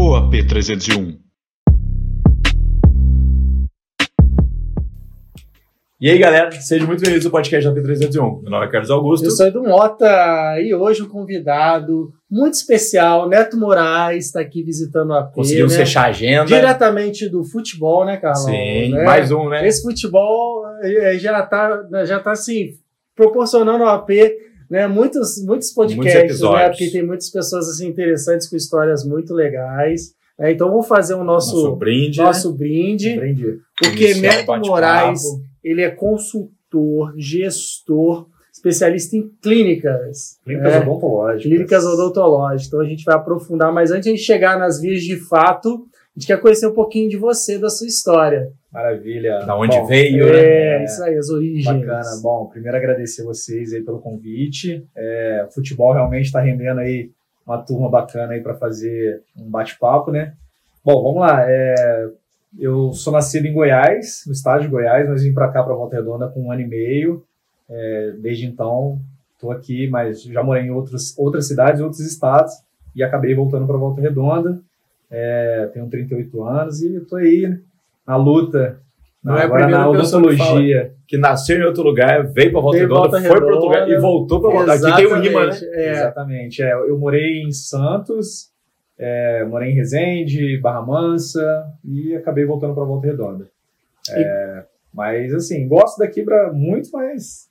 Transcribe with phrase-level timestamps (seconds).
[0.00, 1.18] ou AP301?
[6.00, 8.40] E aí, galera, sejam muito bem-vindos ao podcast da P301.
[8.40, 9.26] Meu nome é Carlos Augusto.
[9.26, 15.12] Eu sou Edu Mota e hoje um convidado muito especial, Neto Moraes, está aqui visitando
[15.12, 15.34] a P.
[15.34, 15.78] Conseguimos né?
[15.80, 16.46] fechar a agenda.
[16.46, 18.46] Diretamente do futebol, né, Carlão?
[18.46, 19.04] Sim, Né?
[19.04, 19.68] mais um, né?
[19.68, 22.70] Esse futebol eh, já está já tá, assim,
[23.14, 24.08] proporcionando ao AP
[24.70, 26.68] né, muitos, muitos podcasts, né, episódios.
[26.78, 30.14] porque tem muitas pessoas assim, interessantes com histórias muito legais.
[30.38, 30.52] né?
[30.52, 32.18] Então vamos fazer o nosso, Nosso brinde.
[32.18, 33.58] nosso brinde, brinde.
[33.76, 34.66] porque Neto bate-papo.
[34.68, 35.22] Moraes
[35.62, 40.38] ele é consultor, gestor, especialista em clínicas.
[40.44, 40.80] Clínicas né?
[40.80, 41.42] odontológicas.
[41.42, 42.66] Clínicas odontológicas.
[42.66, 45.86] Então a gente vai aprofundar, mas antes de chegar nas vias de fato,
[46.20, 48.52] gente quer conhecer um pouquinho de você, da sua história.
[48.70, 49.38] Maravilha.
[49.40, 50.84] Da onde Bom, veio, é, né?
[50.84, 51.64] isso aí, as origens.
[51.64, 52.20] Bacana.
[52.22, 54.86] Bom, primeiro agradecer vocês aí pelo convite.
[54.94, 57.10] É, o futebol realmente está rendendo aí
[57.46, 60.34] uma turma bacana aí para fazer um bate-papo, né?
[60.84, 61.42] Bom, vamos lá.
[61.48, 62.10] É,
[62.58, 65.96] eu sou nascido em Goiás, no estado de Goiás, mas vim para cá, para Volta
[65.96, 67.24] Redonda, com um ano e meio.
[67.68, 69.00] É, desde então,
[69.34, 72.52] estou aqui, mas já morei em outras, outras cidades, outros estados,
[72.94, 74.60] e acabei voltando para Volta Redonda.
[75.10, 77.58] É, tenho 38 anos e estou aí
[78.06, 78.80] na luta.
[79.22, 80.94] Não é a primeira na pessoa que odontologia.
[81.06, 83.98] Que nasceu em outro lugar, veio pra Volta Redonda, Volta foi para outro lugar Redonda.
[83.98, 85.48] e voltou pra Volta Aqui tem um rima, né?
[85.50, 85.90] Exatamente, é.
[85.90, 86.62] Exatamente.
[86.62, 88.50] É, eu morei em Santos,
[88.96, 93.48] é, morei em Resende, Barra Mansa e acabei voltando para Volta Redonda.
[94.10, 97.49] É, Mas assim, gosto daqui para muito, mas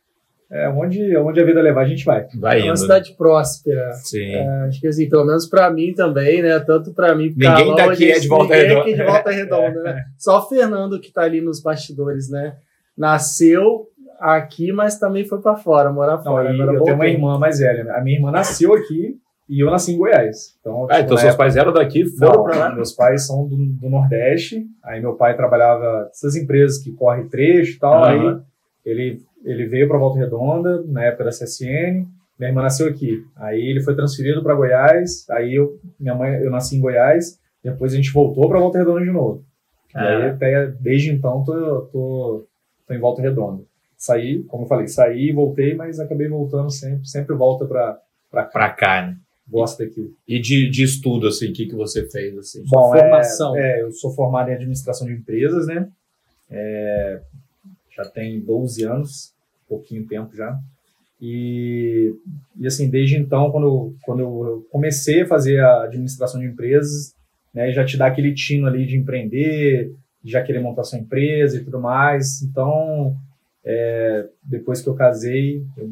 [0.51, 2.25] é, onde, onde a vida levar a gente vai.
[2.39, 2.65] Vai É indo.
[2.67, 2.75] uma né?
[2.77, 3.91] cidade próspera.
[3.93, 4.35] Sim.
[4.67, 6.59] Acho que assim, pelo menos pra mim também, né?
[6.59, 8.81] Tanto pra mim, Ninguém Carlão, daqui a gente- é de Volta ninguém Redonda.
[8.81, 10.03] aqui é de Volta Redonda, né?
[10.17, 12.55] Só o Fernando que tá ali nos bastidores, né?
[12.97, 13.87] Nasceu
[14.19, 16.49] aqui, mas também foi pra fora, morar Não, fora.
[16.51, 17.83] Agora eu tenho uma irmã mais velha.
[17.85, 17.91] né?
[17.95, 19.15] A minha irmã nasceu aqui
[19.47, 20.55] e eu nasci em Goiás.
[20.59, 22.75] Então, Ah, tipo, então seus pais eram daqui, foram Não, pra lá.
[22.75, 24.65] meus pais são do, do Nordeste.
[24.83, 28.03] Aí meu pai trabalhava nessas empresas que corre trecho e tal.
[28.03, 28.35] Aham.
[28.35, 28.41] Aí
[28.91, 32.05] ele, ele veio para Volta Redonda na época da CSN.
[32.37, 33.23] Minha irmã nasceu aqui.
[33.35, 35.25] Aí ele foi transferido para Goiás.
[35.29, 37.39] Aí eu, minha mãe, eu nasci em Goiás.
[37.63, 39.43] Depois a gente voltou para Volta Redonda de novo.
[39.93, 40.31] E aí Ah.
[40.31, 42.47] até desde então tô, tô,
[42.87, 43.63] tô em Volta Redonda.
[43.97, 47.05] Saí, como eu falei, saí e voltei, mas acabei voltando sempre.
[47.07, 47.99] Sempre volta para
[48.31, 48.49] para cá.
[48.51, 49.17] Pra cá, né?
[49.49, 50.13] Gosto daqui.
[50.27, 52.63] E de, de estudo, assim, o que, que você fez, assim?
[52.69, 53.57] Bom, formação.
[53.57, 55.89] É, é, eu sou formado em administração de empresas, né?
[56.49, 57.21] É,
[58.03, 59.33] já tem 12 anos,
[59.67, 60.57] pouquinho tempo já.
[61.21, 62.13] E,
[62.57, 67.13] e assim, desde então, quando, eu- quando eu comecei a fazer a administração de empresas,
[67.53, 69.91] né, já te dá aquele tino ali de empreender,
[70.23, 72.41] de já querer montar sua empresa e tudo mais.
[72.41, 73.15] Então,
[73.65, 75.89] é, depois que eu casei, eu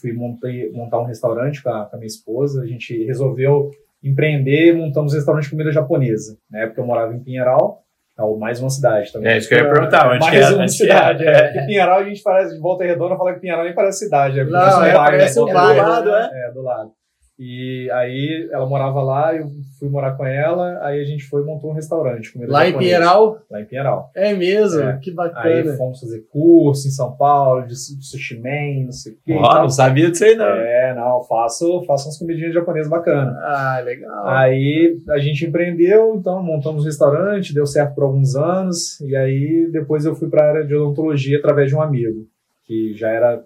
[0.00, 2.62] fui montei, montar um restaurante com a, com a minha esposa.
[2.62, 3.70] A gente resolveu
[4.02, 6.38] empreender, montamos um restaurante de comida japonesa.
[6.50, 7.82] Na época eu morava em Pinheiral,
[8.24, 9.32] ou mais uma cidade também.
[9.32, 10.54] É isso que eu ia perguntar, onde mais que era?
[10.54, 11.36] uma Onde que cidade, era?
[11.38, 11.42] é.
[11.44, 14.40] Porque Pinheiral a gente parece de Volta Redonda, fala que Pinheiral nem parece cidade.
[14.40, 15.44] É, Não, é, parece né?
[15.44, 16.30] um É bairro, do lado, né?
[16.32, 16.48] é?
[16.48, 16.90] É, do lado.
[17.38, 19.48] E aí ela morava lá, eu
[19.78, 22.32] fui morar com ela, aí a gente foi e montou um restaurante.
[22.32, 22.78] comida Lá em japonesa.
[22.78, 24.10] Pinheiral, Lá em Pinheiral.
[24.14, 24.98] é mesmo, É.
[24.98, 25.76] que Aí bacana.
[25.76, 29.34] fomos fazer curso em São Paulo, de su- sushi man, não sei o quê.
[29.34, 29.62] tal.
[29.62, 30.46] não sabia disso aí, não.
[30.46, 33.34] É, não, faço, faço umas comidinhas japonesas bacanas.
[33.38, 34.28] Ah, legal.
[34.28, 39.68] Aí a gente empreendeu, então montamos um restaurante, deu certo por alguns anos, e aí
[39.72, 42.26] depois eu fui para a área de odontologia através de um amigo,
[42.66, 43.42] que já era.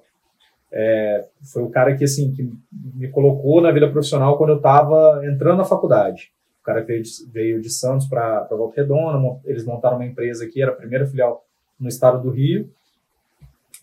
[0.79, 5.23] É, foi o cara que, assim, que me colocou na vida profissional quando eu estava
[5.25, 6.31] entrando na faculdade.
[6.61, 10.61] O cara veio de, veio de Santos para Volta Redonda, eles montaram uma empresa aqui,
[10.61, 11.43] era a primeira filial
[11.81, 12.69] no estado do Rio.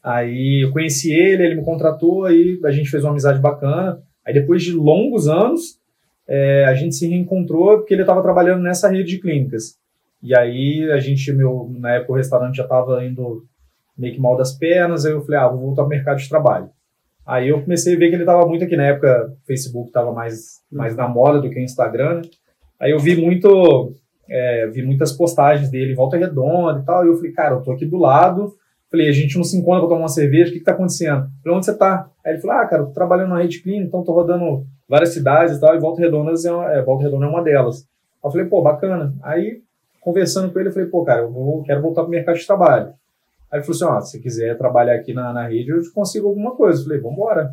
[0.04, 4.00] Aí eu conheci ele, ele me contratou, aí a gente fez uma amizade bacana.
[4.24, 5.80] Aí depois de longos anos,
[6.28, 9.80] é, a gente se reencontrou porque ele estava trabalhando nessa rede de clínicas.
[10.22, 13.44] E aí a gente, meu, na época o restaurante já estava indo
[13.98, 16.70] meio que mal das pernas, aí eu falei, ah, vou voltar ao mercado de trabalho.
[17.26, 20.12] Aí eu comecei a ver que ele estava muito aqui na época, o Facebook estava
[20.12, 22.16] mais, mais na moda do que o Instagram.
[22.16, 22.22] né?
[22.80, 23.94] Aí eu vi muito,
[24.30, 27.62] é, vi muitas postagens dele em volta redonda e tal, e eu falei, cara, eu
[27.62, 28.54] tô aqui do lado,
[28.92, 31.28] falei, a gente não se encontra para tomar uma cerveja, o que que tá acontecendo?
[31.42, 32.10] Falei, onde você tá?
[32.26, 35.14] Aí ele falou, ah, cara, eu tô trabalhando na rede clínica, então tô rodando várias
[35.14, 37.88] cidades e tal, e Volta Redonda é, uma- é, Volta Redonda é uma delas.
[38.22, 39.14] Aí eu falei, pô, bacana.
[39.24, 39.62] Aí,
[40.02, 42.94] conversando com ele, eu falei, pô, cara, eu vou, quero voltar pro mercado de trabalho.
[43.54, 46.28] Aí ele falou assim, ó, se você quiser trabalhar aqui na, na rede, eu consigo
[46.28, 46.80] alguma coisa.
[46.80, 47.52] Eu falei, vambora.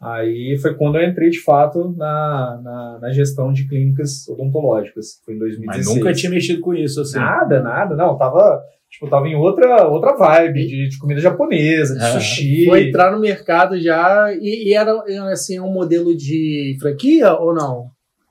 [0.00, 5.20] Aí foi quando eu entrei, de fato, na, na, na gestão de clínicas odontológicas.
[5.24, 5.48] Foi em Mas
[5.84, 5.96] 2016.
[5.96, 7.18] nunca tinha mexido com isso, assim.
[7.18, 7.94] Nada, nada.
[7.96, 8.60] Não, tava,
[8.90, 12.64] tipo, tava em outra, outra vibe de, de comida japonesa, de Ah, sushi.
[12.66, 14.92] Foi entrar no mercado já e, e era
[15.32, 17.90] assim um modelo de franquia ou não?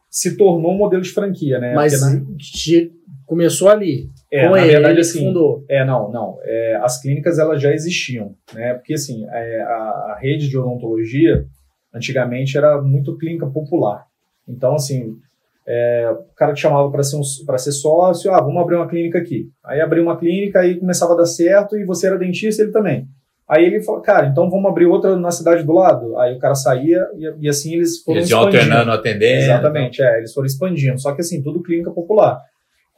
[0.10, 1.74] se tornou um modelo de franquia, né?
[1.74, 2.92] Mas na- te-
[3.26, 4.10] começou ali.
[4.32, 5.66] É, com na ele, verdade, ele assim, fundou.
[5.70, 6.38] É, não, não.
[6.44, 8.74] É, as clínicas elas já existiam, né?
[8.76, 11.46] Porque assim, é, a, a rede de odontologia
[11.94, 14.06] antigamente era muito clínica popular.
[14.48, 15.18] Então, assim,
[15.68, 19.20] é, o cara te chamava para ser, um, ser sócio, ah, vamos abrir uma clínica
[19.20, 19.50] aqui.
[19.64, 23.08] Aí abriu uma clínica, aí começava a dar certo e você era dentista, ele também.
[23.48, 26.18] Aí ele falou, cara, então vamos abrir outra na cidade do lado.
[26.18, 28.58] Aí o cara saía e, e assim eles foram Eles expandindo.
[28.58, 29.42] alternando atendendo.
[29.44, 31.00] Exatamente, é, eles foram expandindo.
[31.00, 32.40] Só que assim, tudo clínica popular.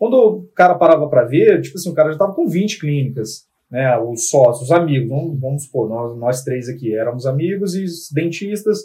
[0.03, 3.47] Quando o cara parava para ver, tipo assim, o cara já estava com 20 clínicas,
[3.71, 3.97] né?
[3.99, 8.79] Os sócios, os amigos, vamos, vamos supor, nós, nós três aqui éramos amigos e dentistas,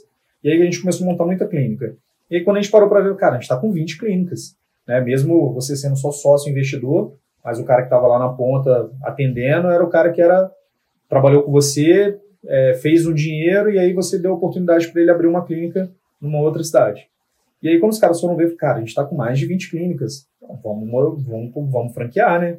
[0.44, 1.96] e aí a gente começou a montar muita clínica.
[2.30, 4.56] E aí quando a gente parou para ver, cara, a gente está com 20 clínicas,
[4.86, 5.00] né?
[5.00, 9.66] Mesmo você sendo só sócio investidor, mas o cara que estava lá na ponta atendendo
[9.66, 10.48] era o cara que era
[11.08, 12.16] trabalhou com você,
[12.46, 15.90] é, fez um dinheiro e aí você deu a oportunidade para ele abrir uma clínica
[16.20, 17.08] numa outra cidade.
[17.62, 19.70] E aí, quando os caras foram ver, cara, a gente está com mais de 20
[19.70, 22.58] clínicas, então vamos, vamos, vamos franquear, né?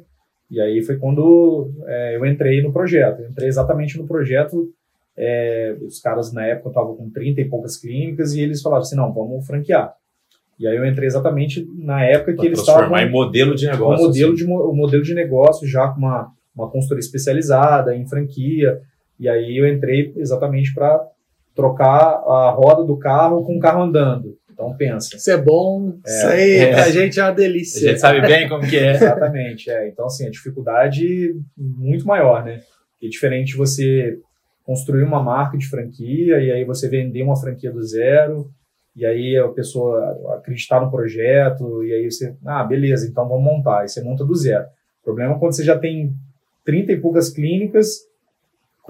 [0.50, 3.20] E aí foi quando é, eu entrei no projeto.
[3.20, 4.68] Eu entrei exatamente no projeto.
[5.16, 8.96] é, os caras na época estavam com 30 e poucas clínicas e eles falaram assim:
[8.96, 9.94] não, vamos franquear.
[10.58, 13.66] E aí eu entrei exatamente na época que Pra eles estavam transformar em modelo de
[13.66, 14.06] o negócio.
[14.06, 14.44] modelo, assim.
[14.44, 18.78] de, o modelo de negócio já com uma, uma consultoria especializada em franquia.
[19.18, 21.00] E aí eu entrei exatamente para
[21.54, 24.36] trocar a roda do carro com o carro andando.
[24.60, 25.16] Então pensa.
[25.16, 25.98] Isso é bom.
[26.06, 26.72] isso aí é.
[26.72, 27.88] pra gente é uma A delícia.
[27.88, 28.90] gente sabe bem como que é.
[28.92, 29.88] Exatamente, é.
[29.88, 32.60] Então, assim, a dificuldade muito maior, né?
[33.02, 34.18] É diferente você
[34.62, 38.50] construir uma marca de franquia e aí você vender uma franquia do zero
[38.94, 43.80] e aí a pessoa acreditar no projeto e aí você, ah, beleza, então vamos montar.
[43.80, 44.66] Aí você monta do zero.
[45.00, 46.12] O problema é quando você já tem
[46.66, 48.00] 30 e poucas clínicas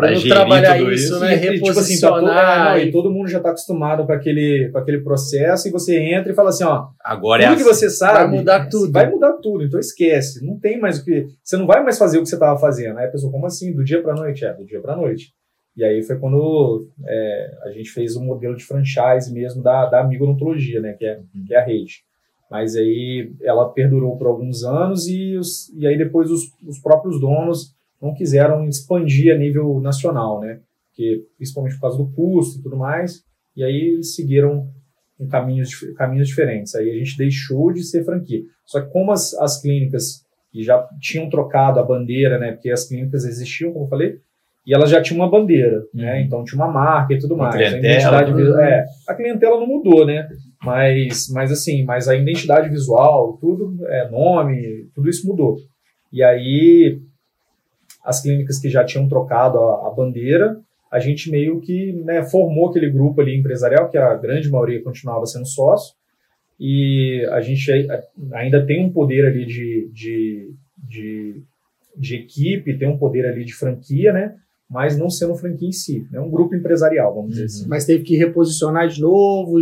[0.08, 1.20] Gerir trabalhar tudo isso, isso.
[1.20, 1.34] né?
[1.34, 2.78] e, e, tipo assim, tá todo, Reposicionar.
[2.78, 5.98] é, não, e todo mundo já está acostumado com aquele, com aquele processo e você
[5.98, 7.74] entra e fala assim, ó, Agora é tudo que assim.
[7.74, 8.92] você sabe Vai mudar tudo.
[8.92, 10.44] Vai mudar tudo, então esquece.
[10.44, 11.26] Não tem mais o que.
[11.42, 12.98] Você não vai mais fazer o que você estava fazendo.
[12.98, 13.74] Aí a pessoa, como assim?
[13.74, 14.44] Do dia para noite?
[14.44, 15.32] É, do dia para noite.
[15.76, 20.00] E aí foi quando é, a gente fez um modelo de franchise mesmo da, da
[20.00, 20.94] Amigo Odontologia, né?
[20.94, 22.02] Que é, que é a rede.
[22.50, 27.20] Mas aí ela perdurou por alguns anos e, os, e aí depois os, os próprios
[27.20, 30.60] donos não quiseram expandir a nível nacional, né?
[30.88, 33.22] Porque, principalmente por causa do custo e tudo mais.
[33.56, 34.68] E aí eles seguiram
[35.18, 36.74] em caminhos, caminhos diferentes.
[36.74, 38.42] Aí a gente deixou de ser franquia.
[38.64, 42.52] Só que como as, as clínicas que já tinham trocado a bandeira, né?
[42.52, 44.18] Porque as clínicas existiam, como eu falei,
[44.66, 46.14] e elas já tinham uma bandeira, né?
[46.14, 46.20] Uhum.
[46.20, 47.54] Então tinha uma marca e tudo mais.
[47.54, 48.60] clientela, a identidade vi- uhum.
[48.60, 50.28] é, a clientela não mudou, né?
[50.62, 55.56] Mas, mas assim, mas a identidade visual, tudo, é, nome, tudo isso mudou.
[56.12, 57.00] E aí
[58.04, 60.58] as clínicas que já tinham trocado a, a bandeira,
[60.90, 65.24] a gente meio que né, formou aquele grupo ali empresarial, que a grande maioria continuava
[65.26, 65.94] sendo sócio,
[66.58, 67.86] e a gente ai-
[68.34, 71.42] ainda tem um poder ali de, de, de,
[71.96, 74.34] de equipe, tem um poder ali de franquia, né?
[74.68, 77.46] Mas não sendo franquia em si, é um grupo empresarial, vamos dizer Uhum.
[77.46, 77.68] assim.
[77.68, 79.54] Mas teve que reposicionar de novo,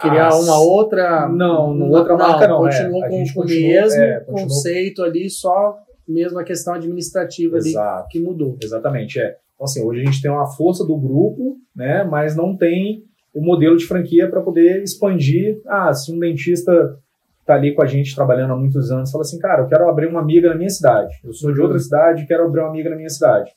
[0.00, 1.28] criar Ah, uma outra.
[1.28, 2.70] não, não, outra marca não, é.
[2.70, 8.08] Continuou A com, o mesmo é, continuou- conceito ali, só mesmo a questão administrativa Exato.
[8.08, 8.56] que mudou.
[8.62, 9.36] Exatamente, é.
[9.54, 13.40] Então, assim, hoje a gente tem uma força do grupo, né, mas não tem o
[13.40, 15.60] modelo de franquia para poder expandir.
[15.66, 16.98] Ah, se um dentista
[17.40, 20.06] está ali com a gente trabalhando há muitos anos, fala assim, cara, eu quero abrir
[20.06, 21.14] uma amiga na minha cidade.
[21.24, 23.50] Eu sou de outra cidade, quero abrir uma amiga na minha cidade.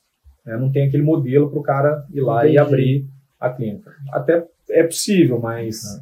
[0.44, 2.58] Né, não tem aquele modelo para o cara ir lá e Entendi.
[2.58, 3.06] abrir
[3.38, 3.90] a clínica.
[4.12, 6.00] Até é possível, mas é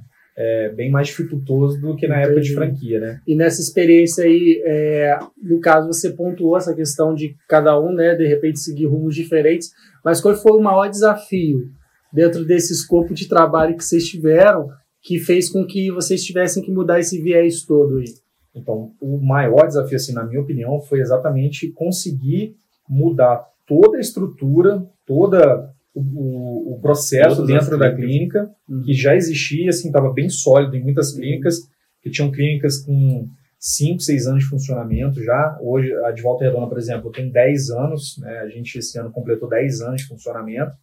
[0.71, 2.55] bem mais dificultoso do que na época de Entendi.
[2.55, 3.21] franquia, né?
[3.27, 8.15] E nessa experiência aí, é, no caso, você pontuou essa questão de cada um, né,
[8.15, 9.71] de repente seguir rumos diferentes,
[10.05, 11.71] mas qual foi o maior desafio
[12.13, 14.69] dentro desse escopo de trabalho que vocês tiveram
[15.03, 18.07] que fez com que vocês tivessem que mudar esse viés todo aí?
[18.55, 22.57] Então, o maior desafio, assim, na minha opinião, foi exatamente conseguir
[22.89, 28.51] mudar toda a estrutura, toda o, o- processo Todas as dentro da clínica,
[28.85, 31.69] que já existia, assim, estava bem sólido em muitas clínicas,
[32.03, 35.59] que tinham clínicas com 5, 6 anos de funcionamento já.
[35.63, 38.41] Hoje, a de Volta Redonda, por exemplo, tem 10 anos, né?
[38.41, 40.77] a gente esse ano completou 10 anos de funcionamento.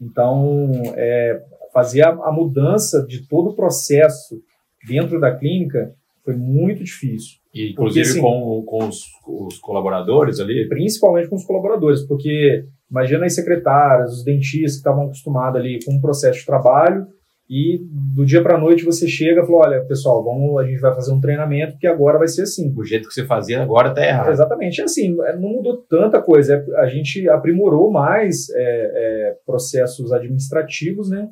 [0.00, 4.42] Então, é, fazer a, a mudança de todo o processo
[4.86, 5.94] dentro da clínica
[6.24, 10.68] foi muito difícil E, inclusive Porque, assim, com, com os, os colaboradores ali.
[10.68, 15.94] principalmente com os colaboradores, porque imagina as secretárias, os dentistas que estavam acostumados ali com
[15.94, 17.06] um processo de trabalho
[17.48, 17.80] e
[18.14, 20.94] do dia para a noite você chega e fala, olha, pessoal, vamos, a gente vai
[20.94, 22.74] fazer um treinamento que agora vai ser assim.
[22.76, 24.30] O jeito que você fazia agora tá errado.
[24.30, 29.36] Exatamente, é assim, é, não mudou tanta coisa, é, a gente aprimorou mais é, é,
[29.46, 31.28] processos administrativos, né?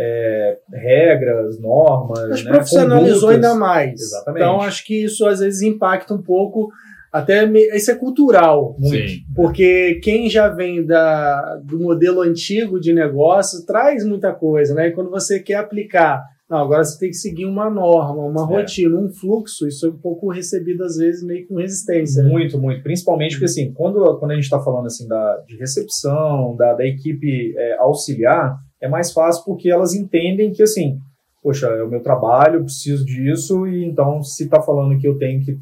[0.00, 2.28] É, regras, normas.
[2.28, 3.34] Mas né, profissionalizou condutas.
[3.50, 4.00] ainda mais.
[4.00, 4.42] Exatamente.
[4.42, 6.68] Então acho que isso às vezes impacta um pouco,
[7.12, 8.76] até isso é cultural.
[8.78, 9.08] Muito.
[9.08, 9.16] Sim.
[9.34, 14.88] Porque quem já vem da, do modelo antigo de negócio traz muita coisa, né?
[14.88, 18.56] E quando você quer aplicar, não, agora você tem que seguir uma norma, uma É.
[18.56, 22.22] rotina, um fluxo, isso é um pouco recebido às vezes meio com resistência.
[22.22, 22.30] né?
[22.30, 22.82] Muito, muito.
[22.82, 26.86] Principalmente porque, assim, quando, quando a gente está falando assim, da, de recepção, da, da
[26.86, 31.00] equipe é, auxiliar, é mais fácil porque elas entendem que, assim,
[31.42, 35.18] poxa, é o meu trabalho, eu preciso disso, e então, se está falando que eu
[35.18, 35.58] tenho que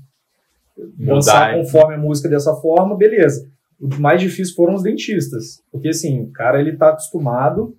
[0.99, 1.57] dançar Mudar.
[1.57, 3.49] conforme a música dessa forma, beleza.
[3.81, 5.63] O mais difícil foram os dentistas.
[5.71, 7.77] Porque, assim, o cara, ele tá acostumado,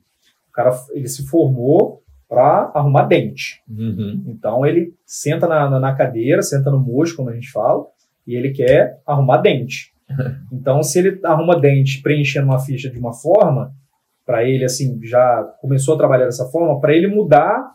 [0.49, 3.61] o cara, ele se formou para arrumar dente.
[3.69, 4.23] Uhum.
[4.27, 7.85] Então ele senta na, na, na cadeira, senta no mocho, como a gente fala,
[8.25, 9.93] e ele quer arrumar dente.
[10.51, 13.73] Então, se ele arruma dente preenchendo uma ficha de uma forma,
[14.27, 17.71] para ele, assim, já começou a trabalhar dessa forma, para ele mudar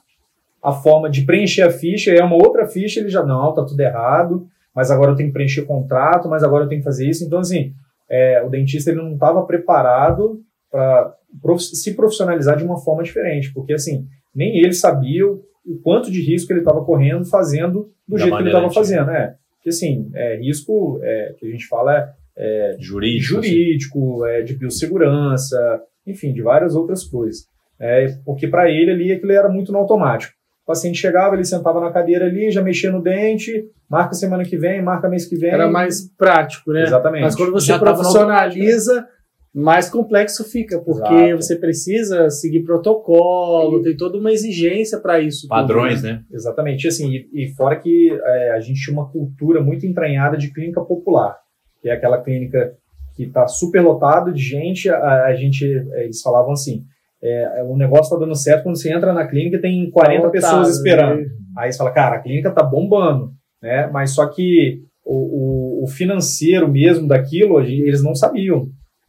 [0.63, 3.81] a forma de preencher a ficha, é uma outra ficha, ele já, não, tá tudo
[3.81, 7.25] errado, mas agora eu tenho que preencher contrato, mas agora eu tenho que fazer isso.
[7.25, 7.73] Então, assim,
[8.09, 10.41] é, o dentista ele não estava preparado
[10.71, 11.17] para
[11.59, 16.21] se profissionalizar de uma forma diferente, porque, assim, nem ele sabia o o quanto de
[16.21, 19.37] risco ele estava correndo fazendo do Da jeito que ele estava fazendo, né?
[19.57, 23.39] Porque, assim, é, risco é, que a gente fala é, Jurídico.
[23.39, 23.49] assim.
[23.49, 27.47] jurídico, é, de biossegurança, enfim, de várias outras coisas.
[27.81, 30.33] É, porque para ele ali aquilo era muito no automático.
[30.63, 34.57] O paciente chegava, ele sentava na cadeira ali, já mexia no dente, marca semana que
[34.57, 35.51] vem, marca mês que vem.
[35.51, 36.85] Era mais prático, né?
[36.85, 37.23] Exatamente.
[37.23, 39.05] Mas quando você Já no profissionaliza,
[39.53, 41.43] mais complexo fica, porque Exato.
[41.43, 45.49] você precisa seguir protocolo, tem toda uma exigência para isso.
[45.49, 46.13] Padrões, né?
[46.13, 46.25] né?
[46.33, 50.53] Exatamente, assim, e, e fora que é, a gente tinha uma cultura muito entranhada de
[50.53, 51.37] clínica popular,
[51.83, 52.73] que é aquela clínica
[53.15, 56.83] que está super lotado de gente, a, a gente, é, eles falavam assim,
[57.23, 60.31] é, o negócio está dando certo quando você entra na clínica e tem 40 Tá
[60.31, 61.21] pessoas lotado, esperando.
[61.21, 61.27] né?
[61.59, 63.31] Aí você fala, cara, a clínica tá bombando,
[63.63, 63.89] né?
[63.93, 68.67] Mas só que o, o- o financeiro mesmo daquilo, eles não sabiam,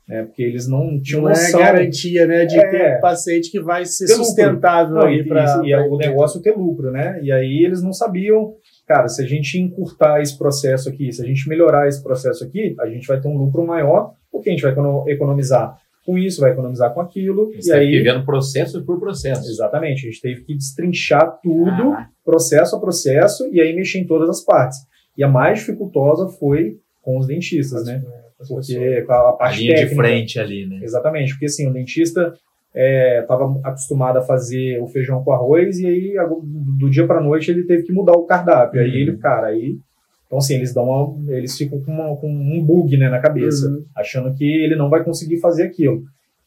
[0.08, 0.24] né?
[0.24, 1.60] Porque eles não tinham Não é noção.
[1.60, 2.70] garantia, né, de É.
[2.70, 5.98] ter um paciente que vai ser sustentável Não, aí e, para e, e é o
[5.98, 7.20] negócio ter lucro, né?
[7.22, 8.54] E aí eles não sabiam,
[8.88, 12.76] cara, se a gente encurtar esse processo aqui, se a gente melhorar esse processo aqui,
[12.80, 16.42] a gente vai ter um lucro maior, porque a gente vai econo- economizar com isso,
[16.42, 17.92] vai economizar com aquilo, Você e aí...
[17.92, 19.50] vivendo processo por processo.
[19.50, 24.06] Exatamente, a gente teve que destrinchar tudo, Ah, processo a processo, e aí mexer em
[24.06, 24.80] todas as partes.
[25.18, 28.02] E a mais dificultosa foi com os dentistas, né?
[28.48, 30.80] Porque com a A parte linha de técnica, frente ali, né?
[30.82, 32.34] Exatamente, porque assim, o dentista
[32.76, 37.52] estava acostumado a fazer o feijão com arroz e aí a- do dia para noite
[37.52, 38.82] ele teve que mudar o cardápio.
[38.82, 38.96] Aí Uhum.
[38.96, 39.78] ele, cara, aí
[40.26, 43.68] então assim, eles dão uma- eles ficam com, uma- com um bug, né, na cabeça,
[43.68, 43.84] Uhum.
[43.96, 46.02] achando que ele não vai conseguir fazer aquilo.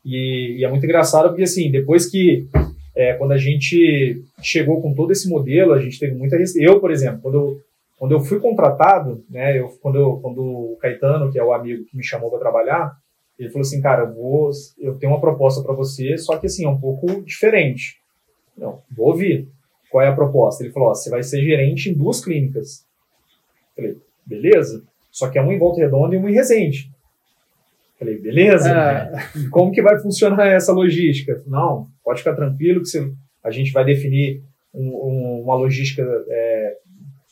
[0.04, 2.46] E, e é muito engraçado porque assim, depois que
[2.98, 6.90] é, quando a gente chegou com todo esse modelo, a gente teve muita eu, por
[6.90, 7.56] exemplo, quando eu,
[7.98, 11.84] quando eu fui contratado, né, eu, quando, eu, quando o Caetano, que é o amigo
[11.86, 12.92] que me chamou para trabalhar,
[13.38, 16.64] ele falou assim, cara, eu, vou, eu tenho uma proposta para você, só que assim,
[16.64, 18.00] é um pouco diferente.
[18.56, 19.48] Não, vou ouvir.
[19.90, 20.62] Qual é a proposta?
[20.64, 22.86] Ele falou, ó, você vai ser gerente em duas clínicas.
[23.74, 24.82] Falei, beleza.
[25.10, 26.90] Só que é uma em Volta Redonda e uma em Resende.
[27.98, 28.70] Falei, beleza.
[28.74, 29.10] Ah,
[29.50, 31.42] Como que vai funcionar essa logística?
[31.46, 33.10] Não, pode ficar tranquilo que você-
[33.42, 34.42] a gente vai definir
[34.74, 36.45] um- um- uma logística é,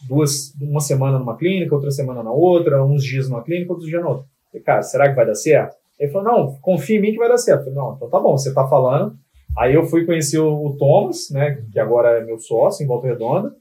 [0.07, 4.03] duas, uma semana numa clínica, outra semana na outra, uns dias numa clínica, outros dias
[4.03, 4.27] na outra.
[4.51, 5.77] Falei, cara, será que vai dar certo?
[5.99, 7.65] Ele falou, não, confia em mim que vai dar certo.
[7.65, 9.17] Falei, não, então tá bom, você tá falando.
[9.57, 13.07] Aí eu fui conhecer o, o Thomas, né, que agora é meu sócio em Volta
[13.07, 13.55] Redonda,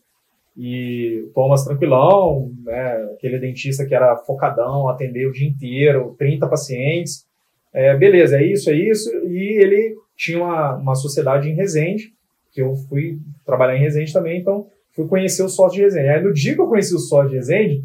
[0.57, 6.47] e o Thomas tranquilão, né, aquele dentista que era focadão, atendeu o dia inteiro, 30
[6.47, 7.25] pacientes,
[7.71, 9.09] é, beleza, é isso, é isso.
[9.27, 12.13] E ele tinha uma, uma sociedade em Resende,
[12.51, 16.09] que eu fui trabalhar em Resende também, então fui conhecer o sócio de Resende.
[16.09, 17.81] Aí no dia que eu conheci o sócio de Resende,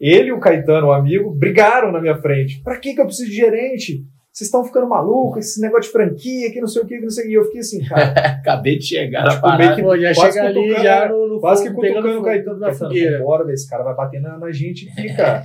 [0.00, 2.60] ele e o Caetano, o amigo, brigaram na minha frente.
[2.62, 4.04] Pra que, que eu preciso de gerente?
[4.32, 7.10] Vocês estão ficando malucos, esse negócio de franquia, que não sei o que, que não
[7.10, 7.32] sei o que.
[7.32, 8.04] E eu fiquei assim, cara,
[8.38, 9.64] Acabei de chegar na Tipo, parada.
[9.64, 12.58] meio que- pô, já quase chega ali já no, no quase que cutucando o Caetano
[12.60, 13.18] na fogueira.
[13.18, 15.42] Bora, esse cara vai bater na, na gente aqui, cara.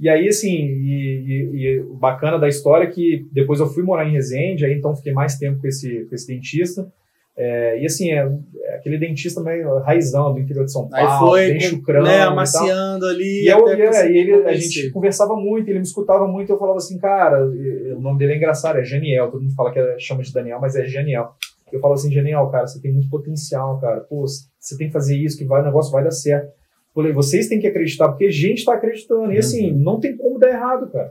[0.00, 3.84] E aí, assim, e, e- e o bacana da história é que depois eu fui
[3.84, 6.84] morar em Resende, aí então fiquei mais tempo com esse, com esse dentista.
[7.36, 8.28] É, e assim, é,
[8.64, 12.02] é aquele dentista meio raizão do interior de São Aí Paulo, foi, bem chucrão.
[12.02, 13.44] né, e amaciando ali.
[13.44, 16.58] E, eu, e, é, e ele, a gente conversava muito, ele me escutava muito, eu
[16.58, 19.78] falava assim, cara, e- o nome dele é engraçado, é Janiel, todo mundo fala que
[19.78, 21.30] é- chama de Daniel, mas é Janiel.
[21.72, 25.16] Eu falo assim, Janiel, cara, você tem muito potencial, cara, pô, você tem que fazer
[25.16, 26.50] isso, que vai, o negócio vai dar certo.
[26.94, 30.38] Falei, vocês têm que acreditar, porque a gente tá acreditando, e assim, não tem como
[30.38, 31.10] dar errado, cara.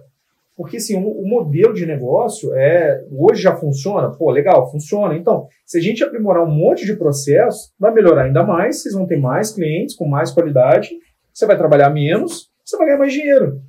[0.62, 5.18] Porque assim, o, o, modelo de negócio é hoje já funciona, pô, legal, funciona.
[5.18, 9.08] Então, se a gente aprimorar um monte de processo, vai melhorar ainda mais, vocês vão
[9.08, 10.91] ter mais clientes com mais qualidade,
[11.34, 13.60] você vai trabalhar menos, você vai ganhar mais dinheiro.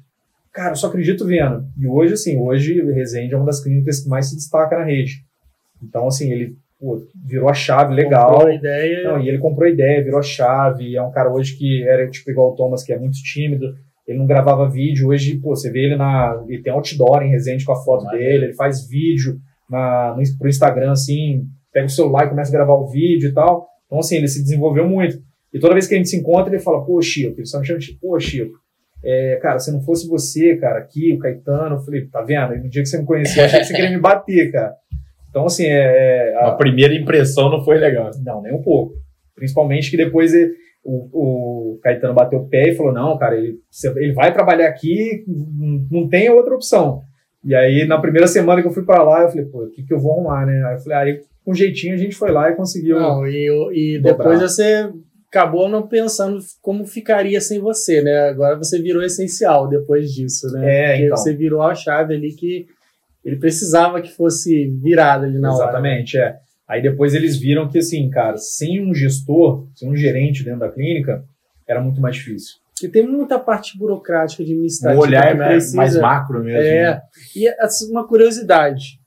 [0.53, 1.65] Cara, eu só acredito vendo.
[1.79, 5.25] E hoje, assim, hoje Resende é uma das clínicas que mais se destaca na rede.
[5.83, 8.33] Então, assim, ele pô, virou a chave legal.
[8.33, 9.05] Comprou a ideia.
[9.05, 10.95] Não, e ele comprou a ideia, virou a chave.
[10.95, 13.75] É um cara hoje que era tipo igual o Thomas, que é muito tímido.
[14.13, 15.09] Ele não gravava vídeo.
[15.09, 16.43] Hoje, pô, você vê ele na.
[16.47, 19.39] Ele tem outdoor em Resende com a foto dele, ele faz vídeo
[19.69, 23.33] na, no, pro Instagram, assim, pega o celular e começa a gravar o vídeo e
[23.33, 23.67] tal.
[23.87, 25.19] Então, assim, ele se desenvolveu muito.
[25.53, 27.67] E toda vez que a gente se encontra, ele fala, pô, Chico, ele só me
[27.67, 28.55] chama de pô, Chico,
[29.05, 32.57] é, cara, se não fosse você, cara, aqui, o Caetano, eu falei, tá vendo?
[32.57, 34.75] No dia que você me conheceu, eu achei que você queria me bater, cara.
[35.29, 36.35] Então, assim, é.
[36.37, 36.49] A...
[36.49, 38.11] a primeira impressão não foi legal.
[38.23, 38.95] Não, nem um pouco.
[39.35, 40.53] Principalmente que depois ele,
[40.85, 43.59] o, o Caetano bateu o pé e falou: não, cara, ele,
[43.97, 45.25] ele vai trabalhar aqui,
[45.91, 47.03] não tem outra opção.
[47.45, 49.83] E aí, na primeira semana que eu fui para lá, eu falei: pô, o que,
[49.83, 50.65] que eu vou arrumar, né?
[50.67, 52.99] Aí eu falei: aí, com um jeitinho, a gente foi lá e conseguiu.
[52.99, 54.91] Não, e, e depois você
[55.29, 58.29] acabou não pensando como ficaria sem você, né?
[58.29, 60.61] Agora você virou essencial depois disso, né?
[60.63, 61.17] É, Porque então.
[61.17, 62.67] você virou a chave ali que
[63.25, 66.27] ele precisava que fosse virada ali na Exatamente, hora.
[66.29, 66.37] é.
[66.73, 70.71] Aí depois eles viram que, assim, cara, sem um gestor, sem um gerente dentro da
[70.71, 71.23] clínica,
[71.69, 72.55] era muito mais difícil.
[72.75, 74.99] Porque tem muita parte burocrática administrativa.
[74.99, 76.63] O olhar é mais, mais macro mesmo.
[76.63, 76.93] É.
[76.93, 77.03] Né?
[77.37, 78.99] E assim, uma curiosidade.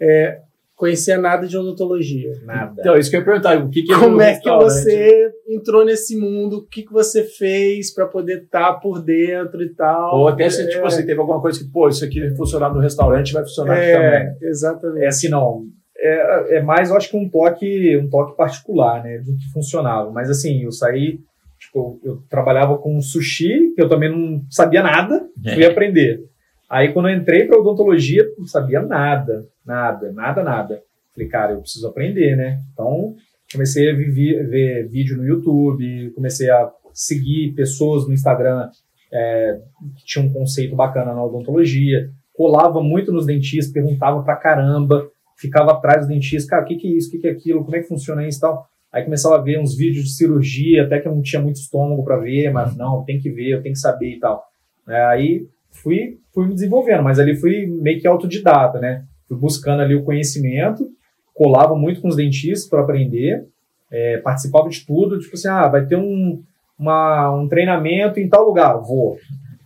[0.00, 0.38] É,
[0.76, 2.30] conhecia nada de odontologia.
[2.44, 2.76] Nada.
[2.78, 3.58] Então, isso que eu ia perguntar.
[3.58, 6.58] O que, que Como é que você entrou nesse mundo?
[6.58, 10.16] O que, que você fez para poder estar tá por dentro e tal?
[10.16, 10.72] Ou até se, tipo é.
[10.74, 13.94] tipo assim, teve alguma coisa que, pô, isso aqui funcionar no restaurante, vai funcionar é,
[13.94, 14.48] aqui também.
[14.48, 15.04] Exatamente.
[15.04, 15.66] É assim, não.
[16.02, 20.10] É, é mais, eu acho que um toque, um toque particular, né, do que funcionava.
[20.10, 21.20] Mas assim, eu saí,
[21.58, 25.54] tipo, eu trabalhava com sushi, que eu também não sabia nada, é.
[25.54, 26.24] fui aprender.
[26.68, 30.82] Aí quando eu entrei para odontologia, não sabia nada, nada, nada, nada.
[31.12, 32.60] Falei, cara, eu preciso aprender, né?
[32.72, 33.14] Então
[33.52, 38.70] comecei a ver, ver vídeo no YouTube, comecei a seguir pessoas no Instagram
[39.12, 39.60] é,
[39.96, 45.08] que tinham um conceito bacana na odontologia, colava muito nos dentistas, perguntava pra caramba,
[45.40, 47.64] ficava atrás dos dentistas, cara, o que, que é isso, o que, que é aquilo,
[47.64, 48.68] como é que funciona isso e tal.
[48.92, 52.04] Aí começava a ver uns vídeos de cirurgia, até que eu não tinha muito estômago
[52.04, 54.44] para ver, mas não, tem que ver, eu tenho que saber e tal.
[54.86, 59.04] É, aí fui, fui me desenvolvendo, mas ali fui meio que autodidata, né?
[59.28, 60.90] Fui buscando ali o conhecimento,
[61.32, 63.46] colava muito com os dentistas para aprender,
[63.90, 66.42] é, participava de tudo, tipo assim, ah, vai ter um,
[66.78, 69.16] uma, um treinamento em tal lugar, vou.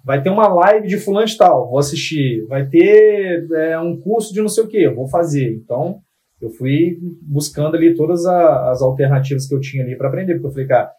[0.04, 2.44] Vai ter uma live de fulano de tal, vou assistir.
[2.46, 5.54] Vai ter é, um curso de não sei o que, vou fazer.
[5.54, 6.00] Então,
[6.40, 10.48] eu fui buscando ali todas a, as alternativas que eu tinha ali para aprender, porque
[10.48, 10.92] eu falei, cara,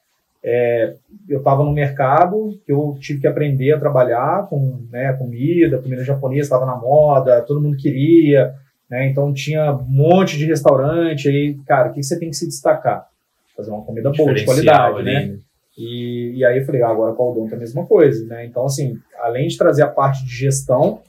[0.44, 0.96] é,
[1.28, 6.04] eu estava no mercado que eu tive que aprender a trabalhar com né, comida, comida
[6.04, 8.54] japonesa estava na moda, todo mundo queria,
[8.90, 12.48] né, então tinha um monte de restaurante aí, cara, o que você tem que se
[12.48, 13.08] destacar?
[13.58, 15.38] Fazer uma comida boa, de qualidade, ali, né?
[15.78, 18.46] E, e, aí eu falei, ah, agora com o Odonto é a mesma coisa, né?
[18.46, 21.02] Então, assim, além de trazer a parte de gestão,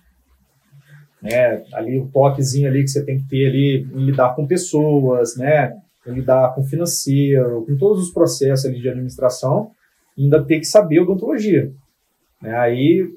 [1.22, 5.37] né, ali o toquezinho ali que você tem que ter ali em lidar com pessoas,
[5.37, 5.72] né?
[6.12, 9.70] lidar com financeiro, com todos os processos ali de administração,
[10.16, 11.72] ainda ter que saber odontologia.
[12.40, 12.55] Né?
[12.57, 13.09] Aí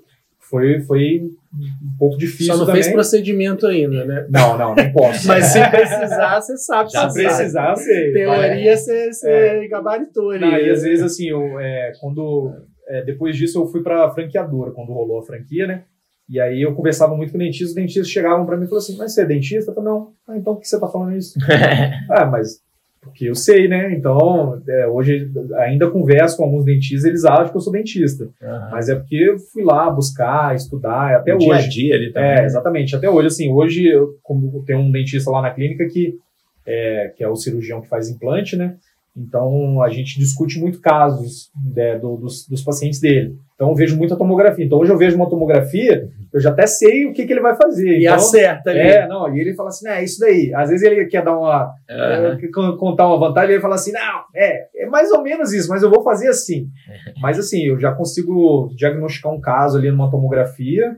[0.50, 1.22] foi, foi
[1.54, 2.54] um pouco difícil.
[2.54, 2.82] Só não também.
[2.82, 4.28] fez procedimento ainda, né?
[4.30, 5.28] Não, não, não posso.
[5.30, 6.90] Mas se precisar, você sabe.
[6.90, 8.14] Se precisar, sei.
[8.14, 9.68] Teoria, você, você é.
[9.68, 10.42] gabaritou ali.
[10.42, 12.52] Não, e às vezes, assim, eu, é, quando,
[12.88, 15.84] é, depois disso eu fui para franqueadora, quando rolou a franquia, né?
[16.28, 18.98] E aí eu conversava muito com dentistas, os dentistas chegavam para mim e falavam assim,
[18.98, 19.72] mas você é dentista?
[19.72, 20.14] Eu falei, não.
[20.28, 21.40] Ah, então por que você está falando isso?
[22.10, 22.62] ah, mas
[23.02, 23.94] porque eu sei, né?
[23.94, 28.26] Então, é, hoje ainda converso com alguns dentistas, eles acham que eu sou dentista.
[28.26, 28.70] Uhum.
[28.72, 31.48] Mas é porque eu fui lá buscar, estudar, até no hoje.
[31.48, 32.30] Dia a dia ali também.
[32.30, 32.96] É, exatamente.
[32.96, 36.18] Até hoje, assim, hoje eu, como tem um dentista lá na clínica que
[36.66, 38.76] é, que é o cirurgião que faz implante, né?
[39.18, 43.38] Então, a gente discute muito casos né, do, dos, dos, pacientes dele.
[43.60, 44.64] Então, eu vejo muita tomografia.
[44.64, 47.58] Então, hoje eu vejo uma tomografia, eu já até sei o que, que ele vai
[47.58, 47.98] fazer.
[47.98, 48.80] E então, acerta ali.
[48.80, 50.54] É, não, e ele fala assim, é isso daí.
[50.56, 52.78] Às vezes ele quer dar uma, uhum.
[52.78, 55.90] contar uma vantagem, ele fala assim, não, é, é mais ou menos isso, mas eu
[55.90, 56.70] vou fazer assim.
[57.22, 60.96] mas assim, eu já consigo diagnosticar um caso ali numa tomografia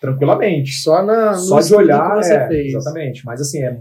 [0.00, 0.72] tranquilamente.
[0.72, 2.74] Só, na, Só de olhar, que você é, fez.
[2.74, 3.24] exatamente.
[3.24, 3.78] Mas assim, é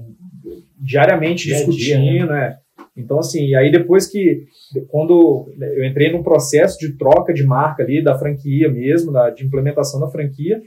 [0.80, 2.58] diariamente dia discutindo, dia, né?
[3.00, 4.46] Então, assim, e aí depois que,
[4.90, 9.46] quando eu entrei num processo de troca de marca ali, da franquia mesmo, da, de
[9.46, 10.62] implementação da franquia,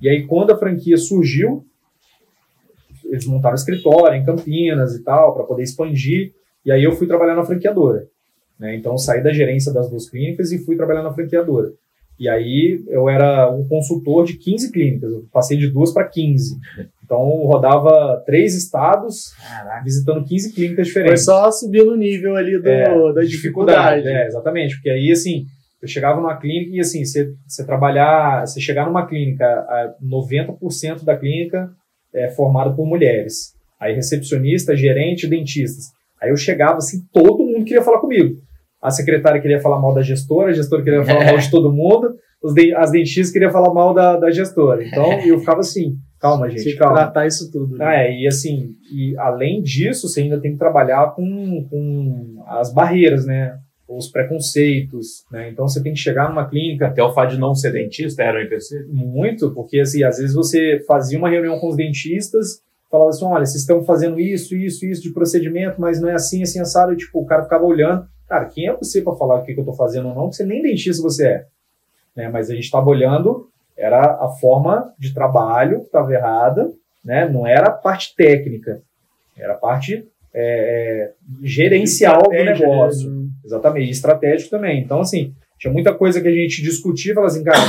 [0.00, 1.64] e aí quando a franquia surgiu,
[3.04, 7.34] eles montaram escritório em Campinas e tal, para poder expandir, e aí eu fui trabalhar
[7.34, 8.06] na franqueadora.
[8.58, 8.76] Né?
[8.76, 11.72] Então, saí da gerência das duas clínicas e fui trabalhar na franqueadora.
[12.18, 16.56] E aí eu era um consultor de 15 clínicas, eu passei de duas para 15.
[17.04, 19.82] Então eu rodava três estados, Caraca.
[19.84, 21.24] visitando 15 clínicas Foi diferentes.
[21.24, 24.06] só subir no nível ali do, É, da dificuldade.
[24.06, 25.46] É, exatamente, porque aí assim,
[25.80, 31.04] eu chegava numa clínica e assim, você, você trabalhar, você chegar numa clínica, a 90%
[31.04, 31.70] da clínica
[32.14, 33.52] é formada por mulheres.
[33.80, 35.86] Aí recepcionista, gerente, dentistas.
[36.20, 38.36] Aí eu chegava assim, todo mundo queria falar comigo.
[38.82, 42.14] A secretária queria falar mal da gestora, a gestora queria falar mal de todo mundo,
[42.42, 44.84] os de- as dentistas queriam falar mal da, da gestora.
[44.84, 46.96] Então eu ficava assim, calma, gente, Tinha que calma.
[46.96, 47.76] tratar isso tudo.
[47.76, 47.84] né?
[47.86, 52.72] Ah, é, e assim, e além disso, você ainda tem que trabalhar com, com as
[52.74, 53.56] barreiras, né?
[53.88, 55.50] Os preconceitos, né?
[55.50, 58.38] Então você tem que chegar numa clínica Até o fato de não ser dentista era
[58.38, 58.86] um empecilho.
[58.92, 63.44] muito, porque assim, às vezes você fazia uma reunião com os dentistas, falava assim, olha,
[63.44, 66.96] vocês estão fazendo isso, isso, isso de procedimento, mas não é assim, assim, assado, e,
[66.96, 69.64] tipo, o cara ficava olhando, cara, quem é você para falar o que, que eu
[69.64, 71.46] tô fazendo ou não, você nem dentista você é,
[72.16, 72.30] né?
[72.30, 76.72] Mas a gente estava olhando, era a forma de trabalho que estava errada,
[77.04, 77.28] né?
[77.28, 78.80] Não era a parte técnica,
[79.36, 83.10] era a parte é, é, gerencial do negócio.
[83.10, 83.28] né?
[83.44, 84.80] Exatamente, e estratégico também.
[84.80, 87.60] Então, assim, tinha muita coisa que a gente discutia, falava assim, cara,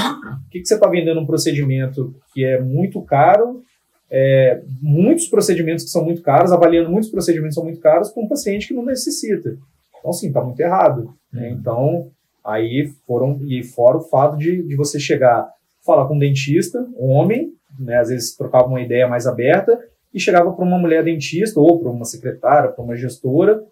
[0.47, 3.61] o que, que você está vendendo um procedimento que é muito caro,
[4.09, 8.23] é, muitos procedimentos que são muito caros, avaliando muitos procedimentos que são muito caros para
[8.23, 9.57] um paciente que não necessita.
[10.03, 11.13] Então, assim, está muito errado.
[11.31, 11.49] né?
[11.49, 12.11] Então,
[12.43, 15.49] aí foram, e fora o fato de, de você chegar,
[15.85, 19.79] falar com um dentista, um homem, né, às vezes trocava uma ideia mais aberta,
[20.13, 23.63] e chegava para uma mulher dentista, ou para uma secretária, para uma gestora,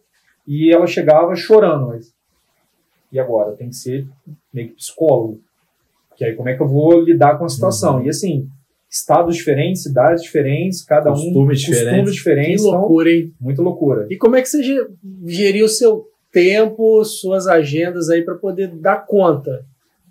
[0.48, 2.14] e ela chegava chorando, mas
[3.12, 3.52] e agora?
[3.58, 4.08] Tem que ser
[4.54, 5.42] meio que psicólogo.
[6.16, 7.98] Que aí como é que eu vou lidar com a situação?
[7.98, 8.06] Uhum.
[8.06, 8.48] E assim,
[8.90, 11.84] estados diferentes, cidades diferentes, cada um Costumes diferentes.
[11.90, 13.34] costumes Que diferentes, então, loucura, hein?
[13.40, 14.08] muito loucura.
[14.10, 14.88] E como é que você ge-
[15.26, 19.66] geriu o seu tempo, suas agendas aí para poder dar conta?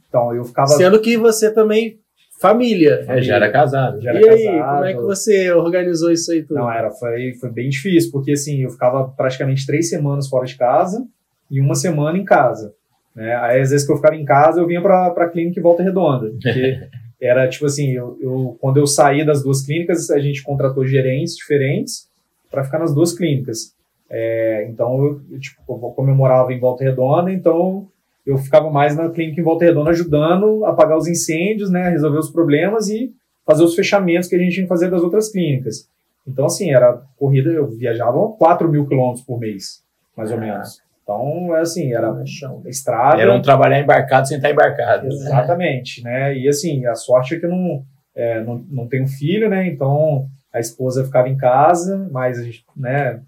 [0.09, 1.99] Então, eu ficava Sendo que você também
[2.41, 3.05] família.
[3.07, 4.01] É, já era casado.
[4.01, 4.75] já era e aí, casado.
[4.75, 6.55] como é que você organizou isso aí tudo?
[6.57, 10.57] Não, era, foi, foi bem difícil, porque assim, eu ficava praticamente três semanas fora de
[10.57, 11.07] casa
[11.51, 12.75] e uma semana em casa.
[13.15, 13.35] Né?
[13.37, 15.83] Aí, às vezes que eu ficava em casa, eu vinha para a clínica em Volta
[15.83, 16.31] Redonda.
[16.31, 16.81] Porque
[17.21, 21.37] era tipo assim, eu, eu- quando eu saí das duas clínicas, a gente contratou gerentes
[21.37, 22.09] diferentes
[22.51, 23.75] para ficar nas duas clínicas.
[24.11, 27.87] É, então, eu, eu, tipo, eu comemorava em Volta Redonda, então
[28.27, 31.91] eu ficava mais na clínica em Volta Redonda ajudando a apagar os incêndios, né, a
[31.91, 33.13] resolver os problemas e
[33.47, 35.89] fazer os fechamentos que a gente tinha que fazer das outras clínicas.
[36.27, 39.83] Então, assim, era corrida, eu viajava 4 mil quilômetros por mês,
[40.17, 40.41] mais ou Ah.
[40.41, 40.81] menos.
[41.03, 42.63] Então, é assim, era No chão.
[42.67, 43.21] estrada.
[43.21, 45.07] Era um trabalhar embarcado sem estar embarcado.
[45.09, 46.37] Exatamente, né?
[46.37, 47.83] E assim, a sorte é que eu não,
[48.15, 49.67] é, não, não tenho filho, né?
[49.67, 53.21] Então a esposa ficava em casa, mas a gente, né,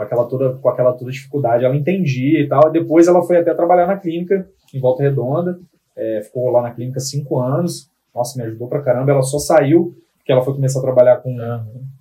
[0.00, 2.68] com aquela toda, com aquela toda dificuldade, ela entendia e tal.
[2.68, 5.58] E depois ela foi até trabalhar na clínica em Volta Redonda,
[5.96, 7.90] é, ficou lá na clínica cinco anos.
[8.14, 9.12] Nossa, me ajudou pra caramba.
[9.12, 11.36] Ela só saiu porque ela foi começar a trabalhar com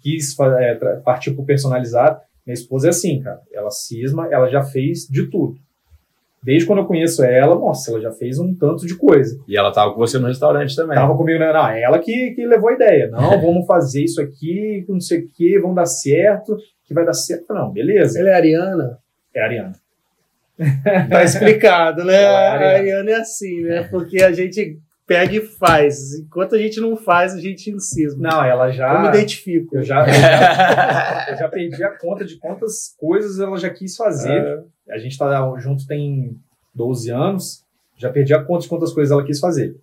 [0.01, 2.19] quis fa- é, partir pro personalizado.
[2.45, 3.41] Minha esposa é assim, cara.
[3.53, 5.55] Ela cisma, ela já fez de tudo.
[6.41, 9.37] Desde quando eu conheço ela, nossa, ela já fez um tanto de coisa.
[9.45, 10.95] E ela tava com você no restaurante também.
[10.95, 11.51] Tava comigo, né?
[11.51, 13.09] Não, ela que, que levou a ideia.
[13.09, 16.55] Não, vamos fazer isso aqui, não sei o quê, vamos dar certo,
[16.89, 17.53] que vai dar certo.
[17.53, 18.19] Não, beleza.
[18.19, 18.99] Ela é ariana?
[19.33, 19.75] É Ariana.
[21.09, 22.21] Tá explicado, né?
[22.21, 23.11] É A ariana.
[23.11, 23.83] é assim, né?
[23.83, 26.15] Porque a gente pega e faz.
[26.15, 28.29] Enquanto a gente não faz, a gente insisma.
[28.29, 28.93] Não, ela já.
[28.95, 29.77] Eu me identifico.
[29.77, 33.95] Eu já, eu já, eu já perdi a conta de quantas coisas ela já quis
[33.95, 34.63] fazer.
[34.89, 36.35] A gente tá junto tem
[36.73, 37.63] 12 anos,
[37.95, 39.75] já perdi a conta de quantas coisas ela quis fazer.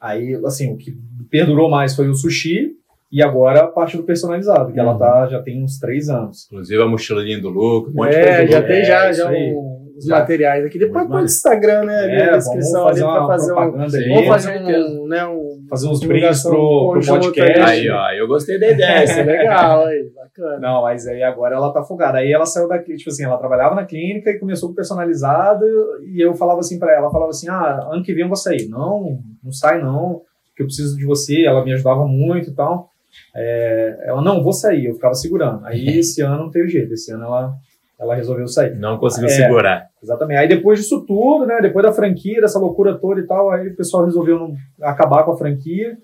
[0.00, 0.94] Aí, assim, o que
[1.30, 2.73] perdurou mais foi o sushi
[3.14, 4.98] e agora a parte do personalizado, que ela Uhum.
[4.98, 6.46] tá, já tem uns 3 anos.
[6.50, 8.72] Inclusive a mochilinha do Luco, um monte de É, coisa já louca.
[8.74, 10.18] tem já, É, já um- os Já.
[10.18, 10.76] materiais aqui.
[10.76, 11.24] Depois põe no.
[11.24, 11.96] Instagram, né?
[12.00, 13.54] Ali É, na vamos descrição fazer ali pra uma fazer um.
[13.54, 13.96] propaganda Sim.
[13.98, 14.08] aí.
[14.08, 17.60] Vamos fazer um, né, um, fazer uns brindes pro, pro podcast.
[17.60, 19.04] Aí, ó, eu gostei da ideia.
[19.04, 20.58] Isso é legal, aí, bacana.
[20.58, 22.18] Não, mas aí agora ela tá folgada.
[22.18, 25.64] Aí ela saiu daqui, tipo assim, ela trabalhava na clínica e começou com personalizado
[26.12, 28.36] e eu falava assim pra ela, ela falava assim, ah, ano que vem eu vou
[28.36, 28.66] sair.
[28.68, 30.22] Não, não sai não,
[30.56, 31.44] que eu preciso de você.
[31.46, 32.90] Ela me ajudava muito e tal.
[33.36, 34.86] É, ela, não, vou sair.
[34.86, 35.64] Eu ficava segurando.
[35.66, 36.92] Aí esse ano não teve jeito.
[36.94, 37.52] Esse ano ela,
[37.98, 38.74] ela resolveu sair.
[38.76, 39.32] Não conseguiu É.
[39.32, 39.88] segurar.
[40.02, 40.38] Exatamente.
[40.38, 41.58] Aí depois disso tudo, né?
[41.60, 45.32] Depois da franquia, dessa loucura toda e tal, aí o pessoal resolveu não acabar com
[45.32, 45.96] a franquia.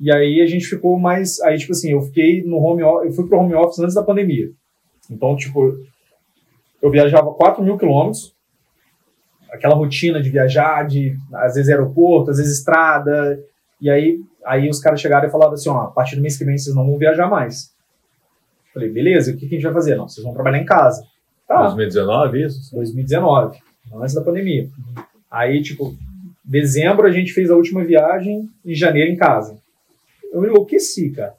[0.00, 1.40] E aí a gente ficou mais.
[1.40, 4.02] Aí, tipo assim, eu fiquei no home office, eu fui pro home office antes da
[4.02, 4.46] pandemia.
[5.10, 5.74] Então, tipo,
[6.80, 8.32] eu viajava 4 mil quilômetros,
[9.50, 13.38] aquela rotina de viajar, de às vezes aeroporto, às vezes estrada.
[13.80, 16.44] E aí, aí os caras chegaram e falaram assim: ó, a partir do mês que
[16.44, 17.72] vem vocês não vão viajar mais.
[18.72, 19.96] Falei, beleza, o que que a gente vai fazer?
[19.96, 21.04] Não, vocês vão trabalhar em casa.
[21.46, 22.74] Tá, 2019, isso?
[22.74, 23.58] 2019,
[23.94, 24.68] antes da pandemia.
[25.30, 25.96] Aí, tipo,
[26.48, 29.58] Dezembro a gente fez a última viagem, em janeiro em casa.
[30.32, 31.34] Eu enlouqueci, cara.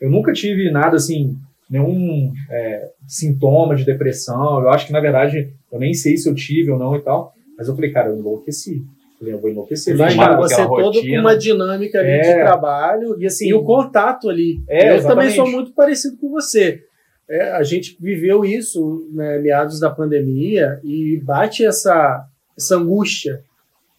[0.00, 1.36] Eu nunca tive nada assim,
[1.68, 4.62] nenhum é, sintoma de depressão.
[4.62, 7.34] Eu acho que, na verdade, eu nem sei se eu tive ou não e tal.
[7.58, 8.82] Mas eu falei, cara, eu enlouqueci.
[9.20, 9.94] Eu eu vou enlouquecer.
[9.94, 12.20] Imagina Tomar você todo com uma dinâmica ali É.
[12.20, 14.60] de trabalho E assim, e o contato ali.
[14.68, 15.06] É, eu exatamente.
[15.06, 16.82] também sou muito parecido com você.
[17.28, 22.24] É, a gente viveu isso, né, meados da pandemia, e bate essa,
[22.56, 23.42] essa angústia.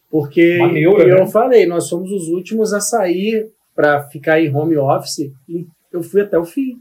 [0.10, 1.28] Porque eu né?
[1.28, 6.22] falei, nós somos os últimos a sair para ficar em home office, e eu fui
[6.22, 6.78] até o fim.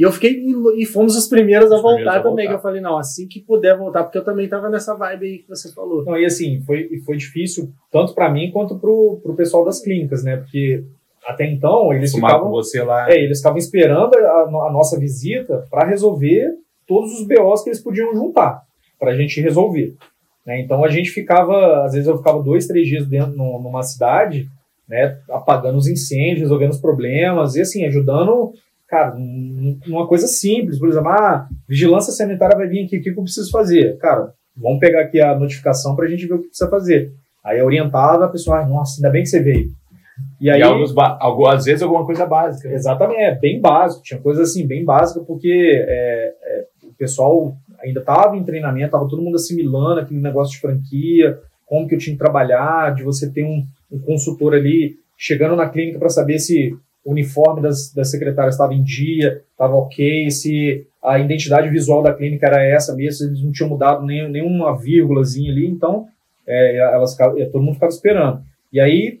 [0.00, 0.42] E eu fiquei,
[0.78, 2.46] e fomos os primeiros a Os voltar primeiros a também.
[2.46, 2.48] voltar.
[2.48, 5.38] que Eu falei, não, assim que puder voltar, porque eu também tava nessa vibe aí
[5.40, 6.02] que você falou.
[6.06, 9.80] Não, e assim, foi, e foi difícil tanto para mim quanto pro, pro pessoal das
[9.82, 10.38] clínicas, né?
[10.38, 10.82] Porque
[11.26, 13.10] até então eles Fumar com ficavam, você lá.
[13.12, 16.46] é, eles ficavam esperando a, a nossa visita para resolver
[16.88, 18.62] todos os BOs que eles podiam juntar
[18.98, 19.94] para a gente resolver.
[20.46, 20.60] né?
[20.62, 24.48] Então a gente ficava, às vezes eu ficava dois, três dias dentro no- numa cidade,
[24.88, 25.18] né?
[25.30, 28.50] Apagando os incêndios, resolvendo os problemas e assim ajudando,
[28.90, 29.14] cara,
[29.86, 33.50] numa coisa simples, por exemplo, ah, vigilância sanitária vai vir aqui, o que eu preciso
[33.50, 34.32] fazer, cara?
[34.56, 37.12] Vamos pegar aqui a notificação para a gente ver o que precisa fazer.
[37.44, 39.70] Aí eu orientava a pessoa, ah, nossa, ainda bem que você veio.
[40.40, 42.68] E E, aí, alguns ba- algu- às vezes alguma coisa básica.
[42.68, 45.50] exatamente, é bem básico, tinha coisa assim, bem básica, porque
[45.88, 50.60] é, é, o pessoal ainda estava em treinamento, estava todo mundo assimilando aquele negócio de
[50.60, 55.56] franquia, como que eu tinha que trabalhar, de você ter um, um consultor ali chegando
[55.56, 60.30] na clínica para saber se o uniforme das, das secretárias estava em dia, estava ok,
[60.30, 64.76] se a identidade visual da clínica era essa mesmo, eles não tinham mudado nem, nenhuma
[64.78, 66.06] vírgulazinha ali, então
[66.46, 68.42] é, elas, ficavam- todo mundo ficava esperando.
[68.72, 69.20] E aí,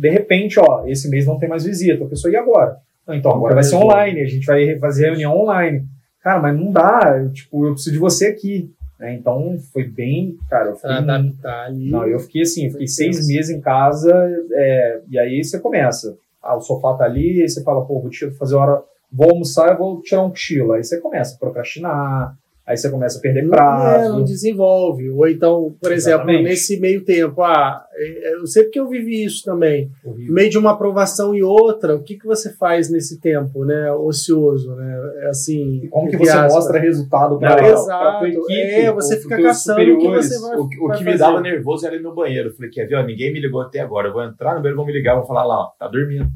[0.00, 2.76] de repente, ó, esse mês não tem mais visita, a pessoa, e agora?
[3.06, 5.84] Não, então agora vai ser online, a gente vai fazer reunião online.
[6.22, 8.70] Cara, mas não dá, eu, tipo, eu preciso de você aqui.
[8.98, 9.14] né?
[9.14, 11.90] Então foi bem, cara, eu fiquei Pra adaptar ali.
[11.90, 14.12] não, eu fiquei assim, eu fiquei seis meses em casa,
[14.52, 16.16] é, e aí você começa.
[16.48, 18.82] Ah, o sofá tá ali, aí você fala, pô, vou fazer hora,
[19.12, 20.72] vou almoçar, eu vou tirar um cochilo.
[20.72, 22.36] Aí você começa a procrastinar,
[22.68, 24.04] aí você começa a perder Não, prazo.
[24.04, 25.10] é, não desenvolve.
[25.10, 26.44] Ou então, por exemplo, Exatamente.
[26.44, 29.90] nesse meio tempo, ah, é, eu sei porque eu vivi isso também.
[30.04, 33.90] No meio de uma aprovação e outra, o que, que você faz nesse tempo, né?
[33.92, 34.98] Ocioso, né?
[35.24, 35.80] É Assim.
[35.84, 36.52] E como que você aspas.
[36.54, 38.52] mostra resultado para é, a tua equipe?
[38.54, 41.10] É, você ou fica caçando o que você vai- O, que- o vai que me
[41.12, 41.22] fazer.
[41.24, 42.48] dava nervoso era ir no banheiro.
[42.48, 42.96] Eu falei, quer ver?
[42.96, 44.08] Ó, ninguém me ligou até agora.
[44.08, 46.26] Eu vou entrar no banheiro, vão me ligar, vão falar lá, ó, tá dormindo.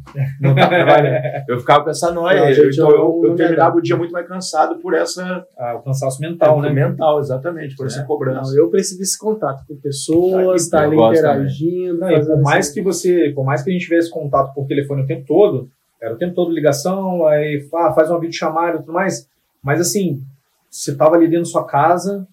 [0.40, 1.22] Não tá trabalhando.
[1.48, 2.50] Eu ficava com essa noia.
[2.52, 5.82] Então eu- eu, eu eu- terminava o dia muito mais cansado por essa Ah, o
[5.82, 6.70] cansaço mental, né?
[6.70, 7.86] mental, exatamente, por É.
[7.86, 8.50] essa cobrança.
[8.52, 11.98] Não, eu preciso desse contato com pessoas, Ah, estar eu ali gosto interagindo.
[11.98, 12.74] Não, e por mais assim.
[12.74, 16.14] que você, por mais que a gente tivesse contato por telefone o tempo todo, era
[16.14, 19.28] o tempo todo ligação, aí ah, faz uma videochamada e tudo mais,
[19.62, 20.20] mas assim,
[20.70, 22.26] você tava ali dentro da sua casa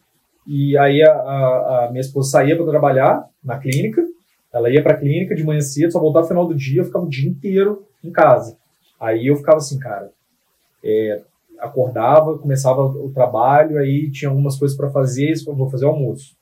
[0.47, 4.01] e aí a, a- a minha esposa saía para trabalhar na clínica,
[4.51, 6.85] ela ia para a clínica de manhã cedo, só voltava no final do dia, eu
[6.85, 8.57] ficava o dia inteiro em casa.
[8.99, 10.09] Aí eu ficava assim, cara,
[10.83, 11.21] é,
[11.59, 16.35] acordava, começava o trabalho, aí tinha algumas coisas para fazer, eu vou fazer almoço.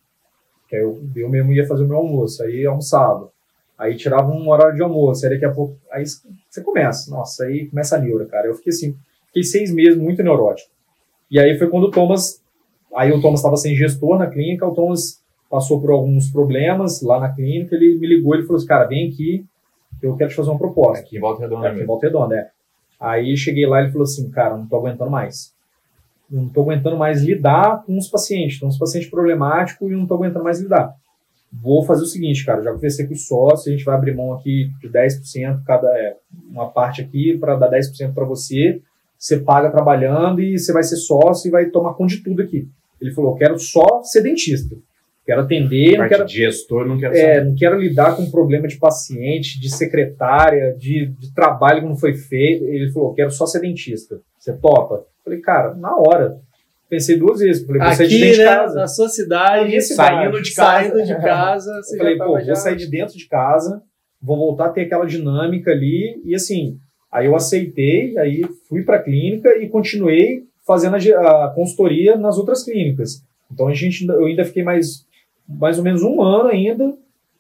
[0.68, 3.32] Que aí eu, eu mesmo ia fazer o meu almoço, aí almoçava.
[3.78, 5.78] Aí tirava um horário de almoço, aí daqui a pouco.
[5.92, 7.12] Aí você começa.
[7.12, 8.48] Nossa, aí começa a neura, cara.
[8.48, 10.72] Eu fiquei assim, fiquei seis meses muito neurótico.
[11.30, 12.42] E aí foi quando o Thomas.
[12.96, 17.20] Aí o Thomas estava sem gestor na clínica, o Thomas passou por alguns problemas lá
[17.20, 19.46] na clínica, ele me ligou, ele falou assim, cara, vem aqui,
[20.02, 21.00] eu quero te fazer uma proposta.
[21.00, 21.86] Aqui em Volta Redonda Aqui em.
[21.86, 22.50] Volta Redonda, é.
[23.00, 25.54] Aí cheguei lá e ele falou assim, cara, não tô aguentando mais.
[26.30, 28.60] Não tô aguentando mais lidar com os pacientes.
[28.60, 30.96] Tem uns pacientes problemáticos e não tô aguentando mais lidar.
[31.52, 34.34] Vou fazer o seguinte, cara, já conversei com os sócios, a gente vai abrir mão
[34.34, 36.18] aqui de 10%, cada, é,
[36.50, 38.82] uma parte aqui para dar 10% para você,
[39.18, 42.68] você paga trabalhando e você vai ser sócio e vai tomar conta de tudo aqui.
[43.00, 44.76] Ele falou, quero só ser dentista.
[45.28, 47.50] Quero atender, não quero de gestor, não quero é, saber.
[47.50, 52.14] não quero lidar com problema de paciente, de secretária, de, de trabalho que não foi
[52.14, 52.64] feito.
[52.64, 54.22] Ele falou, quero só ser dentista.
[54.40, 55.06] Você topa?
[55.26, 56.38] Falei, cara, na hora.
[56.90, 57.66] Pensei duas vezes.
[57.66, 58.76] Falei, vou sair de dentro de né, casa.
[58.76, 60.16] na sua cidade, cidade.
[60.16, 60.72] Saindo de casa.
[60.72, 62.46] saindo de casa, falei, já pô, já...
[62.46, 63.84] vou sair de dentro de casa,
[64.22, 66.22] vou voltar a ter aquela dinâmica ali.
[66.24, 66.80] E assim,
[67.12, 72.38] aí eu aceitei, aí fui para a clínica e continuei fazendo a, a consultoria nas
[72.38, 73.22] outras clínicas.
[73.52, 75.06] Então a gente, eu ainda fiquei mais,
[75.48, 76.94] mais ou menos um ano ainda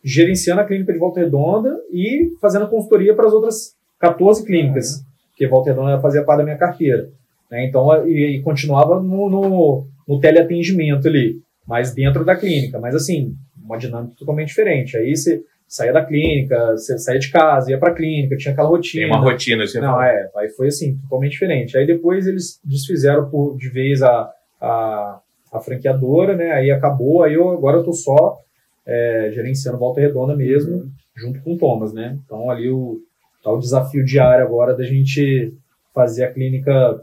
[0.04, 5.48] gerenciando a clínica de Volta Redonda e fazendo consultoria para as outras 14 clínicas, porque
[5.48, 7.10] Volta Redonda fazia parte da minha carteira.
[7.52, 7.65] né?
[7.65, 12.80] Então, e, e continuava no, no, no teleatendimento ali, mas dentro da clínica.
[12.80, 13.36] Mas assim,
[13.67, 14.96] uma dinâmica totalmente diferente.
[14.98, 18.70] Aí você saía da clínica, você saía de casa, ia para a clínica, tinha aquela
[18.70, 19.04] rotina.
[19.04, 19.67] Tem uma rotina.
[19.67, 21.78] Você Não, é, aí foi assim, totalmente diferente.
[21.78, 25.20] Aí depois eles desfizeram por, de vez a, a,
[25.52, 26.52] a franqueadora, né?
[26.52, 28.40] Aí acabou, aí eu agora eu tô só
[28.86, 30.92] é, gerenciando Volta Redonda mesmo, uhum.
[31.16, 32.18] junto com o Thomas, né?
[32.26, 33.00] Então ali o,
[33.44, 35.54] tá o desafio diário agora da gente
[35.94, 37.02] fazer a clínica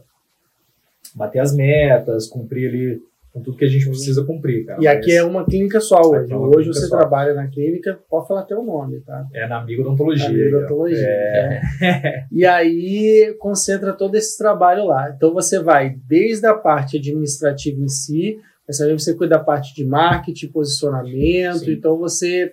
[1.15, 3.03] bater as metas, cumprir ali
[3.35, 4.81] com tudo que a gente precisa cumprir, cara.
[4.81, 6.33] E aqui é uma clínica só hoje.
[6.33, 6.97] É hoje você só.
[6.97, 9.27] trabalha na clínica, pode falar até o nome, tá?
[9.35, 10.29] É na Amigo Odontologia.
[10.29, 11.05] Amigo Odontologia.
[11.05, 11.61] É.
[11.83, 12.27] é.
[12.31, 15.11] e aí concentra todo esse trabalho lá.
[15.11, 19.75] Então você vai desde a parte administrativa em si, mas também você cuida da parte
[19.75, 21.73] de marketing, posicionamento, Sim.
[21.73, 22.53] então você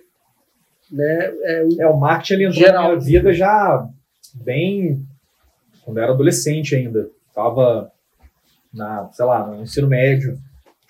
[0.90, 3.88] né, é, o, é, o marketing ele entrou geral, na minha vida já
[4.34, 5.00] bem
[5.84, 7.08] quando eu era adolescente ainda.
[7.32, 7.92] Tava
[8.74, 10.36] na, sei lá, no ensino médio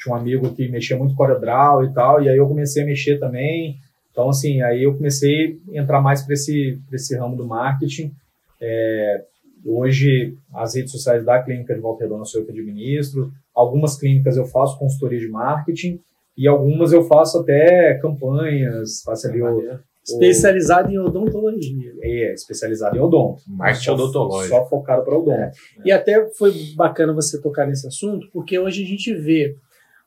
[0.02, 2.86] tinha um amigo que mexia muito com CorelDRAW e tal, e aí eu comecei a
[2.86, 3.76] mexer também.
[4.10, 8.12] Então, assim, aí eu comecei a entrar mais para esse, esse ramo do marketing.
[8.60, 9.24] É,
[9.64, 13.32] hoje, as redes sociais da clínica de Volta Redonda sou eu que administro.
[13.54, 16.00] Algumas clínicas eu faço consultoria de marketing
[16.36, 21.94] e algumas eu faço até campanhas, faço ali o, Especializado em odontologia.
[22.02, 23.42] É, especializado em odonto.
[23.46, 24.56] Marketing odontológico.
[24.56, 25.38] Só focado para odonto.
[25.38, 25.46] É.
[25.46, 25.52] Né?
[25.84, 29.56] E até foi bacana você tocar nesse assunto, porque hoje a gente vê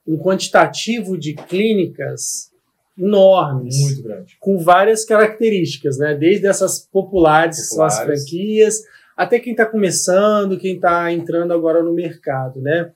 [0.08, 2.52] um quantitativo de clínicas
[2.98, 3.78] enormes.
[3.82, 4.38] Muito grande.
[4.40, 6.16] Com várias características, né?
[6.16, 7.98] Desde essas populares, populares.
[7.98, 8.84] as franquias,
[9.16, 12.92] até quem está começando, quem está entrando agora no mercado, né?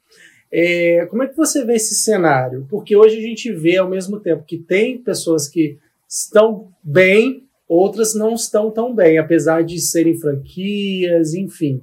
[0.51, 2.65] É, como é que você vê esse cenário?
[2.69, 8.15] Porque hoje a gente vê ao mesmo tempo que tem pessoas que estão bem, outras
[8.15, 11.75] não estão tão bem, apesar de serem franquias, enfim.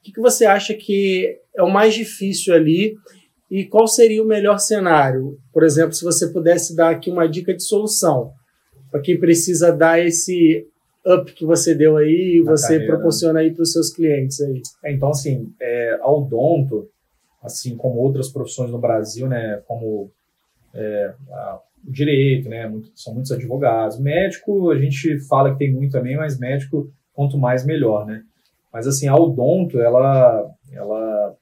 [0.00, 2.96] O que, que você acha que é o mais difícil ali
[3.50, 5.38] e qual seria o melhor cenário?
[5.52, 8.32] Por exemplo, se você pudesse dar aqui uma dica de solução
[8.90, 10.66] para quem precisa dar esse
[11.06, 12.94] up que você deu aí e você carreira.
[12.94, 14.60] proporciona aí para os seus clientes aí.
[14.84, 16.88] É, então, assim, é, a odonto,
[17.42, 20.10] assim como outras profissões no Brasil, né, como
[20.74, 24.00] é, a, o direito, né, muito, são muitos advogados.
[24.00, 28.22] Médico, a gente fala que tem muito também, mas médico, quanto mais, melhor, né.
[28.72, 31.36] Mas, assim, a odonto, ela, ela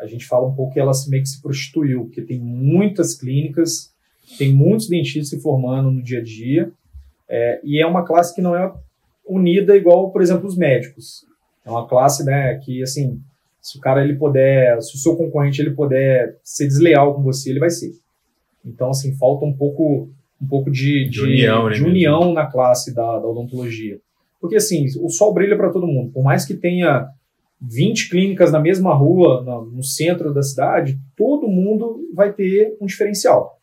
[0.00, 3.92] a gente fala um pouco que ela meio que se prostituiu, porque tem muitas clínicas,
[4.36, 6.70] tem muitos dentistas se formando no dia a dia,
[7.28, 8.72] é, e é uma classe que não é
[9.26, 11.26] unida igual, por exemplo, os médicos.
[11.64, 13.20] É uma classe, né, que, assim,
[13.60, 17.50] se o cara ele puder, se o seu concorrente ele puder ser desleal com você,
[17.50, 17.92] ele vai ser.
[18.64, 20.08] Então, assim, falta um pouco,
[20.40, 23.98] um pouco de, de, de união, de né, união na classe da, da odontologia.
[24.40, 26.12] Porque, assim, o sol brilha para todo mundo.
[26.12, 27.08] Por mais que tenha
[27.60, 33.58] 20 clínicas na mesma rua, no, centro da cidade, todo mundo vai ter um diferencial.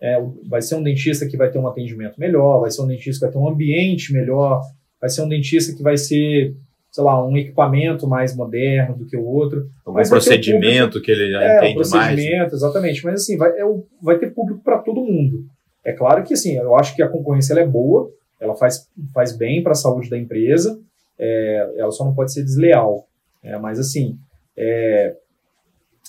[0.00, 3.26] É, vai ser um dentista que vai ter um atendimento melhor, vai ser um dentista
[3.26, 4.62] que vai ter um ambiente melhor,
[5.00, 6.54] vai ser um dentista que vai ser,
[6.90, 9.68] sei lá, um equipamento mais moderno do que o outro.
[9.86, 12.52] Um procedimento público, que ele já é, entende um procedimento, mais.
[12.52, 13.04] exatamente.
[13.04, 13.64] Mas assim, vai, é,
[14.02, 15.44] vai ter público para todo mundo.
[15.84, 19.62] É claro que assim, eu acho que a concorrência é boa, ela faz, faz bem
[19.62, 20.78] para a saúde da empresa,
[21.18, 23.06] é, ela só não pode ser desleal.
[23.42, 24.18] É, mas, assim,
[24.56, 25.16] é,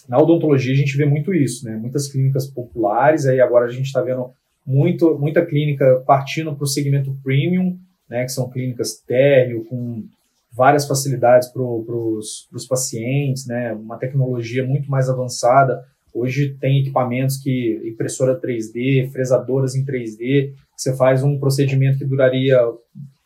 [0.08, 1.76] na odontologia a gente vê muito isso, né?
[1.76, 4.32] Muitas clínicas populares, aí agora a gente está vendo
[4.65, 7.78] muito, muita clínica partindo para o segmento premium,
[8.10, 8.24] né?
[8.24, 10.04] Que são clínicas térreo, com
[10.52, 13.74] várias facilidades para os pacientes, né?
[13.74, 15.86] Uma tecnologia muito mais avançada.
[16.13, 22.60] Hoje tem equipamentos que impressora 3D, fresadoras em 3D, você faz um procedimento que duraria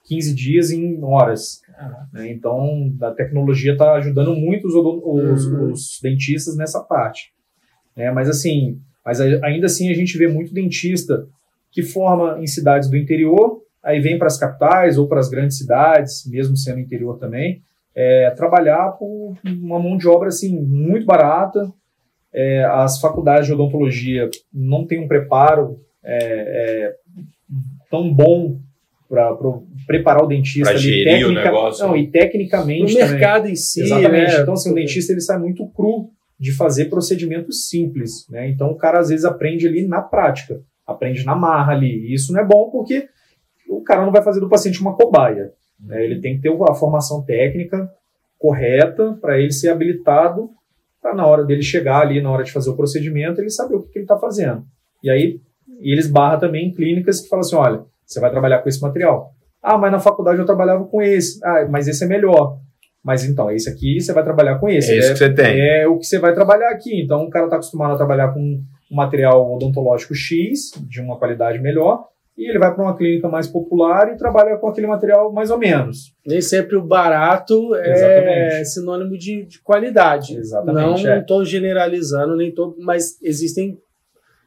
[0.05, 1.61] 15 dias em horas.
[2.11, 2.31] Né?
[2.31, 5.71] Então, a tecnologia está ajudando muito os, os, uhum.
[5.71, 7.33] os, dentistas nessa parte.
[7.95, 8.11] Né?
[8.11, 11.27] Mas assim, mas ainda assim a gente vê muito dentista
[11.71, 15.57] que forma em cidades do interior, aí vem para as capitais ou para as grandes
[15.57, 17.61] cidades, mesmo sendo interior também,
[17.95, 21.71] é, trabalhar por uma mão de obra assim muito barata.
[22.33, 26.95] É, as faculdades de odontologia não têm um preparo é, é
[27.89, 28.59] tão bom
[29.11, 29.35] para
[29.85, 31.85] preparar o dentista ali, técnica, o negócio.
[31.85, 32.93] Não, e tecnicamente.
[32.93, 33.11] No também.
[33.11, 33.81] mercado em si.
[33.81, 34.31] Exatamente.
[34.31, 34.41] Né?
[34.41, 38.25] Então, assim, o dentista ele sai muito cru de fazer procedimentos simples.
[38.29, 38.49] Né?
[38.49, 42.07] Então, o cara às vezes aprende ali na prática, aprende na marra ali.
[42.07, 43.09] E isso não é bom porque
[43.69, 45.51] o cara não vai fazer do paciente uma cobaia.
[45.77, 46.05] Né?
[46.05, 47.89] Ele tem que ter a formação técnica
[48.39, 50.49] correta para ele ser habilitado
[51.01, 53.81] para na hora dele chegar ali, na hora de fazer o procedimento, ele saber o
[53.81, 54.63] que, que ele está fazendo.
[55.03, 55.41] E aí,
[55.79, 58.81] e eles barra também em clínicas que falam assim, olha, você vai trabalhar com esse
[58.81, 59.33] material.
[59.61, 61.39] Ah, mas na faculdade eu trabalhava com esse.
[61.43, 62.57] Ah, mas esse é melhor.
[63.03, 64.91] Mas então, esse aqui você vai trabalhar com esse.
[64.91, 65.59] É isso é, que você tem.
[65.59, 67.01] É o que você vai trabalhar aqui.
[67.01, 71.59] Então, o cara está acostumado a trabalhar com um material odontológico X, de uma qualidade
[71.59, 72.05] melhor,
[72.37, 75.57] e ele vai para uma clínica mais popular e trabalha com aquele material mais ou
[75.57, 76.13] menos.
[76.25, 78.65] Nem sempre o barato é Exatamente.
[78.65, 80.37] sinônimo de, de qualidade.
[80.37, 81.03] Exatamente.
[81.03, 81.45] Não estou é.
[81.45, 83.77] generalizando, nem tô, mas existem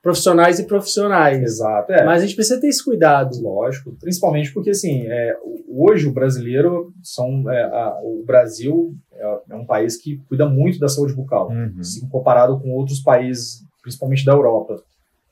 [0.04, 1.42] profissionais e profissionais.
[1.42, 2.04] Exato, é.
[2.04, 3.40] Mas a gente precisa ter esse cuidado.
[3.42, 5.34] Lógico, principalmente porque assim, é,
[5.68, 10.78] hoje o brasileiro são é, a, o Brasil é, é, um país que cuida muito
[10.78, 11.74] da saúde bucal, Uhum.
[11.80, 14.76] assim, comparado com outros países, principalmente da Europa,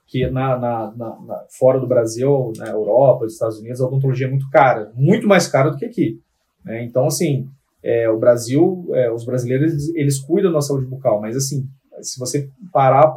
[0.06, 4.26] que na, na- na- na- fora do Brasil, na Europa, nos Estados Unidos, a odontologia
[4.26, 6.18] é muito cara, muito mais cara do que aqui.
[6.64, 6.82] né?
[6.84, 7.46] Então, assim,
[7.84, 11.66] é, o Brasil, é, os brasileiros, eles, eles cuidam da saúde bucal, mas assim,
[12.02, 13.14] se você parar a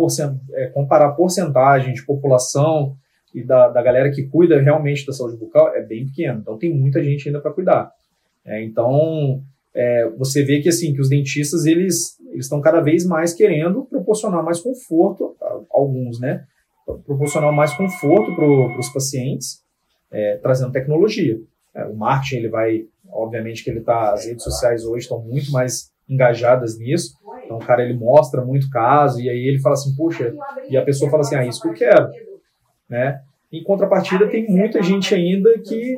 [0.54, 2.96] é, comparar a porcentagem de população
[3.34, 6.40] e da, da galera que cuida realmente da saúde bucal, é bem pequeno.
[6.40, 7.92] Então, tem muita gente ainda para cuidar.
[8.46, 13.34] É, então, é, você vê que assim que os dentistas eles estão cada vez mais
[13.34, 15.36] querendo proporcionar mais conforto,
[15.70, 16.46] alguns, né?
[17.06, 19.64] Proporcionar mais conforto para os pacientes,
[20.12, 21.40] é, trazendo tecnologia.
[21.74, 25.52] É, o marketing ele vai, obviamente que ele tá, as redes sociais hoje estão muito
[25.52, 27.16] mais engajadas nisso.
[27.46, 30.34] Então o cara ele mostra muito caso e aí ele fala assim, poxa,
[30.70, 32.10] e a pessoa fala assim, ah, isso que eu quero,
[32.90, 33.20] né?
[33.52, 35.98] Em contrapartida tem muita gente ainda que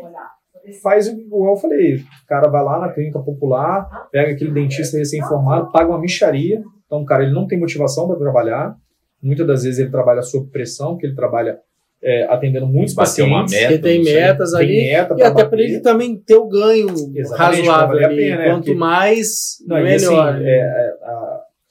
[0.84, 5.72] faz igual eu falei, o cara vai lá na clínica popular, pega aquele dentista recém-formado,
[5.72, 8.76] paga uma micharia, então o cara ele não tem motivação para trabalhar,
[9.24, 11.58] muitas das vezes ele trabalha sob pressão, porque ele trabalha
[12.04, 13.68] é, atendendo muitos Bater uma pacientes, meta.
[13.74, 14.14] Porque tem sei.
[14.14, 14.78] metas tem ali.
[14.92, 18.16] meta E até para ele também ter o ganho Exatamente, razoável a ali.
[18.18, 18.46] pena, né?
[18.52, 19.28] Quanto Porque- mais,
[19.66, 20.42] Não, assim, melhor.
[20.42, 21.27] é, é, a-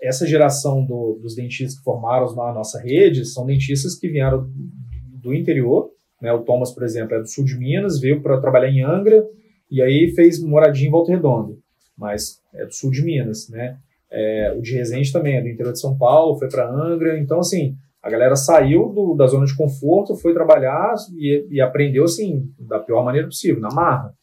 [0.07, 4.49] essa geração do- dos dentistas que formaram na nossa rede são dentistas que vieram
[5.23, 5.91] do interior.
[6.21, 6.33] Né?
[6.33, 9.25] O Thomas, por exemplo, é do sul de Minas, veio para trabalhar em Angra
[9.71, 11.55] e aí fez moradia em Volta Redonda,
[11.97, 13.49] mas é do sul de Minas.
[13.49, 13.77] Né?
[14.11, 17.19] É, o de Resende também é do interior de São Paulo, foi para Angra.
[17.19, 22.05] Então, assim, a galera saiu do- da zona de conforto, foi trabalhar e, e aprendeu
[22.05, 24.15] assim, da pior maneira possível, na marra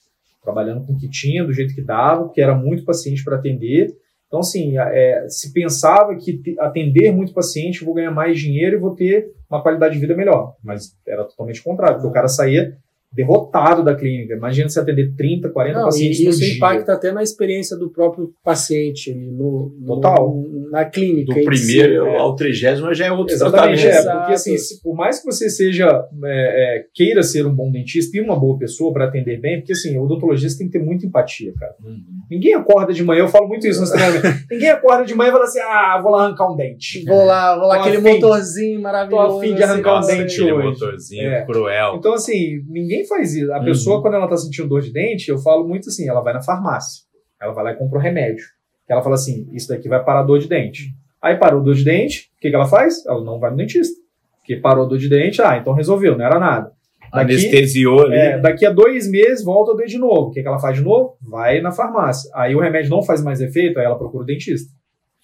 [0.41, 3.95] trabalhando com o que tinha, do jeito que dava, porque era muito paciente para atender.
[4.33, 8.75] Então, assim, é, se pensava que te- atender muito paciente, eu vou ganhar mais dinheiro
[8.75, 10.55] e vou ter uma qualidade de vida melhor.
[10.63, 12.75] Mas era totalmente contrário, porque o cara saía
[13.13, 14.33] derrotado da clínica.
[14.35, 16.55] Imagina você atender 30, 40 Não, pacientes e no isso dia.
[16.55, 20.33] impacta até na experiência do próprio paciente ali no, no- Total.
[20.71, 21.33] na clínica.
[21.33, 21.65] Do em si.
[21.75, 22.17] primeiro é.
[22.17, 24.09] ao trigésimo já é outro Exatamente, tratamento.
[24.09, 25.85] é, porque assim, se- por mais que você seja
[26.25, 29.73] é, é, queira ser um bom dentista e uma boa pessoa para atender bem, porque
[29.73, 31.73] assim, o odontologista tem que ter muita empatia, cara.
[31.83, 32.01] Uhum.
[32.31, 34.45] Ninguém acorda de manhã, eu falo muito isso nos treinamentos.
[34.49, 37.03] Ninguém acorda de manhã e fala assim: "Ah, vou lá arrancar um dente".
[37.13, 39.37] Vou lá, vou lá, Tô aquele afim- motorzinho maravilhoso.
[39.37, 40.67] afim de arrancar um assim, dente aquele hoje.
[40.67, 41.45] motorzinho É.
[41.45, 41.95] cruel.
[41.97, 43.51] Então, assim, ninguém faz isso.
[43.53, 43.65] A Uhum.
[43.65, 46.41] pessoa, quando ela tá sentindo dor de dente, eu falo muito assim: ela vai na
[46.41, 47.03] farmácia,
[47.41, 48.45] ela vai lá e compra um remédio.
[48.87, 50.89] Ela fala assim: isso daqui vai parar a dor de dente.
[51.21, 53.05] Aí parou a dor de dente, o que, que ela faz?
[53.05, 53.95] Ela não vai no dentista.
[54.39, 56.71] Porque parou a dor de dente, ah, então resolveu, não era nada.
[57.13, 58.15] Daqui, Anestesiou ali.
[58.15, 60.27] é, daqui a dois meses volta a doer de novo.
[60.29, 61.15] O que, que ela faz de novo?
[61.21, 62.29] Vai na farmácia.
[62.33, 64.69] Aí o remédio não faz mais efeito, aí ela procura o dentista.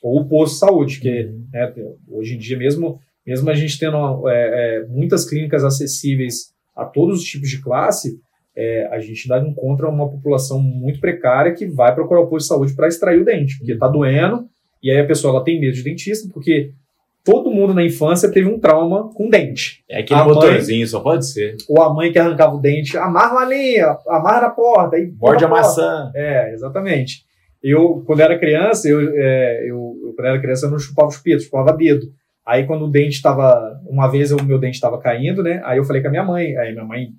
[0.02, 1.46] Ou o posto de saúde, que Uhum.
[1.52, 1.74] né,
[2.08, 4.34] hoje em dia, mesmo, mesmo a gente tendo é,
[4.84, 8.20] é, muitas clínicas acessíveis a todos os tipos de classe,
[8.56, 12.48] é, a gente ainda encontra uma população muito precária que vai procurar o posto de
[12.50, 14.46] saúde para extrair o dente, porque está doendo,
[14.84, 16.72] e aí a pessoa ela tem medo de dentista, porque
[17.24, 21.00] todo mundo na infância teve um trauma com dente É aquele a mãe- motorzinho, só
[21.00, 21.56] pode ser.
[21.70, 25.46] ou a mãe que arrancava o dente, amarra uma linha, amarra na porta, aí Morde
[25.46, 25.64] a porta.
[25.68, 26.12] maçã.
[26.16, 27.24] É, exatamente.
[27.62, 31.40] Eu, quando era criança, eu, é, eu, eu, quando era criança, eu não chupava chupeta,
[31.44, 32.08] chupava dedo.
[32.50, 33.80] Aí, quando o dente estava.
[33.88, 35.62] Uma vez o meu dente estava caindo, né?
[35.64, 36.58] Aí eu falei com a minha mãe.
[36.58, 37.10] Aí minha mãe,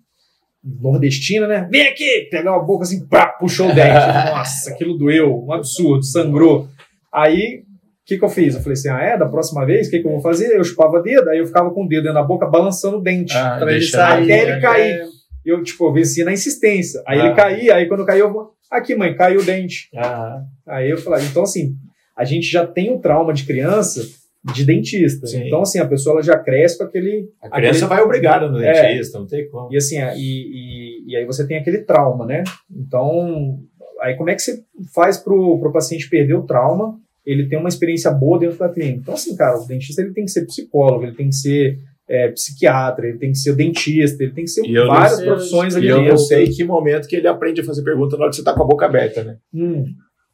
[0.62, 1.68] nordestina, né?
[1.70, 2.28] Vem aqui!
[2.30, 3.94] Pegou a boca assim, pá, puxou o dente.
[4.30, 6.68] Nossa, aquilo doeu, um absurdo, sangrou.
[7.12, 8.54] Aí, o que, que eu fiz?
[8.54, 9.16] Eu falei assim: ah, é?
[9.18, 10.56] Da próxima vez, o que, que eu vou fazer?
[10.56, 13.36] Eu chupava dedo, aí eu ficava com o dedo da boca, balançando o dente.
[13.36, 14.24] Ah, Pra ele sair.
[14.24, 14.60] até ele né?
[14.60, 15.00] cair.
[15.44, 17.02] eu, tipo, venci na insistência.
[17.06, 17.26] Aí Ah.
[17.26, 19.88] ele caía, aí quando caiu, eu vou, aqui, mãe, caiu o dente.
[19.96, 21.74] Ah, Aí eu falei, então assim,
[22.16, 24.02] a gente já tem o trauma de criança
[24.42, 25.26] de dentista.
[25.26, 25.46] Sim.
[25.46, 27.28] Então, assim, a pessoa ela já cresce com aquele.
[27.42, 28.72] a criança aquele- vai obrigada no É.
[28.94, 29.72] dentista, não tem como.
[29.72, 32.42] E assim, é, e, e, e aí você tem aquele trauma, né?
[32.70, 33.58] Então,
[34.00, 34.62] aí como é que você
[34.94, 36.98] faz pro, pro paciente perder o trauma?
[37.26, 38.98] Ele tem uma experiência boa dentro da clínica.
[39.02, 41.78] Então, assim, cara, o dentista ele tem que ser psicólogo, ele tem que ser
[42.08, 45.26] é, psiquiatra, ele tem que ser dentista, ele tem que ser E eu várias sei-
[45.26, 46.10] profissões E ali eu dentro.
[46.12, 48.52] não sei que momento que ele aprende a fazer pergunta na hora que você tá
[48.52, 49.36] com a boca aberta, né?
[49.54, 49.84] Hum,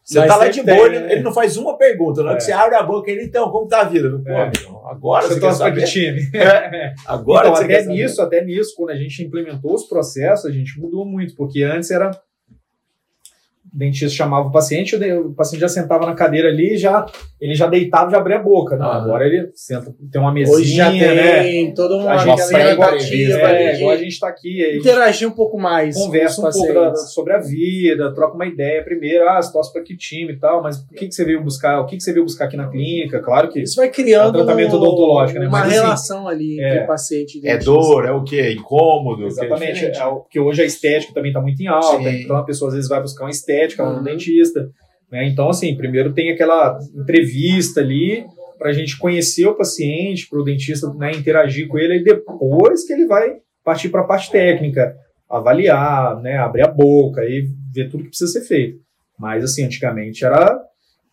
[0.06, 1.12] Você Mas tá lá de boa, né?
[1.12, 2.22] ele não faz uma pergunta.
[2.22, 2.38] Na hora É.
[2.38, 4.08] que você abre a boca, ele, então, como tá a vida?
[4.24, 4.42] Pô, É.
[4.42, 6.20] amigo, agora você, você torce que time?
[7.04, 10.78] Agora então, você até nisso, até nisso, quando a gente implementou os processos, a gente
[10.78, 12.12] mudou muito, porque antes era
[13.76, 17.04] dentista chamava o paciente, o, de- o paciente já sentava na cadeira ali, já
[17.40, 18.76] ele já deitava, já abria a boca.
[18.76, 18.96] Não, Ah.
[18.96, 21.42] agora ele senta, tem uma mesinha, Hoje já né?
[21.42, 25.28] tem toda uma A gente pega igual, é, igual a gente está aqui, gente interagir
[25.28, 25.94] um pouco mais.
[25.96, 29.82] conversa um pouco da- sobre a vida, troca uma ideia primeiro, ah, você torce para
[29.82, 31.80] que time e tal, mas o que, que você veio buscar?
[31.80, 33.20] O que, que você veio buscar aqui na clínica?
[33.20, 35.46] Claro que Isso vai criando É um tratamento odontológico, né?
[35.48, 36.68] uma Mas, assim, relação ali é.
[36.70, 38.52] entre o paciente e É dor, é o quê?
[38.52, 39.18] Incômodo?
[39.18, 39.98] que é Exatamente, diferente.
[40.00, 42.22] é o- porque hoje a estética também está muito em alta, Sim.
[42.22, 44.04] então a pessoa às vezes vai buscar uma estética no Uhum.
[44.04, 44.68] dentista.
[45.10, 45.28] Né?
[45.28, 48.24] Então, assim, primeiro tem aquela entrevista ali
[48.58, 52.86] para a gente conhecer o paciente, para o dentista né, interagir com ele, e depois
[52.86, 54.94] que ele vai partir para a parte técnica,
[55.28, 58.78] avaliar, né, abrir a boca e ver tudo que precisa ser feito.
[59.18, 60.58] Mas, assim, antigamente era.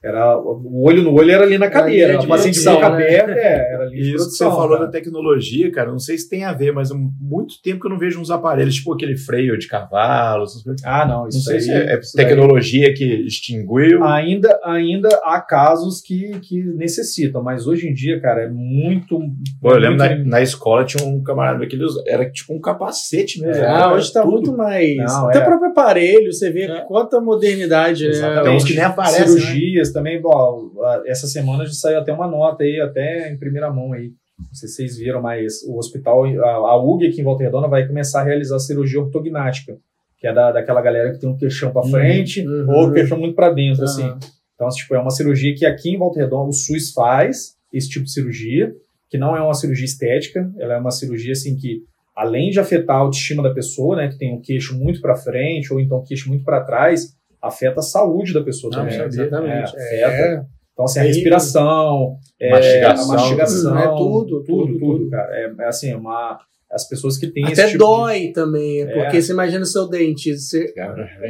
[0.03, 2.07] Era, o olho no olho era ali na cadeira.
[2.07, 3.03] linha O de paciente de produção, boca né?
[3.05, 4.85] aberta, é, era ali Isso que você falou cara.
[4.85, 7.91] da tecnologia, cara, não sei se tem a ver, mas há muito tempo que eu
[7.91, 10.81] não vejo uns aparelhos, tipo aquele freio de cavalo, essas coisas.
[10.85, 14.03] Ah, não, Não isso sei aí, se é, é isso daí- tecnologia que extinguiu.
[14.03, 19.17] Ainda, ainda há casos que, que necessitam, mas hoje em dia, cara, é muito.
[19.61, 22.53] Pô, eu lembro muito- na, na escola tinha um camarada que ele usa, era tipo
[22.53, 23.55] um capacete mesmo.
[23.55, 24.31] É, era Ah, hoje está tudo.
[24.33, 24.97] muito mais.
[24.97, 25.41] Não, Até é.
[25.41, 26.81] o próprio aparelho, você vê É.
[26.81, 28.09] quanta modernidade, né?
[28.09, 28.43] Exatamente.
[28.43, 29.51] Tem uns que nem aparecem, né?
[29.93, 30.71] Também, bom,
[31.05, 34.11] essa semana já saiu até uma nota aí, até em primeira mão aí.
[34.37, 37.67] Não sei se vocês viram, mas o hospital, a, a UG aqui em Volta Redonda
[37.67, 39.77] vai começar a realizar cirurgia ortognática,
[40.17, 42.69] que é da, daquela galera que tem um queixão para frente uhum.
[42.69, 43.91] ou o queixão muito para dentro, Aham.
[43.91, 44.27] assim.
[44.55, 48.05] Então, tipo, é uma cirurgia que aqui em Volta Redonda o SUS faz, esse tipo
[48.05, 48.73] de cirurgia,
[49.09, 51.83] que não é uma cirurgia estética, ela é uma cirurgia, assim, que
[52.15, 55.73] além de afetar a autoestima da pessoa, né, que tem um queixo muito para frente
[55.73, 59.01] ou então um queixo muito para trás, afeta a saúde da pessoa Não, também.
[59.05, 59.73] exatamente.
[59.77, 60.23] É, afeta.
[60.23, 60.45] É.
[60.73, 65.09] Então, assim, a respiração, é, Mastigação, a mastigação, é tudo, tudo, tudo, tudo, tudo.
[65.11, 65.29] cara.
[65.35, 66.39] É, é assim, uma,
[66.71, 68.85] as pessoas que têm Até esse tipo de- dói também, É.
[68.87, 70.73] porque você imagina o seu dente você,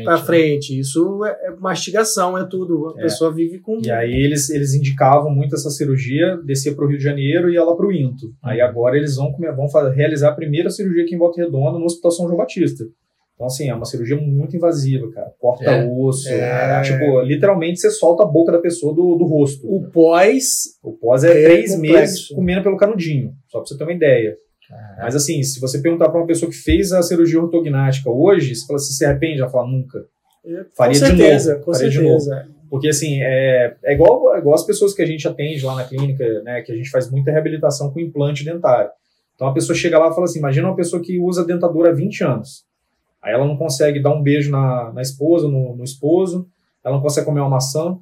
[0.05, 0.79] pra frente.
[0.79, 2.93] Isso é, mastigação, é tudo.
[2.95, 3.03] A É.
[3.03, 3.81] pessoa vive com.
[3.83, 7.57] E aí eles, eles indicavam muito essa cirurgia, descer para o Rio de Janeiro e
[7.57, 8.33] ela para o Into.
[8.41, 11.83] Aí agora eles vão, comer- vão realizar a primeira cirurgia aqui em Volta Redonda no
[11.85, 12.85] Hospital São João Batista.
[13.35, 15.33] Então, assim, é uma cirurgia muito invasiva, cara.
[15.39, 15.85] Corta É.
[15.87, 16.29] osso.
[16.29, 16.81] É.
[16.83, 19.65] Tipo, literalmente você solta a boca da pessoa do, do rosto.
[19.67, 20.77] O pós.
[20.83, 21.99] O pós é, É três complexo.
[21.99, 24.37] meses comendo pelo canudinho, só pra você ter uma ideia.
[24.97, 28.65] Mas assim, se você perguntar pra uma pessoa que fez a cirurgia ortognática hoje, você
[28.65, 30.05] fala se se arrepende, ela fala nunca.
[30.75, 32.47] Faria com de certeza, novo, com faria de certeza.
[32.69, 35.83] Porque assim, é, é igual, é igual as pessoas que a gente atende lá na
[35.83, 38.89] clínica, né, que a gente faz muita reabilitação com implante dentário.
[39.35, 41.93] Então a pessoa chega lá e fala assim, imagina uma pessoa que usa dentadura há
[41.93, 42.63] 20 anos.
[43.23, 46.47] Aí ela não consegue dar um beijo na, na esposa, no, no esposo,
[46.83, 47.97] ela não consegue comer uma maçã,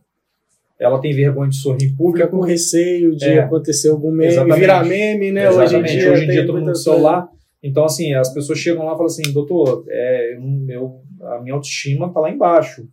[0.80, 2.30] ela tem vergonha de sorrir em Fica público.
[2.32, 3.40] com receio de É.
[3.42, 4.60] acontecer algum meme, Exatamente.
[4.60, 5.48] virar meme, né?
[5.48, 5.92] Hoje em Exatamente.
[6.00, 7.30] dia, Hoje em dia todo mundo com muita celular.
[7.62, 12.12] Então, assim, as pessoas chegam lá e falam assim, doutor, é, eu, a minha autoestima
[12.12, 12.88] tá lá embaixo.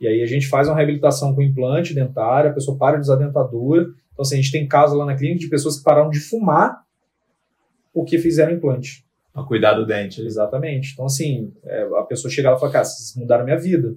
[0.00, 3.16] E aí a gente faz uma reabilitação com implante dentário, a pessoa para de usar
[3.16, 3.82] dentadura.
[3.82, 6.82] Então, assim, a gente tem casos lá na clínica de pessoas que pararam de fumar
[7.92, 9.04] porque fizeram implante.
[9.34, 10.22] Pra cuidar do dente.
[10.22, 10.92] Exatamente.
[10.92, 13.94] Então, assim, é, a pessoa chega lá e fala, cara, vocês mudaram a minha vida.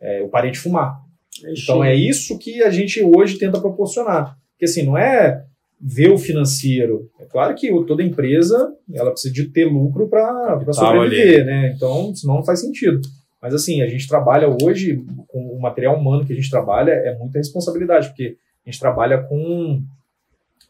[0.00, 1.00] É, eu parei de fumar.
[1.46, 4.36] Então é isso que a gente hoje tenta proporcionar.
[4.52, 5.44] Porque assim, não é
[5.80, 7.10] ver o financeiro.
[7.18, 11.72] É claro que toda empresa ela precisa de ter lucro para sobreviver, né?
[11.74, 13.00] Então, senão não faz sentido.
[13.40, 17.18] Mas assim, a gente trabalha hoje com o material humano que a gente trabalha é
[17.18, 19.82] muita responsabilidade, porque a gente trabalha com,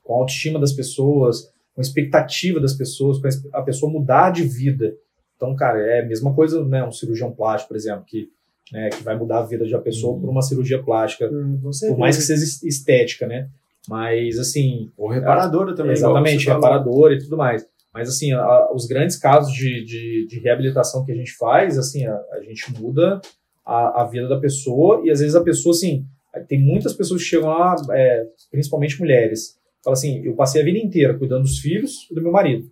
[0.02, 4.42] com a autoestima das pessoas, com a expectativa das pessoas, com a pessoa mudar de
[4.44, 4.94] vida.
[5.36, 6.84] Então, cara, é a mesma coisa, né?
[6.84, 8.28] Um cirurgião plástico, por exemplo, que,
[8.72, 11.58] né, que vai mudar a vida de uma pessoa por uma cirurgia plástica Hum,
[11.88, 13.48] por mais que seja estética, né?
[13.88, 15.92] Mas, assim, Ou reparadora também.
[15.92, 16.78] exatamente, igual você falou.
[16.78, 17.66] reparador e tudo mais.
[17.92, 22.06] Mas, assim, a- os grandes casos de, de, de reabilitação que a gente faz, assim,
[22.06, 23.20] a, a gente muda
[23.66, 26.06] a, a vida da pessoa e, às vezes, a pessoa, assim,
[26.48, 30.78] tem muitas pessoas que chegam lá, é, principalmente mulheres, falam assim, eu passei a vida
[30.78, 32.68] inteira cuidando dos filhos e do meu marido.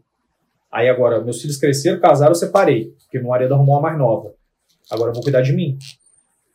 [0.73, 4.33] Aí, agora, meus filhos cresceram, casaram, eu separei, porque meu marido arrumou uma mais nova.
[4.91, 5.77] Agora eu vou cuidar de mim.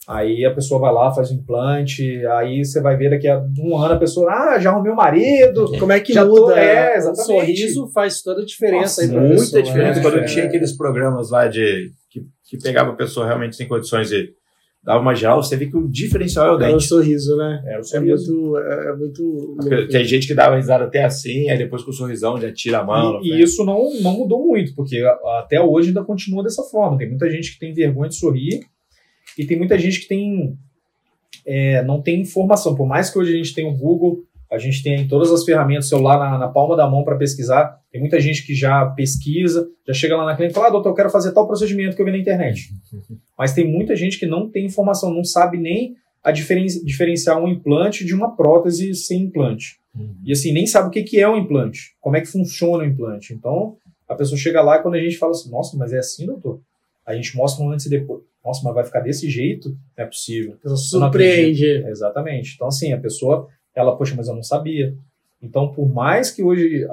[0.08, 3.76] Aí a pessoa vai lá, faz o implante, aí você vai ver daqui a um
[3.76, 5.66] ano a pessoa, ah, já arrumei o marido.
[5.80, 6.60] Como é que Já tô- muda?
[6.60, 7.26] é, o exatamente.
[7.26, 9.95] sorriso faz toda a diferença Nossa, aí pra Muita pessoa, diferença.
[9.99, 10.01] né?
[10.03, 10.26] Quando É.
[10.26, 14.32] tinha aqueles programas lá de que, que pegava a pessoa realmente sem condições e
[14.86, 16.83] dava uma geral, você vê que o diferencial é o É o dente.
[16.88, 17.63] sorriso, né?
[17.65, 18.33] Era o É sorriso.
[18.33, 18.57] muito.
[18.57, 19.55] É, é muito.
[19.57, 22.79] Porque Tem gente que dava risada até assim, aí depois com o sorrisão já tira
[22.79, 23.19] a mão.
[23.23, 25.01] E, e isso não, não mudou muito, porque
[25.39, 26.97] até hoje ainda continua dessa forma.
[26.97, 28.59] Tem muita gente que tem vergonha de sorrir
[29.38, 30.55] e tem muita gente que tem
[31.45, 32.75] é, não tem informação.
[32.75, 35.89] Por mais que hoje a gente tenha o Google A gente tem todas as ferramentas,
[35.89, 37.79] celular na, na palma da mão para pesquisar.
[37.91, 40.89] Tem muita gente que já pesquisa, já chega lá na clínica e fala: ah, doutor,
[40.89, 42.69] eu quero fazer tal procedimento que eu vi na internet.
[43.37, 47.47] Mas tem muita gente que não tem informação, não sabe nem a diferen diferenciar um
[47.47, 49.77] implante de uma prótese sem implante.
[49.95, 50.15] Uhum.
[50.25, 52.85] E assim, nem sabe o que, que é um implante, como é que funciona o
[52.85, 53.33] implante.
[53.33, 53.77] Então,
[54.07, 56.59] a pessoa chega lá e quando a gente fala assim, nossa, mas é assim, doutor?
[57.05, 58.23] A gente mostra um antes e depois.
[58.43, 59.69] Nossa, mas vai ficar desse jeito?
[59.97, 60.57] Não é possível.
[60.77, 61.65] Surpreende.
[61.87, 62.53] Exatamente.
[62.55, 64.95] Então, assim, a pessoa, ela, poxa, mas eu não sabia.
[65.41, 66.88] Então, por mais que hoje,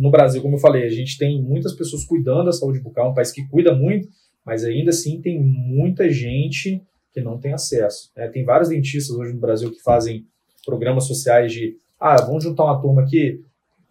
[0.00, 3.14] no Brasil, como eu falei, a gente tem muitas pessoas cuidando da saúde bucal, um
[3.14, 4.08] país que cuida muito,
[4.44, 6.82] mas ainda assim tem muita gente
[7.12, 8.12] que não tem acesso.
[8.16, 8.28] Né?
[8.28, 10.24] Tem vários dentistas hoje no Brasil que fazem
[10.64, 13.40] programas sociais de, ah, vamos juntar uma turma aqui,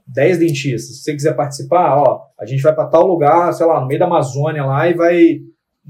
[0.08, 0.98] 10 dentistas.
[0.98, 4.00] Se você quiser participar, ó, a gente vai para tal lugar, sei lá, no meio
[4.00, 5.41] da Amazônia lá e vai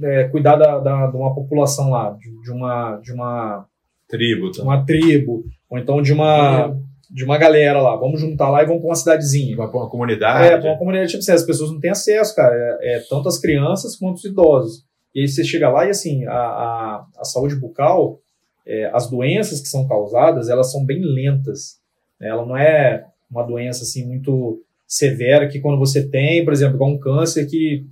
[0.01, 3.65] é, cuidar da, da, de uma população lá, de, de uma de uma
[4.07, 4.63] tribo, tá?
[4.63, 6.75] uma tribo, ou então de uma
[7.09, 7.95] de uma galera lá.
[7.95, 9.55] Vamos juntar lá e vamos para uma cidadezinha.
[9.55, 10.47] Vai para uma comunidade.
[10.47, 12.53] É, para uma comunidade tipo assim, as pessoas não têm acesso, cara.
[12.53, 14.83] É, é, tanto as crianças quanto os idosos.
[15.13, 18.19] E aí você chega lá e assim, a, a, a saúde bucal,
[18.65, 21.77] é, as doenças que são causadas, elas são bem lentas.
[22.19, 22.27] Né?
[22.27, 26.91] Ela não é uma doença assim muito severa que quando você tem, por exemplo, igual
[26.91, 27.85] um câncer que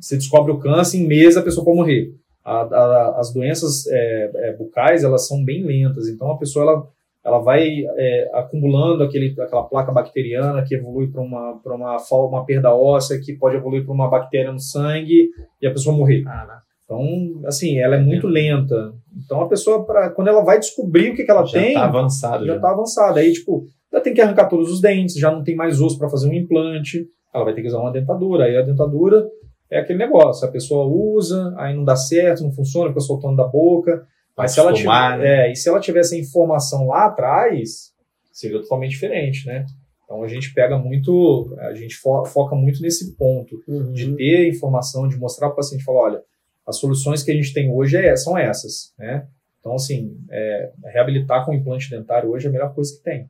[0.00, 2.12] você descobre o câncer em meses a pessoa pode morrer.
[2.46, 6.88] A, a, as doenças é, é, bucais elas são bem lentas, então a pessoa ela,
[7.24, 7.66] ela vai
[7.96, 13.32] é, acumulando aquele, aquela placa bacteriana que evolui para uma, uma, uma perda óssea, que
[13.32, 15.28] pode evoluir para uma bactéria no sangue
[15.60, 16.22] e a pessoa morrer.
[16.24, 18.94] Ah, então, assim, ela é muito lenta.
[19.24, 21.74] Então a pessoa, pra, quando ela vai descobrir o que, que ela já tem.
[21.74, 23.18] Tá avançado, já está avançada.
[23.18, 26.08] Aí, tipo, ela tem que arrancar todos os dentes, já não tem mais osso para
[26.08, 28.44] fazer um implante, ela vai ter que usar uma dentadura.
[28.44, 29.26] Aí a dentadura
[29.70, 33.44] é aquele negócio, a pessoa usa, aí não dá certo, não funciona, fica soltando da
[33.44, 34.06] boca.
[34.36, 35.48] Mas se ela, tiver, né?
[35.48, 37.92] é, e se ela tivesse informação lá atrás,
[38.30, 39.64] seria totalmente diferente, né?
[40.04, 43.92] Então a gente pega muito, a gente fo foca muito nesse ponto uhum.
[43.92, 46.22] de ter informação, de mostrar para o paciente, falar, olha,
[46.66, 49.26] as soluções que a gente tem hoje é, são essas, né?
[49.58, 53.28] Então assim, é, reabilitar com implante dentário hoje é a melhor coisa que tem,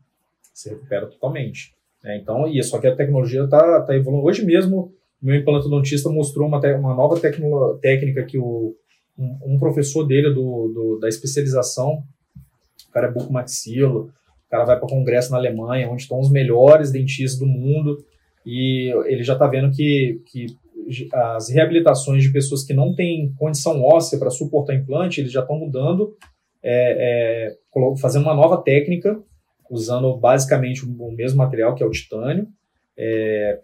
[0.52, 1.74] se recupera totalmente.
[2.02, 2.18] Né?
[2.18, 4.26] Então, e só que a tecnologia está tá evoluindo.
[4.26, 7.20] Hoje mesmo meu implantodontista mostrou uma, uma nova
[7.80, 8.74] técnica que o,
[9.18, 12.02] um, um professor dele do, do, da especialização,
[12.88, 14.12] o cara é bucomaxilo,
[14.46, 18.04] o cara vai para congresso na Alemanha, onde estão os melhores dentistas do mundo,
[18.44, 20.46] e ele já está vendo que, que
[21.12, 25.58] as reabilitações de pessoas que não têm condição óssea para suportar implante, eles já estão
[25.58, 26.16] mudando,
[26.62, 29.20] é, é, fazendo uma nova técnica,
[29.68, 32.46] usando basicamente o mesmo material, que é o titânio,
[32.96, 33.60] é,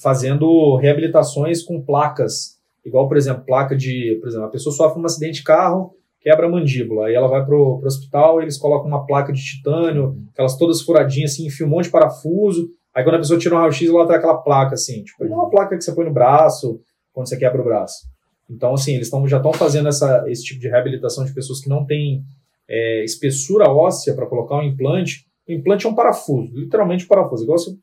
[0.00, 5.04] fazendo reabilitações com placas, igual, por exemplo, placa de, por exemplo, a pessoa sofre um
[5.04, 9.04] acidente de carro, quebra a mandíbula, aí ela vai pro, pro hospital, eles colocam uma
[9.04, 13.18] placa de titânio, aquelas todas furadinhas assim, enfia um monte de parafuso, aí quando a
[13.18, 16.04] pessoa tira um raio-x, ela tem aquela placa assim, tipo, uma placa que você põe
[16.04, 16.80] no braço,
[17.12, 18.06] quando você quebra o braço.
[18.48, 21.68] Então, assim, eles tão, já estão fazendo essa, esse tipo de reabilitação de pessoas que
[21.68, 22.22] não têm
[22.68, 25.26] é, espessura óssea para colocar um implante.
[25.48, 27.44] O implante é um parafuso, literalmente um parafuso.
[27.44, 27.76] Igual você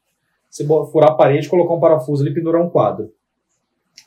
[0.50, 3.12] você furar a parede, colocar um parafuso ali e pendurar um quadro.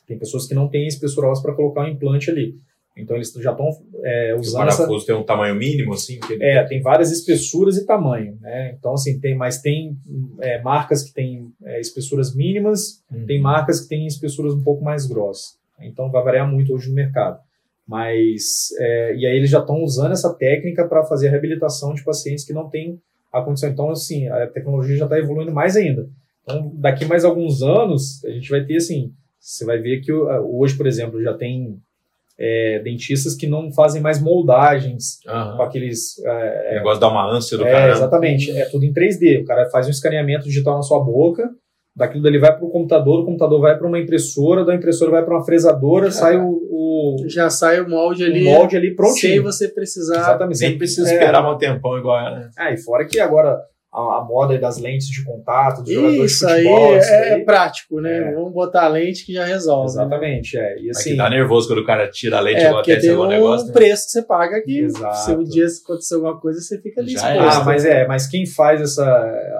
[0.05, 2.55] Tem pessoas que não têm espessura óssea para colocar um implante ali.
[2.95, 3.69] Então eles já estão
[4.03, 4.63] é, usando.
[4.63, 5.05] O parafuso essa...
[5.07, 6.19] tem um tamanho mínimo, assim?
[6.29, 6.43] Ele...
[6.43, 8.37] É, tem várias espessuras e tamanho.
[8.39, 8.75] Né?
[8.77, 9.97] Então, assim, tem, mas tem
[10.41, 13.25] é, marcas que têm é, espessuras mínimas, uhum.
[13.25, 15.57] tem marcas que têm espessuras um pouco mais grossas.
[15.79, 17.39] Então vai variar muito hoje no mercado.
[17.85, 22.03] Mas, é, e aí eles já estão usando essa técnica para fazer a reabilitação de
[22.03, 23.69] pacientes que não têm a condição.
[23.69, 26.07] Então, assim, a tecnologia já está evoluindo mais ainda.
[26.43, 30.75] Então, daqui mais alguns anos, a gente vai ter assim, você vai ver que hoje,
[30.75, 31.79] por exemplo, já tem
[32.37, 35.57] é, dentistas que não fazem mais moldagens uhum.
[35.57, 36.19] com aqueles.
[36.25, 37.91] É, negócio da uma ânsia do é, cara.
[37.91, 39.41] Exatamente, é tudo em 3D.
[39.41, 41.49] O cara faz um escaneamento digital na sua boca,
[41.95, 45.23] daquilo dali vai para o computador, o computador vai para uma impressora, da impressora vai
[45.23, 48.41] para uma fresadora, sai o, o, Já sai o molde ali.
[48.41, 49.33] O molde ali prontinho.
[49.33, 50.19] Sem você precisar.
[50.19, 50.61] Exatamente.
[50.61, 52.35] Nem precisa esperar um tempão igual.
[52.35, 52.49] Né?
[52.57, 53.59] Ah, e fora que agora
[53.93, 56.91] a, a, moda das lentes de contato, dos isso jogadores de futebol.
[56.91, 58.17] Aí isso é, prático, né?
[58.17, 58.33] É.
[58.33, 59.95] Vamos botar a lente que já resolve.
[59.95, 60.01] Né?
[60.01, 60.63] Exatamente, né?
[60.63, 60.79] é.
[60.81, 63.67] E assim, tá nervoso quando o cara tira a lente é, porque tem um negócio,
[63.67, 63.73] né?
[63.73, 64.79] preço que você paga aqui.
[64.79, 65.17] Exato.
[65.17, 67.57] Se um dia acontecer alguma coisa, você fica ali já exposto.
[67.57, 67.61] É.
[67.61, 69.05] Ah, mas é, mas quem faz essa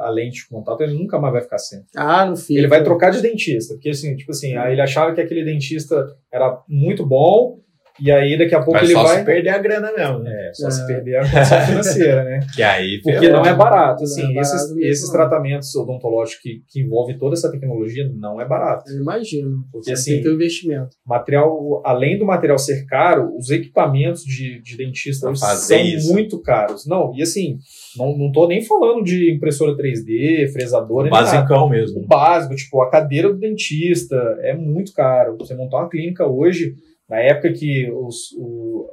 [0.04, 1.84] a lente de contato, ele nunca mais vai ficar sem.
[1.96, 2.56] Ah, no fim.
[2.56, 6.08] Ele vai trocar de dentista, porque assim, tipo assim, aí ele achava que aquele dentista
[6.32, 7.60] era muito bom,
[8.02, 9.20] E aí daqui a pouco Mas ele só vai.
[9.20, 10.32] se perder a grana mesmo, né?
[10.50, 10.72] É, só É.
[10.72, 12.40] se perder a condição financeira, né?
[12.56, 16.64] Que aí Porque não é barato, Não assim, é barato esses, esses tratamentos odontológicos que,
[16.68, 18.90] que envolvem toda essa tecnologia não é barato.
[18.92, 19.64] Eu imagino.
[19.72, 20.90] Porque, Você assim, tem que ter um investimento.
[21.06, 26.12] Material, além do material ser caro, os equipamentos de, de dentista hoje são isso.
[26.12, 26.88] muito caros.
[26.88, 27.58] Não, e assim,
[27.96, 31.24] não, não tô nem falando de impressora 3D, fresadora, nada.
[31.26, 32.06] Basicão O mesmo.
[32.08, 35.38] básico, tipo, a cadeira do dentista é muito caro.
[35.38, 36.74] Você montar uma clínica hoje,
[37.14, 38.90] na época que os, o-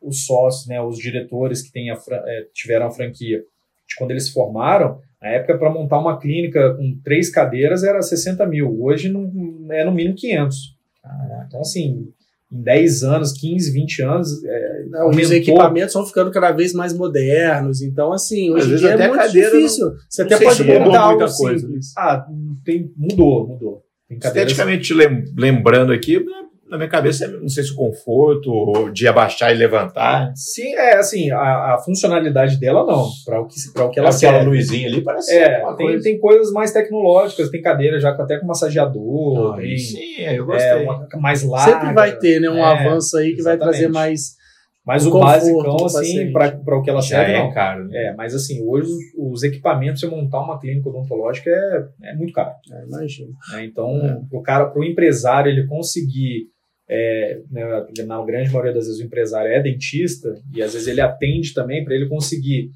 [0.00, 3.38] os sócios, né, os diretores que têm a eh, tiveram a franquia,
[3.88, 8.00] de quando eles se formaram, na época para montar uma clínica com três cadeiras era
[8.02, 8.80] 60 mil.
[8.82, 9.30] Hoje não,
[9.72, 10.56] é no mínimo 500.
[11.48, 12.06] Então, assim,
[12.52, 16.92] em 10 anos, 15, 20 anos, é, Não, os equipamentos vão ficando cada vez mais
[16.96, 17.82] modernos.
[17.82, 19.86] Então, assim, hoje em dia é até muito difícil.
[20.08, 21.66] Você não até sei pode montar algo coisa.
[21.66, 21.92] simples.
[21.96, 22.26] Ah,
[22.64, 23.82] tem, mudou, mudou.
[24.10, 26.24] Esteticamente lem- lembrando aqui,
[26.74, 30.32] na minha cabeça, não sei se o conforto de abaixar e levantar.
[30.34, 34.10] Sim, é assim, a, a funcionalidade dela não, para o que para o que ela
[34.10, 34.46] Aquela serve.
[34.56, 36.02] luzinha ali parece É, uma tem, coisa.
[36.02, 40.44] tem coisas mais tecnológicas, tem cadeira já com- até com massageador, Ah, tem sim, eu
[40.46, 40.68] gostei.
[40.70, 41.72] é, uma mais larga.
[41.72, 43.78] Sempre vai ter né, um É, avanço aí que vai exatamente.
[43.78, 44.42] trazer mais.
[44.86, 47.50] Mas o basicão, pro assim, para o que ela Já serve, é não.
[47.54, 47.88] caro.
[47.88, 48.08] né?
[48.08, 52.34] É, mas assim, hoje os, os equipamentos, você montar uma clínica odontológica é, é muito
[52.34, 52.50] caro.
[52.70, 53.30] É, imagina.
[53.54, 53.64] né?
[53.64, 56.48] Então, pro cara, pro empresário, ele conseguir,
[56.88, 57.64] é, né,
[58.06, 61.84] na grande maioria das vezes o empresário é dentista e às vezes ele atende também
[61.84, 62.70] para ele conseguir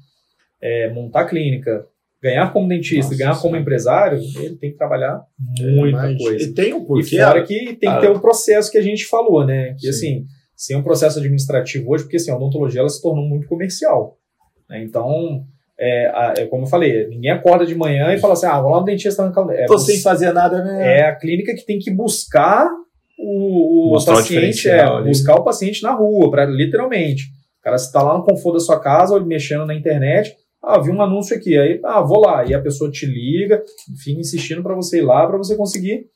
[0.61, 1.85] é, montar clínica,
[2.21, 3.61] ganhar como dentista, Nossa e ganhar como Senhora.
[3.61, 5.21] empresário, ele tem que trabalhar
[5.59, 6.19] muita imagino.
[6.19, 6.43] coisa.
[6.43, 7.17] E tem um E porquê.
[7.17, 7.95] fora que tem Ah.
[7.95, 9.73] que ter o processo que a gente falou, né?
[9.79, 9.89] Que Sim.
[9.89, 14.17] assim, sem um processo administrativo hoje, porque assim, a odontologia ela se tornou muito comercial.
[14.69, 14.83] né?
[14.83, 15.45] Então,
[15.79, 18.79] é, é como eu falei, ninguém acorda de manhã e fala assim, ah, vou lá
[18.81, 20.99] no dentista arrancar o é, Tô sem fazer nada, né?
[20.99, 22.69] é a clínica que tem que buscar
[23.19, 27.23] o, o Mostrar o paciente, é, buscar o paciente na rua, para literalmente.
[27.59, 30.89] O cara está lá no conforto da sua casa, ou mexendo na internet, ah, vi
[30.89, 33.61] um anúncio aqui, aí, ah, vou lá, e a pessoa te liga,
[34.01, 36.07] fica insistindo para você ir lá, para você conseguir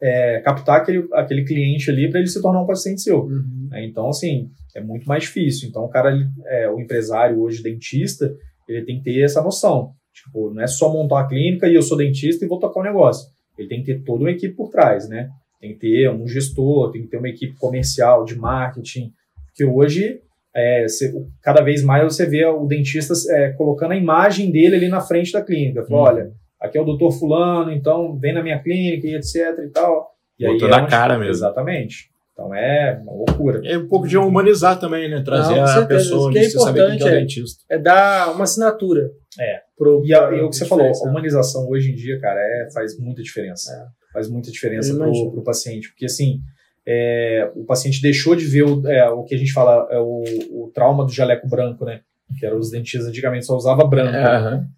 [0.00, 3.24] é, captar aquele, aquele cliente ali para ele se tornar um paciente seu.
[3.24, 3.68] Uhum.
[3.70, 3.84] né?
[3.84, 5.68] Então, assim, é muito mais difícil.
[5.68, 8.34] Então, o cara, é, o empresário hoje, dentista,
[8.68, 9.92] ele tem que ter essa noção.
[10.12, 12.84] Tipo, não é só montar uma clínica e eu sou dentista e vou tocar o
[12.84, 13.28] negócio.
[13.58, 15.28] Ele tem que ter toda uma equipe por trás, né?
[15.60, 19.12] Tem que ter um gestor, tem que ter uma equipe comercial, de marketing,
[19.54, 20.20] que hoje,
[20.54, 24.88] é, você- cada vez mais você vê o dentista é, colocando a imagem dele ali
[24.88, 25.84] na frente da clínica.
[25.84, 26.02] Fala, Hum.
[26.02, 26.30] olha,
[26.60, 30.10] aqui é o doutor fulano, então vem na minha clínica e etc e tal.
[30.38, 31.32] E Botou é na onde- cara mesmo.
[31.32, 32.08] Exatamente.
[32.32, 33.60] Então é uma loucura.
[33.66, 35.20] É um pouco de humanizar também, né?
[35.22, 35.88] Trazer Não, a certeza.
[35.88, 37.20] pessoa Isso que é saber quem que é o importante, é.
[37.20, 37.62] dentista.
[37.68, 39.10] É dar uma assinatura.
[39.38, 39.60] É.
[39.76, 42.70] Pro, E, a- e o que você falou, a humanização hoje em dia, cara, é,
[42.72, 43.70] faz muita diferença.
[44.12, 45.32] Faz muita diferença imagino.
[45.32, 45.88] pro paciente.
[45.88, 46.40] Porque, assim,
[46.86, 50.22] é, o paciente deixou de ver o, é, o que a gente fala, é o,
[50.50, 52.00] o trauma do jaleco branco, né?
[52.38, 54.16] Que eram os dentistas antigamente só usava branco.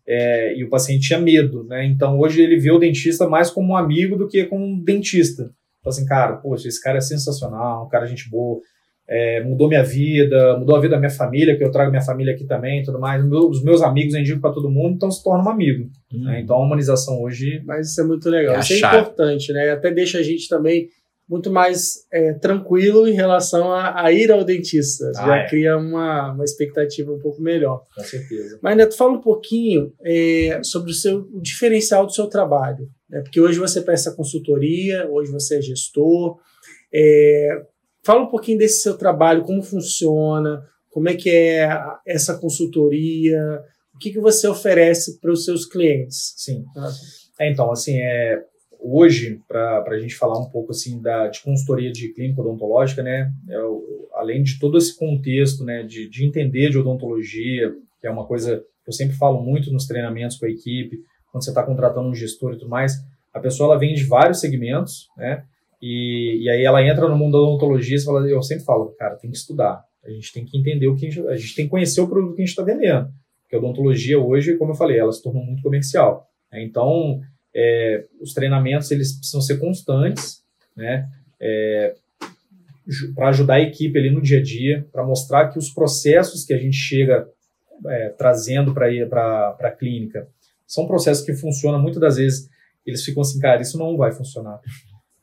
[0.07, 1.85] É, e o paciente tinha medo, né?
[1.85, 5.51] Então, hoje ele vê o dentista mais como um amigo do que como um dentista.
[5.81, 8.61] Então, assim, cara, poxa, esse cara é sensacional, um cara gente boa.
[9.09, 12.33] É, mudou minha vida, mudou a vida da minha família, que eu trago minha família
[12.35, 13.23] aqui também e tudo mais.
[13.25, 15.91] Meu- Os meus amigos eu indico para todo mundo, então se torna um amigo.
[16.13, 16.25] Hum.
[16.25, 16.41] né?
[16.41, 18.57] Então a humanização hoje Mas isso é muito legal.
[18.57, 18.99] É isso é chave.
[18.99, 19.71] importante, né?
[19.71, 20.89] Até deixa a gente também
[21.29, 25.11] muito mais é, tranquilo em relação a, a ir ao dentista.
[25.17, 25.49] Ah, Já é.
[25.49, 27.85] cria uma, uma expectativa um pouco melhor.
[27.95, 28.59] com certeza.
[28.63, 32.87] Mas, Neto, fala um pouquinho é, sobre o seu o diferencial do seu trabalho.
[33.09, 33.21] Né?
[33.23, 36.37] Porque hoje você presta consultoria, hoje você é gestor.
[38.03, 41.69] É, fala um pouquinho desse seu trabalho, como funciona, como é que é
[42.07, 43.61] essa consultoria,
[43.95, 46.35] o que, que você oferece para os seus clientes.
[46.37, 46.65] Sim.
[47.41, 48.43] É, então, assim, é,
[48.79, 53.31] hoje, para a gente falar um pouco assim da, de consultoria de clínica odontológica, né,
[53.49, 58.11] é o- além de todo esse contexto né, de, de entender de odontologia, que é
[58.11, 60.99] uma coisa que eu sempre falo muito nos treinamentos com a equipe,
[61.31, 62.95] quando você está contratando um gestor e tudo mais,
[63.33, 65.45] a pessoa ela vem de vários segmentos, né,
[65.83, 69.17] e, e aí ela entra no mundo da odontologia e fala, eu sempre falo, cara,
[69.17, 71.65] tem que estudar, a gente tem que entender o que a gente, a gente tem
[71.65, 73.11] que conhecer o produto que a gente está vendendo,
[73.43, 76.31] porque a odontologia hoje, como eu falei, ela se tornou muito comercial.
[76.53, 76.63] né?
[76.63, 77.21] Então,
[77.55, 80.43] é, os treinamentos eles precisam ser constantes,
[80.77, 81.09] né?
[83.15, 86.53] para ajudar a equipe ali no dia a dia, para mostrar que os processos que
[86.53, 87.29] a gente chega
[87.87, 90.29] é, trazendo para a clínica
[90.67, 92.49] são processos que funcionam muitas das vezes.
[92.87, 94.61] Eles ficam assim, cara, isso não vai funcionar.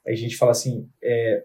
[0.10, 1.44] Aí a gente fala assim, é,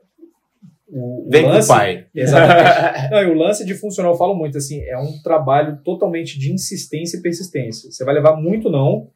[0.89, 2.07] o, o Vem com o lance- pai.
[2.17, 3.11] Exatamente.
[3.11, 7.19] Não, o lance de funcional, eu falo muito assim, é um trabalho totalmente de insistência
[7.19, 7.91] e persistência.
[7.91, 9.09] Você vai levar muito não,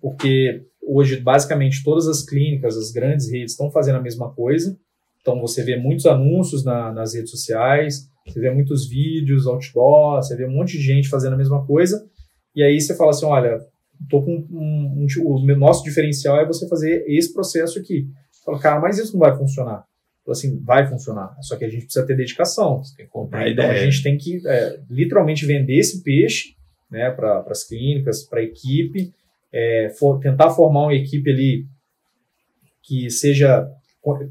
[0.00, 4.76] porque hoje basicamente todas as clínicas, as grandes redes estão fazendo a mesma coisa.
[5.20, 10.34] Então você vê muitos anúncios na, nas redes sociais, você vê muitos vídeos, outdoor, você
[10.34, 12.04] vê um monte de gente fazendo a mesma coisa.
[12.56, 13.60] E aí você fala assim, olha,
[14.10, 18.08] tô com um, um, o nosso diferencial é você fazer esse processo aqui.
[18.46, 19.84] Fala, cara, mas isso não vai funcionar.
[20.24, 21.36] Fala assim, vai funcionar.
[21.42, 22.78] Só que a gente precisa ter dedicação.
[22.78, 23.48] Você tem que comprar?
[23.48, 23.82] Então ideia.
[23.82, 26.54] a gente tem que é, literalmente vender esse peixe
[26.88, 29.12] né, para as clínicas, para a equipe,
[29.52, 31.66] é, for, tentar formar uma equipe ali
[32.82, 33.68] que seja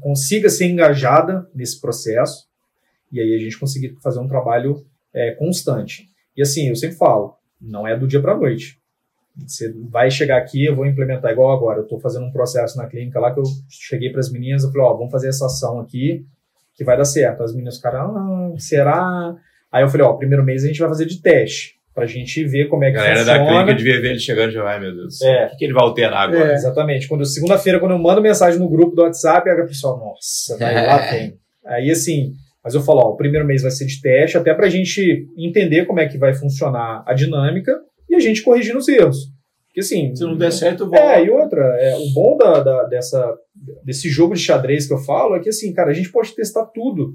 [0.00, 2.46] consiga ser engajada nesse processo
[3.12, 6.08] e aí a gente conseguir fazer um trabalho é, constante.
[6.34, 8.80] E assim, eu sempre falo, não é do dia para a noite.
[9.46, 11.80] Você vai chegar aqui, eu vou implementar igual agora.
[11.80, 14.72] Eu estou fazendo um processo na clínica lá que eu cheguei para as meninas e
[14.72, 16.24] falei, ó, vamos fazer essa ação aqui
[16.74, 17.42] que vai dar certo.
[17.42, 19.34] As meninas ficaram, ah, será?
[19.70, 22.68] Aí eu falei, ó, primeiro mês a gente vai fazer de teste pra gente ver
[22.68, 23.38] como é que Galera funciona.
[23.38, 25.20] da clínica devia ver ele chegando já vai, meu Deus.
[25.22, 25.46] É.
[25.46, 26.52] O que, que ele vai alterar agora?
[26.52, 27.08] É, exatamente.
[27.08, 31.08] Quando segunda-feira, quando eu mando mensagem no grupo do WhatsApp, a pessoa, nossa, vai lá
[31.10, 31.38] tem.
[31.64, 32.32] Aí assim,
[32.62, 35.86] mas eu falo, ó, o primeiro mês vai ser de teste, até pra gente entender
[35.86, 37.72] como é que vai funcionar a dinâmica
[38.08, 39.30] e a gente corrigindo os erros.
[39.66, 40.14] Porque assim.
[40.16, 40.98] Se não der certo, eu vou.
[40.98, 43.36] É, e outra, é, o bom da, da, dessa,
[43.84, 46.64] desse jogo de xadrez que eu falo é que assim, cara, a gente pode testar
[46.66, 47.14] tudo.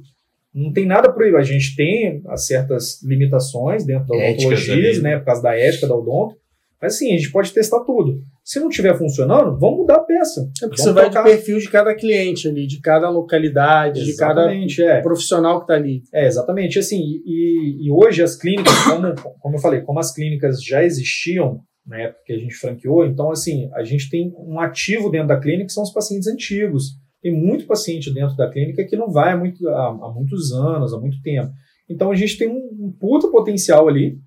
[0.53, 1.37] Não tem nada proibido.
[1.37, 5.17] A gente tem certas limitações dentro da odontologia, né?
[5.17, 6.35] Por causa da ética da odonto.
[6.79, 8.21] Mas assim, a gente pode testar tudo.
[8.43, 10.49] Se não estiver funcionando, vamos mudar a peça.
[10.63, 11.23] É porque você vai trocar.
[11.23, 15.01] do perfil de cada cliente ali, de cada localidade, exatamente, de cada é.
[15.01, 16.01] profissional que está ali.
[16.13, 16.79] É, exatamente.
[16.79, 21.61] Assim, e, e hoje as clínicas, como, como eu falei, como as clínicas já existiam
[21.85, 25.39] na época que a gente franqueou, então assim, a gente tem um ativo dentro da
[25.39, 26.95] clínica que são os pacientes antigos.
[27.21, 30.93] Tem muito paciente dentro da clínica que não vai há, muito, há, há muitos anos,
[30.93, 31.51] há muito tempo.
[31.87, 34.17] Então a gente tem um, um puta potencial ali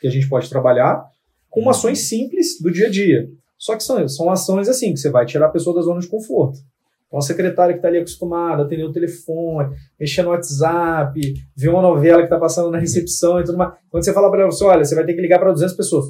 [0.00, 1.04] que a gente pode trabalhar
[1.48, 1.70] com uhum.
[1.70, 3.28] ações simples do dia a dia.
[3.62, 6.08] Só que são, são ações assim, que você vai tirar a pessoa da zona de
[6.08, 6.58] conforto.
[7.06, 11.20] Então, a secretária que está ali acostumada a atender o telefone, mexer no WhatsApp,
[11.56, 13.72] ver uma novela que está passando na recepção e tudo mais.
[13.88, 16.06] Quando você fala para ela, assim, olha, você vai ter que ligar para 200 pessoas.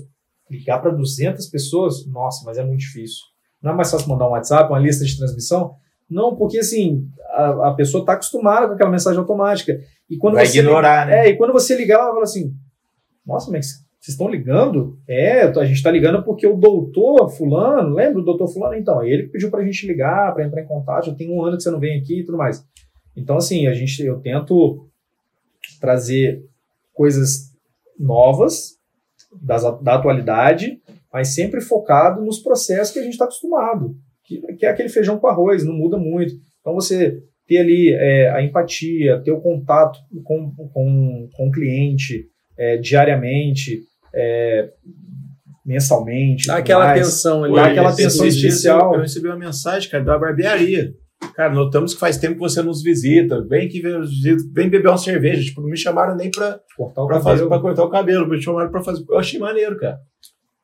[0.50, 2.06] Ligar para 200 pessoas?
[2.06, 3.20] Nossa, mas é muito difícil.
[3.62, 5.74] Não é mais fácil mandar um WhatsApp, uma lista de transmissão?
[6.08, 9.78] Não, porque assim, a, a pessoa está acostumada com aquela mensagem automática.
[10.08, 11.28] E quando vai você ignorar, liga, né?
[11.28, 12.54] É, e quando você ligar, ela fala assim:
[13.26, 14.98] Nossa, mas vocês estão ligando?
[15.08, 18.74] É, a gente está ligando porque o doutor Fulano, lembra o doutor Fulano?
[18.74, 21.06] Então, é ele que pediu para a gente ligar, para entrar em contato.
[21.06, 22.66] Já tem um ano que você não vem aqui e tudo mais.
[23.16, 24.88] Então, assim, a gente, eu tento
[25.80, 26.44] trazer
[26.92, 27.52] coisas
[27.96, 28.76] novas
[29.40, 30.82] das, da atualidade,
[31.12, 35.18] mas sempre focado nos processos que a gente está acostumado que, que, é aquele feijão
[35.18, 36.34] com arroz, não muda muito.
[36.60, 42.26] Então você ter ali é, a empatia, ter o contato com, com, com o cliente
[42.56, 43.82] é, diariamente,
[44.14, 44.70] é,
[45.64, 46.46] mensalmente.
[46.46, 47.54] Dá aquela mais, atenção ali.
[47.54, 48.94] Dá aquela atenção especial.
[48.94, 50.92] Eu recebi uma mensagem, cara, da barbearia.
[51.34, 53.46] Cara, notamos que faz tempo que você nos visita.
[53.46, 53.80] Vem que
[54.52, 55.42] vem beber uma cerveja.
[55.42, 58.28] Tipo, não me chamaram nem para cortar, o pra fazer, pra cortar o cabelo.
[58.28, 59.04] Me chamaram para fazer.
[59.08, 59.98] Eu achei maneiro, cara.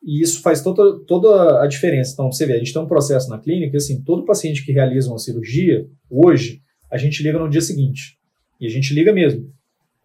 [0.03, 2.13] E isso faz toda, toda a diferença.
[2.13, 5.11] Então, você vê, a gente tem um processo na clínica, assim, todo paciente que realiza
[5.11, 8.17] uma cirurgia, hoje, a gente liga no dia seguinte.
[8.61, 9.45] E a gente liga mesmo.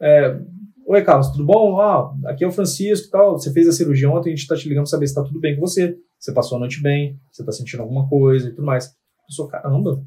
[0.01, 0.35] É,
[0.93, 1.81] Oi, Carlos, tudo bom?
[1.81, 3.31] Ah, aqui é o Francisco e tal.
[3.31, 5.39] Você fez a cirurgia ontem, a gente está te ligando para saber se está tudo
[5.39, 5.97] bem com você.
[6.19, 8.85] Você passou a noite bem, você está sentindo alguma coisa e tudo mais.
[8.85, 10.05] Eu sou, caramba,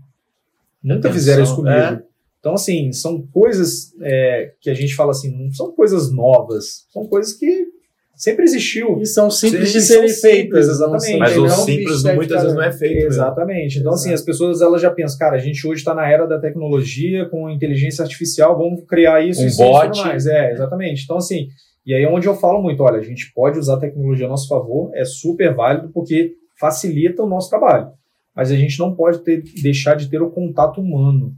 [0.81, 1.75] nunca fizeram isso comigo.
[1.75, 2.05] É.
[2.39, 7.05] Então, assim, são coisas é, que a gente fala assim, não são coisas novas, são
[7.09, 7.67] coisas que
[8.17, 8.99] sempre existiu.
[9.01, 11.19] E são simples Sim, de serem feitas, exatamente.
[11.19, 13.07] Mas o simples muitas vezes não é feito.
[13.07, 13.79] Exatamente.
[13.79, 16.41] Então, assim, as pessoas elas já pensam, cara, a gente hoje está na era da
[16.41, 19.93] tecnologia, com inteligência artificial, vamos criar isso, um isso, bot.
[19.93, 20.27] isso mais.
[20.27, 21.05] É, exatamente.
[21.05, 21.49] Então, assim,
[21.85, 24.31] e aí é onde eu falo muito, olha, a gente pode usar a tecnologia a
[24.31, 27.91] nosso favor, é super válido, porque facilita o nosso trabalho.
[28.35, 31.33] Mas a gente não pode ter, deixar de ter o contato humano.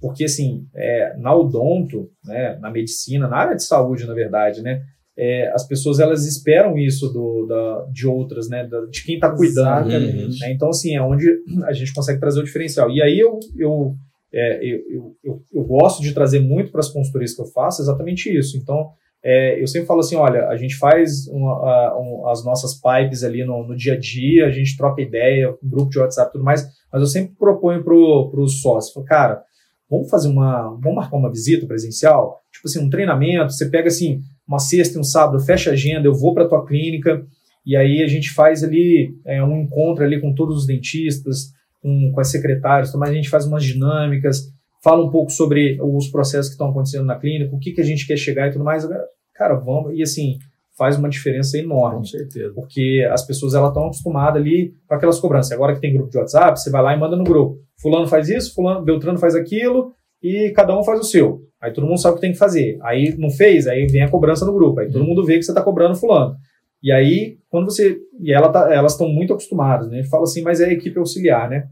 [0.00, 4.82] Porque, assim, é, na odonto, né, na medicina, na área de saúde, na verdade, né,
[5.16, 9.30] é, as pessoas elas esperam isso do, da, de outras, né, da, de quem está
[9.30, 9.88] cuidando.
[9.88, 10.52] Né?
[10.52, 11.26] Então, assim, é onde
[11.64, 12.90] a gente consegue trazer o diferencial.
[12.90, 13.94] E aí eu, eu,
[14.32, 18.34] é, eu, eu, eu, gosto de trazer muito para as consultorias que eu faço exatamente
[18.34, 18.56] isso.
[18.56, 18.90] Então,
[19.22, 23.44] é, eu sempre falo assim, olha, a gente faz uma, um, as nossas pipes ali
[23.44, 26.66] no, no, dia a dia, a gente troca ideia, grupo de WhatsApp e tudo mais,
[26.92, 29.40] mas eu sempre proponho para os sócios, cara,
[29.88, 34.22] vamos fazer uma, vamos marcar uma visita presencial, tipo assim, um treinamento, você pega assim,
[34.46, 37.24] uma sexta e um sábado, fecha a agenda, eu vou para a tua clínica
[37.64, 42.12] e aí a gente faz ali é, um encontro ali com todos os dentistas, com,
[42.12, 46.48] com as secretárias, mas a gente faz umas dinâmicas, fala um pouco sobre os processos
[46.48, 48.86] que estão acontecendo na clínica, o que, que a gente quer chegar e tudo mais.
[49.34, 50.38] Cara, vamos, e assim,
[50.76, 51.98] faz uma diferença enorme.
[51.98, 52.52] Com certeza.
[52.54, 55.52] Porque as pessoas elas estão acostumadas ali com aquelas cobranças.
[55.52, 57.58] Agora que tem grupo de WhatsApp, você vai lá e manda no grupo.
[57.80, 59.92] Fulano faz isso, fulano, Beltrano faz aquilo,
[60.22, 61.42] e cada um faz o seu.
[61.60, 62.78] Aí todo mundo sabe o que tem que fazer.
[62.82, 64.80] Aí não fez, aí vem a cobrança no grupo.
[64.80, 65.08] Aí todo uhum.
[65.08, 66.36] mundo vê que você está cobrando fulano.
[66.82, 67.98] E aí, quando você.
[68.20, 69.98] E ela tá, elas estão muito acostumadas, né?
[69.98, 71.68] A gente fala assim, mas é a equipe auxiliar, né?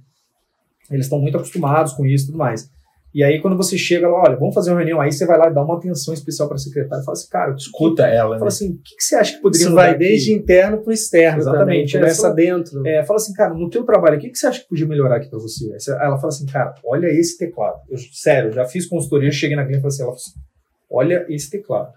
[0.90, 2.70] Eles estão muito acostumados com isso e tudo mais.
[3.12, 5.50] E aí, quando você chega lá, olha, vamos fazer uma reunião, aí você vai lá
[5.50, 8.30] e dá uma atenção especial para a secretária e fala assim, cara, escuta ela.
[8.30, 8.46] Fala né?
[8.46, 11.38] assim, o que, que, você acha que poderia Isso vai desde interno para o externo.
[11.38, 11.92] Exatamente.
[11.92, 12.86] Também, começa é, dentro.
[12.86, 15.16] É, fala assim, cara, no teu trabalho, o que, que você acha que podia melhorar
[15.16, 15.68] aqui para você?
[15.88, 17.80] Ela fala assim, cara, olha esse teclado.
[17.88, 20.40] Eu, sério, já fiz consultoria, cheguei na cliente e falei assim, ela falou assim,
[20.88, 21.92] olha esse teclado.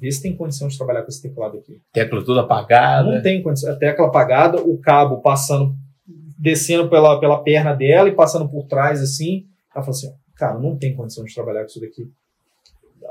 [0.00, 1.78] Vê se tem condição de trabalhar com esse teclado aqui.
[1.92, 3.08] Tecla toda apagada.
[3.08, 3.70] Não tem condição.
[3.70, 5.74] A tecla apagada, o cabo passando,
[6.38, 9.44] descendo pela, pela perna dela e passando por trás assim.
[9.74, 12.08] Ela falou assim, cara, não tem condição de trabalhar com isso daqui.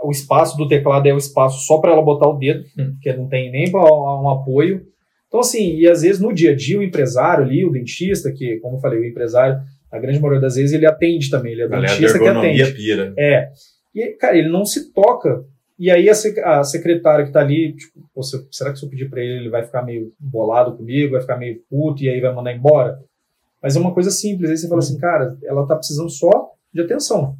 [0.03, 2.95] O espaço do teclado é o espaço só para ela botar o dedo, hum.
[3.01, 4.87] que não tem nem um apoio.
[5.27, 8.57] Então, assim, e às vezes no dia a dia o empresário ali, o dentista, que,
[8.59, 9.59] como eu falei, o empresário,
[9.91, 12.73] a grande maioria das vezes ele atende também, ele é dentista que atende.
[12.73, 13.13] Pira.
[13.17, 13.49] É.
[13.93, 15.45] E, cara, ele não se toca.
[15.77, 19.21] E aí a, a secretária que está ali, tipo, será que se eu pedir para
[19.21, 22.53] ele, ele vai ficar meio bolado comigo, vai ficar meio puto e aí vai mandar
[22.53, 22.99] embora?
[23.61, 24.49] Mas é uma coisa simples.
[24.49, 27.35] Aí você fala assim, cara, ela está precisando só de atenção.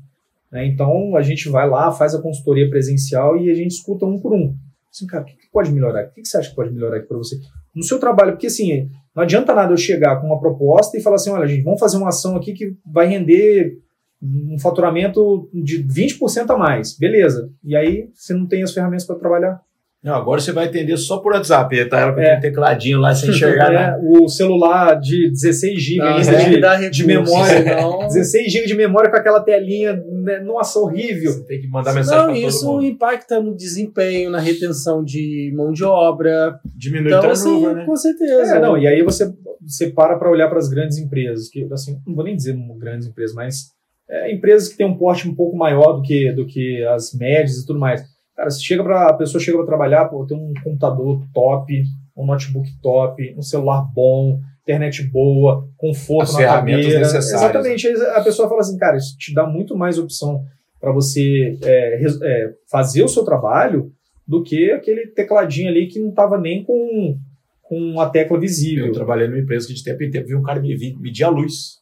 [0.52, 0.66] Né?
[0.68, 4.34] Então a gente vai lá, faz a consultoria presencial e a gente escuta um por
[4.34, 4.56] um.
[4.94, 6.06] Assim, cara, o que, pode melhorar?
[6.06, 7.40] O que, você acha que pode melhorar aqui para você?
[7.74, 11.16] No seu trabalho, porque assim, não adianta nada eu chegar com uma proposta e falar
[11.16, 13.80] assim: olha, gente, vamos fazer uma ação aqui que vai render
[14.22, 16.98] um faturamento de 20% a mais.
[16.98, 17.50] Beleza.
[17.64, 19.62] E aí você não tem as ferramentas para trabalhar.
[20.04, 21.88] Não, agora você vai atender só por WhatsApp.
[21.88, 22.40] Tá ela com é.
[22.40, 24.00] tecladinho lá sem enxergar é.
[24.02, 27.76] O celular de 16 GB de, de, memória.
[27.76, 28.08] Não.
[28.08, 29.94] 16 GB de memória com aquela telinha.
[29.94, 30.40] Né?
[30.40, 31.32] Nossa, horrível.
[31.32, 35.84] Você tem que mandar mensagem Não, isso impacta no desempenho, na retenção de mão de
[35.84, 36.60] obra.
[36.76, 37.86] Diminui então, assim, né?
[37.86, 38.56] Com certeza.
[38.56, 39.32] É, não, e aí você,
[39.62, 43.08] você para para olhar para as grandes empresas, que assim, não vou nem dizer grandes
[43.08, 43.72] empresas, mas
[44.10, 47.58] é, empresas que têm um porte um pouco maior do que, do que as médias
[47.58, 48.02] e tudo mais
[48.36, 51.84] Cara, se chega para a pessoa chega para trabalhar, pô, tem um computador top,
[52.16, 57.00] um notebook top, um celular bom, internet boa, conforto As na ferramentas cadeira.
[57.00, 57.42] necessárias.
[57.42, 57.88] Exatamente.
[57.88, 60.44] A pessoa fala assim, cara, isso te dá muito mais opção
[60.80, 63.92] para você é, é, fazer o seu trabalho
[64.28, 67.18] do que aquele tecladinho ali que não estava nem com,
[67.62, 68.88] com a tecla visível.
[68.88, 71.82] Eu trabalhei numa empresa que de tempo em tempo vi um cara medir a luz.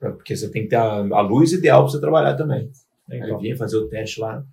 [0.00, 2.70] Porque você tem que ter a, a luz ideal para você trabalhar também.
[3.10, 3.36] Então.
[3.36, 4.44] Aí vinha fazer o teste lá.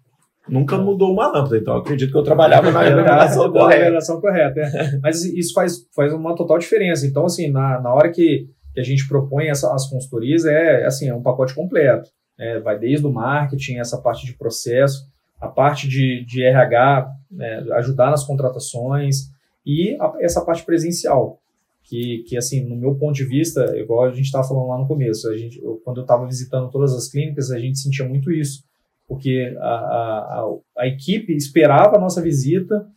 [0.48, 4.00] Nunca mudou uma lâmpada, então acredito que eu trabalhava na iluminação correta.
[4.22, 5.00] correta é.
[5.02, 7.06] Mas isso faz, faz uma total diferença.
[7.06, 11.10] Então, assim, na, na hora que, que a gente propõe essa, as consultorias, é assim,
[11.10, 12.10] é um pacote completo.
[12.38, 15.08] É, vai desde o marketing, essa parte de processo,
[15.42, 19.32] a parte de, de RH, né, ajudar nas contratações
[19.66, 21.40] e a, essa parte presencial.
[21.84, 24.88] Que, que, assim, no meu ponto de vista, igual a gente estava falando lá no
[24.88, 28.32] começo, a gente, eu, quando eu estava visitando todas as clínicas, a gente sentia muito
[28.32, 28.64] isso
[29.08, 30.48] porque a, a,
[30.80, 32.88] a equipe esperava a nossa visita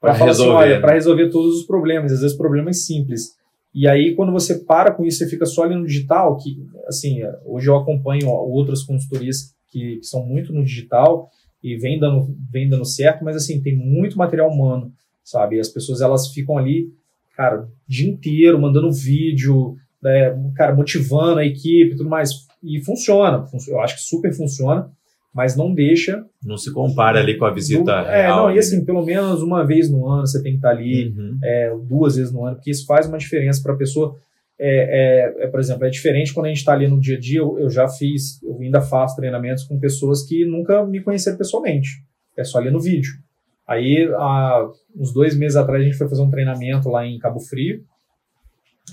[0.00, 3.34] para assim, resolver, assim, para resolver todos os problemas, às vezes problemas simples.
[3.74, 7.18] E aí, quando você para com isso, você fica só ali no digital, que, assim,
[7.44, 11.28] hoje eu acompanho outras consultorias que, que são muito no digital
[11.62, 14.92] e vem dando, vem dando certo, mas, assim, tem muito material humano,
[15.22, 15.56] sabe?
[15.56, 16.88] E as pessoas, elas ficam ali,
[17.36, 22.30] cara, o dia inteiro, mandando vídeo, né, cara, motivando a equipe e tudo mais.
[22.62, 24.90] E funciona, eu acho que super funciona
[25.36, 26.24] mas não deixa.
[26.42, 29.42] Não se compara ali com a visita do, É, real, não, e assim, pelo menos
[29.42, 31.38] uma vez no ano você tem que estar ali, uhum.
[31.44, 34.16] é, duas vezes no ano, porque isso faz uma diferença para a pessoa.
[34.58, 37.20] É, é, é, por exemplo, é diferente quando a gente está ali no dia a
[37.20, 37.40] dia.
[37.40, 42.02] Eu, eu, já fiz, eu ainda faço treinamentos com pessoas que nunca me conheceram pessoalmente.
[42.34, 43.12] É só ali no vídeo.
[43.68, 44.66] Aí, há
[44.96, 47.82] uns dois meses atrás, a gente foi fazer um treinamento lá em Cabo Frio.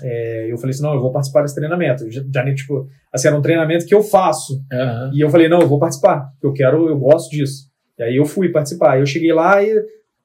[0.02, 2.10] É, eu falei assim, não, eu vou participar desse treinamento.
[2.10, 4.54] Já, já tipo, assim, era um treinamento que eu faço.
[4.72, 5.10] Uhum.
[5.14, 7.68] E eu falei, não, eu vou participar, porque eu quero, eu gosto disso.
[7.98, 8.98] E aí eu fui participar.
[8.98, 9.72] Eu cheguei lá e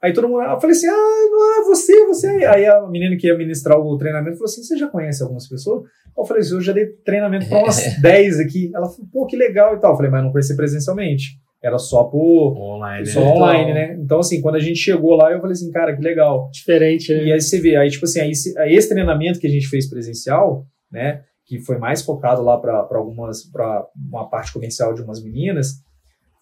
[0.01, 2.27] aí todo mundo, eu falei assim, ah, é você, você.
[2.45, 5.83] Aí a menina que ia ministrar o treinamento falou assim, você já conhece algumas pessoas?
[6.17, 8.71] Eu falei assim, eu já dei treinamento para umas 10 aqui.
[8.73, 9.91] Ela falou, pô, que legal e tal.
[9.91, 11.39] Eu falei, mas não conheci presencialmente.
[11.61, 13.27] Era só por online, só né?
[13.27, 13.97] online, né?
[13.99, 16.49] Então, assim, quando a gente chegou lá, eu falei assim, cara, que legal.
[16.51, 17.25] Diferente, né?
[17.25, 20.65] E aí você vê, aí, tipo assim, aí, esse treinamento que a gente fez presencial,
[20.89, 21.21] né?
[21.45, 25.81] Que foi mais focado lá para algumas, para uma parte comercial de umas meninas,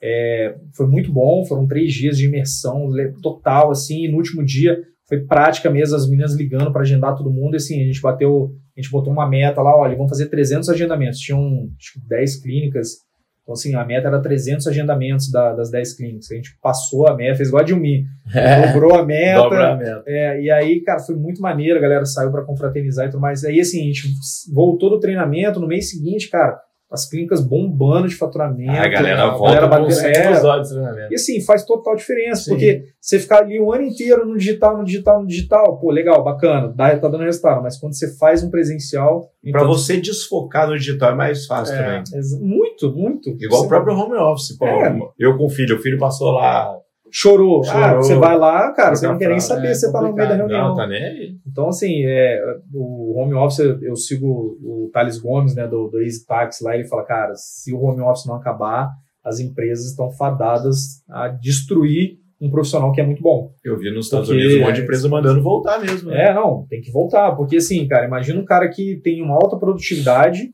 [0.01, 1.43] é, foi muito bom.
[1.45, 2.87] Foram três dias de imersão
[3.21, 4.05] total, assim.
[4.05, 7.55] E no último dia foi prática mesmo, as meninas ligando para agendar todo mundo.
[7.55, 10.69] E assim, a gente bateu, a gente botou uma meta lá, olha, vamos fazer 300
[10.69, 11.19] agendamentos.
[11.19, 13.06] Tinham acho, 10 clínicas
[13.47, 16.29] então, assim, a meta era 300 agendamentos da, das 10 clínicas.
[16.29, 18.05] A gente passou a meta, fez igual a Dilmi.
[18.35, 19.41] É, dobrou a meta.
[19.41, 20.03] Dobrou a meta.
[20.05, 21.79] É, e aí, cara, foi muito maneiro.
[21.79, 23.45] A galera saiu para confraternizar e tudo mais.
[23.45, 24.09] Aí, assim, a gente
[24.53, 25.61] voltou do treinamento.
[25.61, 26.59] No mês seguinte, cara,
[26.89, 28.71] as clínicas bombando de faturamento.
[28.71, 32.51] a galera a volta galera batendo, é, E assim, faz total diferença, Sim.
[32.51, 36.23] porque você ficar ali o ano inteiro no digital, no digital, no digital, pô, legal,
[36.23, 39.29] bacana, dá, tá dando resultado, mas quando você faz um presencial...
[39.43, 39.59] Então...
[39.59, 42.03] Para você desfocar no digital é mais fácil é, também.
[42.41, 43.29] Muito, muito.
[43.39, 43.65] Igual Sim.
[43.65, 44.57] o próprio home office.
[44.57, 44.97] Pô, é.
[45.19, 46.73] Eu com o filho, o filho passou lá
[47.11, 47.63] Chorou.
[47.63, 47.83] Chorou.
[47.83, 50.29] Ah, você vai lá, cara, você não quer nem saber, é, você tá no meio
[50.29, 50.69] da reunião.
[50.69, 51.35] Não, tá nem aí.
[51.45, 52.41] Então, assim, é,
[52.73, 56.87] o home office, eu sigo o Thales Gomes, né, do, do Easy Tax lá, ele
[56.87, 58.91] fala, cara, se o home office não acabar,
[59.23, 63.51] as empresas estão fadadas a destruir um profissional que é muito bom.
[63.63, 66.11] Eu vi nos Estados porque, Unidos um monte de empresa mandando voltar mesmo.
[66.11, 66.29] Né?
[66.29, 69.57] É, não, tem que voltar, porque assim, cara, imagina um cara que tem uma alta
[69.57, 70.51] produtividade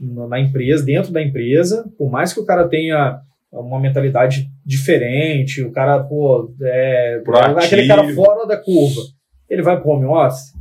[0.00, 3.20] na empresa, dentro da empresa, por mais que o cara tenha
[3.60, 9.00] uma mentalidade diferente, o cara, pô, é, é aquele cara fora da curva.
[9.48, 10.54] Ele vai pro home office,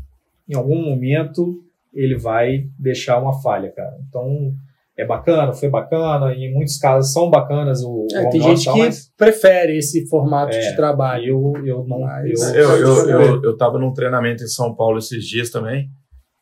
[0.49, 1.63] em algum momento
[1.93, 3.97] ele vai deixar uma falha, cara.
[4.07, 4.53] Então,
[4.97, 8.79] é bacana, foi bacana, e em muitos casos são bacanas o, é, Tem gente que
[8.79, 9.11] mas...
[9.17, 11.25] prefere esse formato é, de trabalho.
[11.25, 12.01] Eu, eu não.
[12.25, 15.89] eu, eu, eu, eu, eu tava num treinamento em São Paulo esses dias também.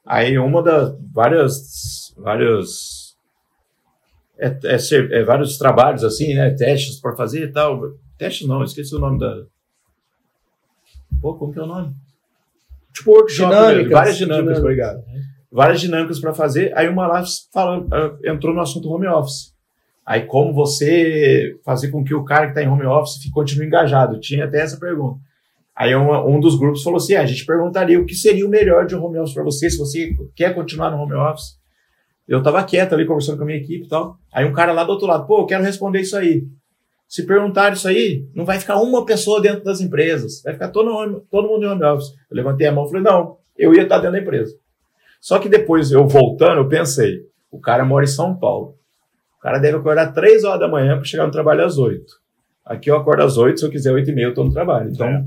[0.05, 2.98] Aí uma das várias, várias
[4.39, 6.49] é, é, é, vários trabalhos assim, né?
[6.51, 7.81] Testes para fazer e tal.
[8.17, 9.43] Testes não, esqueci o nome da.
[11.21, 11.93] Pô, como que é o nome?
[12.93, 14.59] Tipo workshop, dinâmicas, várias dinâmicas, dinâmicas.
[14.59, 15.03] obrigado.
[15.51, 16.71] Várias dinâmicas para fazer.
[16.77, 17.23] Aí uma lá
[17.53, 19.53] fala, ah, entrou no assunto home office.
[20.05, 24.19] Aí como você fazer com que o cara que está em home office continue engajado?
[24.19, 25.19] Tinha até essa pergunta.
[25.75, 28.49] Aí uma, um dos grupos falou assim: ah, a gente perguntaria o que seria o
[28.49, 31.58] melhor de home office para você, se você quer continuar no home office.
[32.29, 34.17] Eu tava quieto ali conversando com a minha equipe e tal.
[34.31, 36.45] Aí um cara lá do outro lado, pô, eu quero responder isso aí.
[37.07, 40.43] Se perguntar isso aí, não vai ficar uma pessoa dentro das empresas.
[40.43, 42.13] Vai ficar todo, todo mundo em home office.
[42.29, 44.55] Eu levantei a mão e falei, não, eu ia estar dentro da empresa.
[45.19, 48.75] Só que depois, eu voltando, eu pensei, o cara mora em São Paulo.
[49.39, 52.03] O cara deve acordar 3 horas da manhã para chegar no trabalho às 8.
[52.63, 54.91] Aqui eu acordo às 8, se eu quiser 8 e meia eu estou no trabalho.
[54.91, 55.25] Então, é.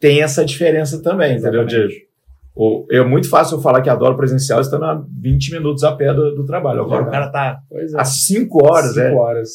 [0.00, 1.72] tem essa diferença também, Exatamente.
[1.72, 2.05] entendeu, Diego?
[2.90, 6.34] É muito fácil eu falar que adoro presencial estando a 20 minutos a pé do,
[6.34, 6.80] do trabalho.
[6.80, 7.84] Agora o cara tá é.
[7.96, 9.12] a 5 horas, 5 é.
[9.12, 9.50] horas.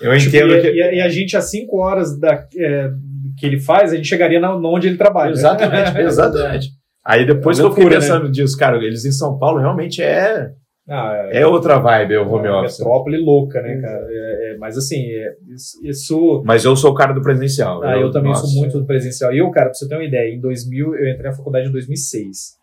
[0.00, 0.72] Eu tipo, entendo e, que.
[0.72, 2.90] E a, gente, às 5 horas da, é,
[3.36, 5.32] que ele faz, a gente chegaria na, onde ele trabalha.
[5.32, 6.68] Exatamente, exatamente.
[7.04, 7.96] Aí depois é que eu fiquei né?
[7.96, 8.30] pensando né?
[8.30, 10.50] disso, cara, eles em São Paulo realmente é.
[10.88, 12.78] Ah, é, é, outra vibe o home é office.
[12.78, 14.06] Metrópole louca, né, cara?
[14.08, 15.02] É, é, mas assim,
[15.82, 16.42] isso.
[16.44, 17.82] Mas eu sou o cara do presencial.
[17.82, 18.46] Ah, eu, eu também nossa.
[18.46, 19.32] sou muito do presencial.
[19.32, 21.72] E eu, cara, pra você ter uma ideia, em 2000, eu entrei na faculdade em
[21.72, 22.62] 2006.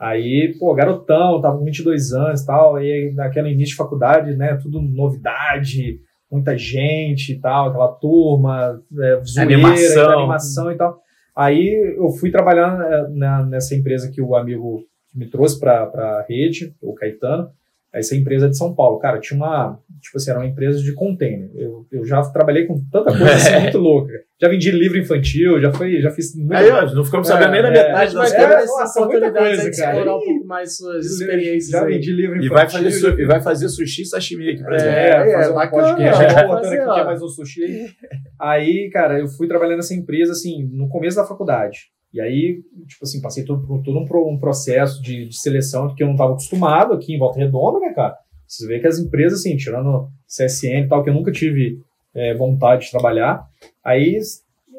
[0.00, 4.56] Aí, pô, garotão, tava com 22 anos e tal, e naquela início de faculdade, né,
[4.56, 6.00] tudo novidade,
[6.32, 10.18] muita gente e tal, aquela turma, é, zoeira, animação.
[10.18, 10.98] animação e tal.
[11.36, 14.84] Aí eu fui trabalhar é, na, nessa empresa que o amigo
[15.14, 17.50] me trouxe para a rede, o Caetano,
[17.92, 18.98] essa empresa de São Paulo.
[18.98, 21.50] Cara, tinha uma, tipo assim, era uma empresa de container.
[21.54, 24.12] Eu, eu já trabalhei com tanta coisa assim, muito louca.
[24.40, 26.54] Já vendi livro infantil, já foi, já fiz muito.
[26.54, 28.62] Aí, ó, não ficamos sabendo é, nem da metade das coisas.
[28.62, 29.70] É, nossa, muita coisa, cara.
[29.70, 31.70] explorar um pouco mais suas experiências.
[31.70, 32.46] Já vendi livro infantil.
[32.46, 34.88] E vai fazer, e vai fazer sushi sashimi aqui pra gente.
[34.88, 35.82] É, é, fazer um bacana.
[35.88, 36.22] podcast.
[36.22, 37.96] É, aqui quer mais um sushi.
[38.40, 41.90] Aí, cara, eu fui trabalhando nessa empresa, assim, no começo da faculdade.
[42.12, 46.06] E aí, tipo assim, passei todo, todo um, um processo de, de, seleção que eu
[46.06, 48.16] não estava acostumado aqui em Volta Redonda, né, cara?
[48.46, 51.78] Você vê que as empresas, assim, tirando CSN e tal, que eu nunca tive
[52.12, 53.44] é, vontade de trabalhar,
[53.84, 54.18] aí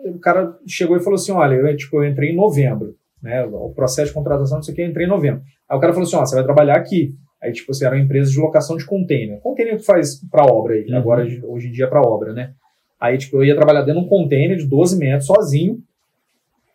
[0.05, 3.69] o cara chegou e falou assim, olha, eu, tipo, eu entrei em novembro, né, o
[3.69, 5.41] processo de contratação, não sei o que, eu entrei em novembro.
[5.69, 7.15] Aí o cara falou assim, ó, você vai trabalhar aqui.
[7.41, 9.39] Aí, tipo, você era uma empresa de locação de container.
[9.39, 10.97] Container que faz para obra aí, uhum.
[10.97, 12.53] agora, hoje em dia, é para obra, né?
[12.99, 15.79] Aí, tipo, eu ia trabalhar dentro de um container de 12 metros, sozinho,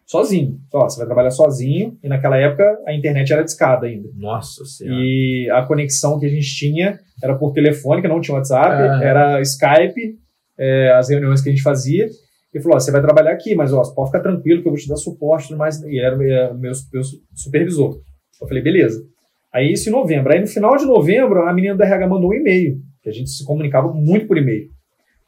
[0.07, 0.59] sozinho.
[0.71, 4.09] Só, você vai trabalhar sozinho, e naquela época a internet era discada ainda.
[4.15, 5.03] Nossa Senhora.
[5.03, 9.41] E a conexão que a gente tinha era por telefone, que não tinha WhatsApp, era
[9.43, 10.17] Skype,
[10.59, 12.07] é, as reuniões que a gente fazia.
[12.55, 14.81] Ele falou: ó, você vai trabalhar aqui, mas ó, pode ficar tranquilo que eu vou
[14.81, 15.83] te dar suporte e mais.
[15.83, 17.03] E era, era meu, meu
[17.35, 18.01] supervisor.
[18.41, 19.05] Eu falei: beleza.
[19.53, 20.33] Aí isso em novembro.
[20.33, 23.31] Aí no final de novembro, a menina da RH mandou um e-mail, que a gente
[23.31, 24.69] se comunicava muito por e-mail.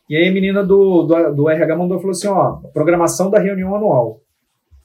[0.09, 3.74] E aí a menina do, do, do RH mandou falou assim: ó, programação da reunião
[3.74, 4.20] anual.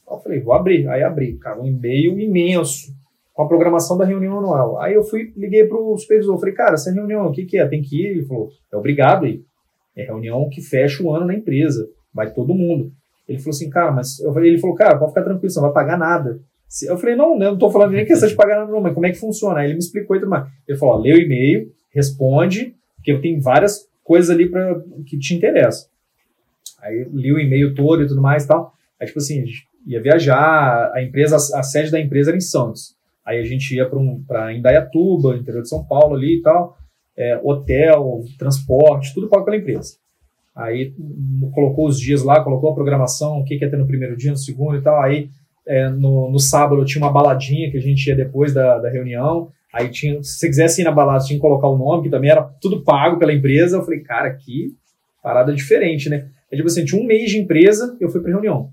[0.10, 0.88] Eu falei, vou abrir.
[0.88, 2.93] Aí abri, cara, um e-mail imenso
[3.34, 4.80] com a programação da reunião anual.
[4.80, 7.68] Aí eu fui, liguei pro supervisor, falei, cara, essa reunião, o que que é?
[7.68, 8.08] Tem que ir?
[8.08, 9.41] Ele falou, é obrigado aí.
[9.95, 12.91] É reunião que fecha o ano na empresa, vai todo mundo.
[13.27, 15.72] Ele falou assim, cara, mas eu falei, ele falou, cara, pode ficar tranquilo, você não
[15.72, 16.40] vai pagar nada.
[16.88, 19.06] Eu falei, não, eu não tô falando nem questão de pagar nada, não, mas como
[19.06, 19.60] é que funciona?
[19.60, 20.48] Aí ele me explicou e tudo mais.
[20.68, 25.88] Ele falou, lê o e-mail, responde, porque tem várias coisas ali para que te interessam.
[26.82, 28.73] Aí li o e-mail todo e tudo mais e tal.
[28.99, 29.45] Aí, tipo assim,
[29.85, 32.95] ia viajar, a empresa, a sede da empresa era em Santos.
[33.26, 34.23] Aí a gente ia para um,
[34.55, 36.77] Indaiatuba, interior de São Paulo ali e tal.
[37.15, 39.95] é, hotel, transporte, tudo pago pela empresa.
[40.55, 40.93] Aí
[41.53, 44.31] colocou os dias lá, colocou a programação, o que, que ia ter no primeiro dia,
[44.31, 45.01] no segundo e tal.
[45.01, 45.30] Aí
[45.68, 49.49] é, no, no sábado tinha uma baladinha que a gente ia depois da, da reunião.
[49.73, 52.30] Aí tinha, se você quisesse ir na balada, tinha que colocar o nome, que também
[52.30, 53.77] era tudo pago pela empresa.
[53.77, 54.73] Eu falei, cara, que
[55.23, 56.27] parada diferente, né?
[56.51, 58.69] É tipo assim, tinha um mês de empresa, eu fui pra reunião.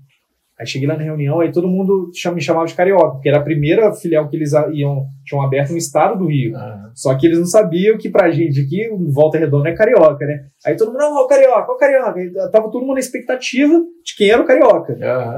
[0.61, 3.43] Aí cheguei lá na reunião, aí todo mundo me chamava de carioca, porque era a
[3.43, 6.53] primeira filial que eles iam, tinham aberto no estado do Rio.
[6.93, 10.45] Só que eles não sabiam que pra gente aqui, Volta Redonda é carioca, né?
[10.63, 12.19] Aí todo mundo, não, o carioca, o carioca.
[12.19, 14.95] Aí tava todo mundo na expectativa de quem era o carioca.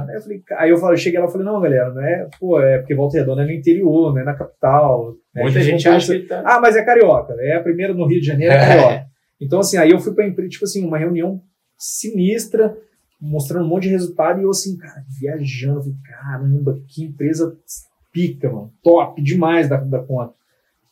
[0.09, 2.27] Aí eu falei, aí eu, falei, eu cheguei lá e falei, não, galera, não é,
[2.37, 5.13] pô, é porque Volta Redonda é no interior, não é na capital.
[5.33, 5.43] Né?
[5.43, 6.43] Muita gente, gente acha que tá...
[6.45, 9.05] Ah, mas é carioca, é a primeira no Rio de Janeiro, é, carioca.
[9.39, 11.41] Então, assim, aí eu fui pra, tipo assim, uma reunião
[11.77, 12.75] sinistra,
[13.23, 17.57] mostrando um monte de resultado e eu assim, cara, viajando, falei, caramba, que empresa
[18.11, 20.33] pica, mano, top demais da, da conta.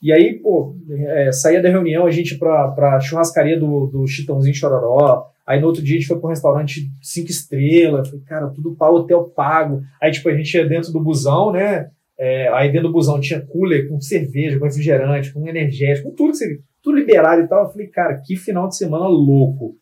[0.02, 4.56] E aí, pô, é, saía da reunião, a gente pra, pra churrascaria do, do Chitãozinho
[4.56, 8.76] Chororó, aí no outro dia a gente foi pro restaurante cinco estrelas, falei, cara, tudo
[8.76, 9.84] para hotel pago.
[10.02, 13.42] Aí, tipo, a gente ia dentro do busão, né, é, aí dentro do busão tinha
[13.42, 16.34] cooler com cerveja, com refrigerante, com energético, com tudo,
[16.82, 17.66] tudo liberado e tal.
[17.66, 19.76] Eu falei, cara, que final de semana louco.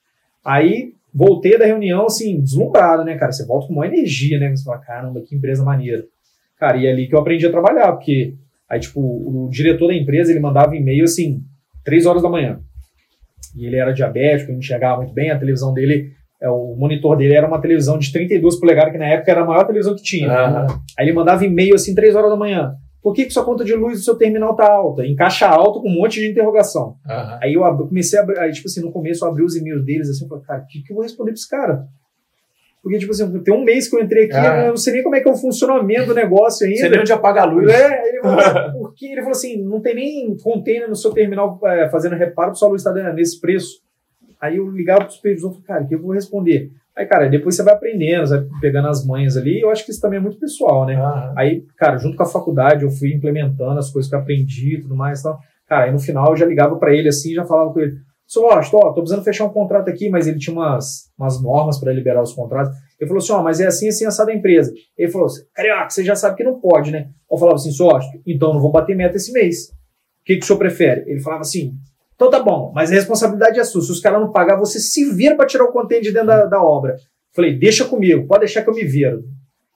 [0.44, 3.34] Aí voltei da reunião, assim, deslumbrado, né, cara?
[3.34, 4.56] Você volta com uma energia, né?
[4.56, 6.06] Você fala, caramba, que empresa maneira.
[6.58, 8.36] Cara, e é ali que eu aprendi a trabalhar, porque
[8.70, 11.42] aí, tipo, o diretor da empresa, ele mandava e-mail, assim,
[11.84, 12.62] três horas da manhã.
[13.54, 17.34] E ele era diabético, não enxergava muito bem, a televisão dele, é, o monitor dele
[17.34, 20.28] era uma televisão de 32 polegadas, que na época era a maior televisão que tinha.
[20.28, 20.68] Né?
[20.98, 22.76] Aí ele mandava e-mail, assim, três horas da manhã.
[23.02, 25.06] Por que, que sua conta de luz do seu terminal tá alta?
[25.06, 26.98] Em caixa alta com um monte de interrogação.
[27.08, 27.38] Uhum.
[27.42, 30.10] Aí eu comecei a abrir, aí, tipo assim, no começo eu abri os e-mails deles
[30.10, 31.88] assim, eu falei, cara, o que, que eu vou responder pra esse cara?
[32.82, 34.66] Porque, tipo assim, tem um mês que eu entrei aqui, ah.
[34.66, 36.80] eu não sei nem como é que é o funcionamento do negócio ainda.
[36.80, 37.70] Você nem onde apaga a luz.
[37.70, 39.08] É, ele falou, por que?
[39.08, 42.82] Ele falou assim, não tem nem container no seu terminal é, fazendo reparo, sua luz
[42.82, 43.82] está nesse preço.
[44.42, 46.72] Aí eu ligava para os e falei, cara, o que eu vou responder?
[46.96, 49.62] Aí, cara, depois você vai aprendendo, vai pegando as manhas ali.
[49.62, 50.96] Eu acho que isso também é muito pessoal, né?
[50.96, 51.34] Ah.
[51.38, 54.82] Aí, cara, junto com a faculdade, eu fui implementando as coisas que eu aprendi e
[54.82, 55.20] tudo mais.
[55.20, 57.96] Então, cara, aí no final eu já ligava para ele assim, já falava com ele:
[58.28, 61.80] Sou Washington, ó, tô precisando fechar um contrato aqui, mas ele tinha umas, umas normas
[61.80, 62.76] para liberar os contratos.
[63.00, 64.74] Ele falou assim: Ó, mas é assim, assim, assado a empresa.
[64.98, 67.10] Ele falou assim: Carioca, você já sabe que não pode, né?
[67.32, 69.70] Eu falava assim: Sou Washington, então não vou bater meta esse mês.
[70.22, 71.10] O que, que o senhor prefere?
[71.10, 71.74] Ele falava assim:
[72.20, 73.82] então tá bom, mas a responsabilidade é sua.
[73.82, 76.46] Se os caras não pagar, você se vira para tirar o contêiner de dentro da,
[76.48, 76.98] da, obra.
[77.34, 79.24] Falei, deixa comigo, pode deixar que eu me viro.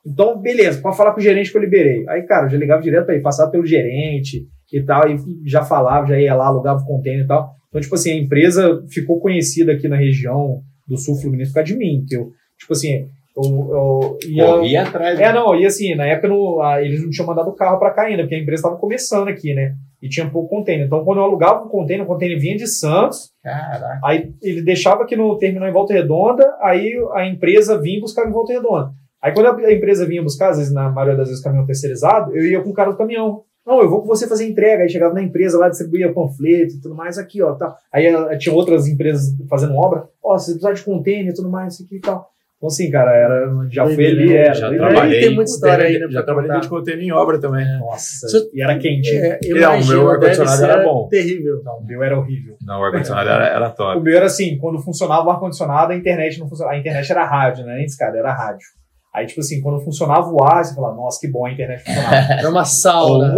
[0.05, 2.03] Então, beleza, pode falar com o gerente que eu liberei.
[2.09, 5.63] Aí, cara, eu já ligava direto para ele, passava pelo gerente e tal, e já
[5.63, 7.49] falava, já ia lá, alugava o contêiner e tal.
[7.69, 11.71] Então, tipo assim, a empresa ficou conhecida aqui na região do sul fluminense por causa
[11.71, 12.29] de mim, que eu,
[12.59, 13.07] tipo assim,
[13.37, 15.17] eu, eu ia, atrás.
[15.17, 15.33] É, né?
[15.33, 18.23] não, e assim, na época no, eles não tinham mandado o carro para cá ainda,
[18.23, 19.75] porque a empresa estava começando aqui, né?
[20.03, 20.85] E tinha pouco container.
[20.85, 23.31] Então, quando eu alugava um container, o container vinha de Santos.
[23.41, 24.01] Caraca.
[24.03, 28.31] Aí ele deixava aqui no terminal em Volta Redonda, aí a empresa vinha buscar em
[28.31, 28.91] Volta Redonda.
[29.21, 32.45] Aí quando a empresa vinha buscar, às vezes, na maioria das vezes, caminhão terceirizado, eu
[32.45, 33.43] ia com o cara do caminhão.
[33.65, 34.83] Não, eu vou com você fazer entrega.
[34.83, 37.73] Aí chegava na empresa lá, distribuía panfleto e tudo mais, aqui, ó, tá.
[37.89, 41.75] Aí tinha outras empresas fazendo obra, ó, se você precisar de container e tudo mais,
[41.75, 42.29] isso aqui e tal.
[42.63, 44.53] Então, assim, cara, era, já foi ali, era.
[44.53, 46.07] Já trabalhei, tem muita história aí, né?
[46.09, 47.65] Já trabalhei de container em obra também.
[47.77, 49.13] Nossa, e era quente.
[49.13, 51.09] É, não, o meu ar-condicionado era bom.
[51.09, 51.61] Terrível.
[51.61, 52.55] Não, o meu era horrível.
[52.65, 53.99] Não, o ar-condicionado era, era top.
[53.99, 56.77] O meu era assim, quando funcionava o ar-condicionado, a internet não funcionava.
[56.77, 57.81] A internet era rádio, né?
[57.81, 58.65] Antes, cara, era rádio.
[59.13, 62.15] Aí, tipo assim, quando funcionava o ar, você falava, nossa, que bom a internet funcionava.
[62.39, 63.35] Era uma sauna.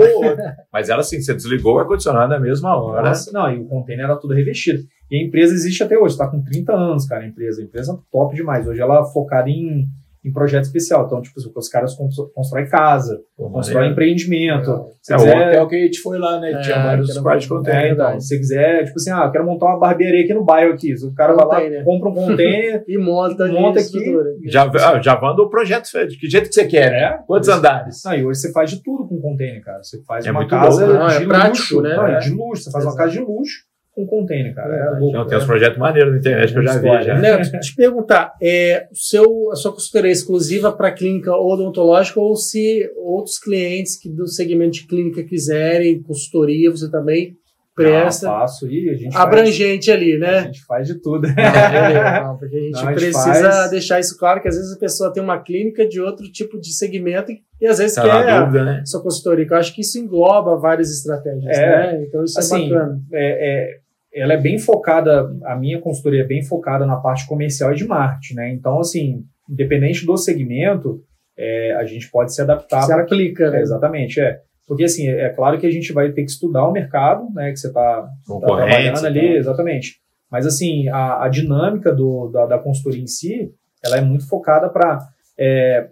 [0.72, 3.10] Mas era assim, você desligou o ar-condicionado na mesma hora.
[3.10, 4.84] Nossa, não, e o container era tudo revestido.
[5.10, 7.62] E a empresa existe até hoje, está com 30 anos, cara, a empresa.
[7.62, 8.68] A empresa top demais.
[8.68, 9.88] Hoje ela é focada em
[10.26, 11.06] em projeto especial.
[11.06, 11.96] Então, tipo, os caras
[12.34, 14.72] constroem casa, Pô, constroem empreendimento.
[14.72, 15.38] É, se é quiser...
[15.38, 16.52] o hotel que a gente foi lá, né?
[16.52, 17.86] É, Tinha vários quartos de container.
[17.86, 20.44] É, então, se você quiser, tipo assim, ah, eu quero montar uma barbearia aqui no
[20.44, 20.96] bairro aqui.
[20.96, 24.18] O cara vai lá, compra um container e monta, monta aqui.
[24.46, 27.20] Já, ah, já manda o projeto, de que jeito que você quer, né?
[27.28, 28.04] Quantos andares?
[28.08, 29.84] Aí hoje você faz de tudo com container, cara.
[29.84, 31.96] Você faz é uma casa louco, de, é prático, luxo, né?
[31.96, 32.64] Não, é de luxo.
[32.64, 34.76] Você faz uma casa de luxo com container, cara.
[34.76, 37.04] É, louco, Não, tem uns projetos maneiros na internet que eu já vi.
[37.04, 37.18] Já.
[37.18, 42.92] Neto, te perguntar, é, seu, a sua consultoria é exclusiva para clínica odontológica ou se
[42.98, 47.38] outros clientes que do segmento de clínica quiserem consultoria, você também
[47.74, 48.28] presta?
[48.28, 50.40] Não, faço e a gente abrangente faz, ali, né?
[50.40, 51.28] A gente faz de tudo.
[51.28, 54.74] Não, não, porque a gente não, precisa a gente deixar isso claro que às vezes
[54.74, 58.02] a pessoa tem uma clínica de outro tipo de segmento e, e às vezes tá
[58.02, 58.84] quer dúvida, né?
[58.86, 59.48] sua consultoria.
[59.50, 62.06] Eu acho que isso engloba várias estratégias, é, né?
[62.08, 63.02] Então isso é assim, é bacana.
[63.14, 63.85] É, é
[64.16, 67.86] ela é bem focada, a minha consultoria é bem focada na parte comercial e de
[67.86, 68.50] marketing, né?
[68.54, 71.04] Então, assim, independente do segmento,
[71.38, 72.84] é, a gente pode se adaptar.
[72.84, 73.60] Se aplica, né?
[73.60, 74.40] É, exatamente, é.
[74.66, 77.58] Porque, assim, é claro que a gente vai ter que estudar o mercado, né, que
[77.58, 79.38] você está tá trabalhando ali, tá.
[79.38, 80.00] exatamente.
[80.32, 84.70] Mas, assim, a, a dinâmica do, da, da, consultoria em si, ela é muito focada
[84.70, 85.00] para
[85.38, 85.88] é,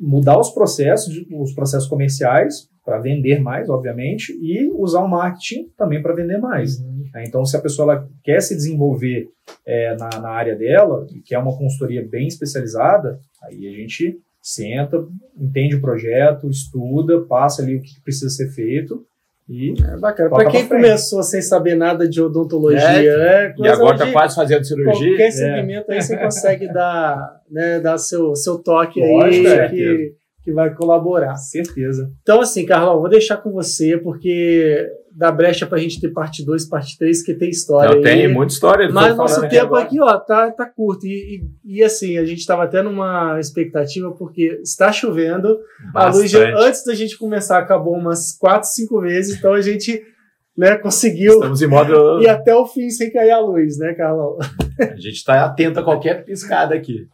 [0.00, 6.02] mudar os processos, os processos comerciais, para vender mais, obviamente, e usar o marketing também
[6.02, 6.78] para vender mais.
[6.78, 7.04] Uhum.
[7.12, 7.24] Né?
[7.26, 9.28] Então, se a pessoa ela quer se desenvolver
[9.66, 15.04] é, na, na área dela, e quer uma consultoria bem especializada, aí a gente senta,
[15.38, 19.04] entende o projeto, estuda, passa ali o que precisa ser feito
[19.50, 20.30] e é bacana.
[20.30, 23.54] Para quem começou sem saber nada de odontologia, é, né?
[23.58, 25.08] E agora está quase fazendo cirurgia.
[25.08, 25.30] Qualquer é.
[25.32, 29.52] segmento aí você consegue dar, né, dar seu, seu toque Lógico, aí.
[29.52, 30.14] É, que,
[30.50, 31.36] que vai colaborar.
[31.36, 32.10] Certeza.
[32.22, 36.68] Então, assim, Carlão, vou deixar com você, porque dá brecha pra gente ter parte 2,
[36.68, 37.94] parte 3, que tem história.
[37.94, 38.90] Não, tem muita história.
[38.90, 41.06] Mas nosso tempo aqui, ó, tá, tá curto.
[41.06, 45.58] E, e, e, assim, a gente tava até numa expectativa, porque está chovendo.
[45.92, 46.36] Bastante.
[46.36, 50.02] A luz, antes da gente começar, acabou umas 4, 5 vezes, então a gente
[50.56, 52.20] né, conseguiu Estamos em modo...
[52.20, 54.36] ir até o fim sem cair a luz, né, Carlão?
[54.80, 57.06] A gente está atento a qualquer piscada aqui.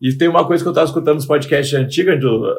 [0.00, 2.14] E tem uma coisa que eu estava escutando nos podcasts antigos,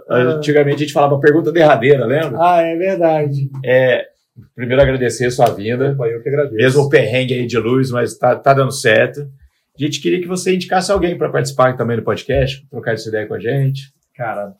[0.10, 0.16] ah.
[0.16, 2.38] antigamente a gente falava pergunta derradeira, lembra?
[2.42, 3.50] Ah, é verdade.
[3.64, 4.08] É,
[4.56, 5.92] primeiro agradecer a sua vinda.
[5.92, 6.56] Opa, eu que agradeço.
[6.56, 9.22] Mesmo o perrengue aí de luz, mas tá, tá dando certo.
[9.22, 13.28] A gente queria que você indicasse alguém para participar também do podcast, trocar essa ideia
[13.28, 13.94] com a gente.
[14.16, 14.54] Cara,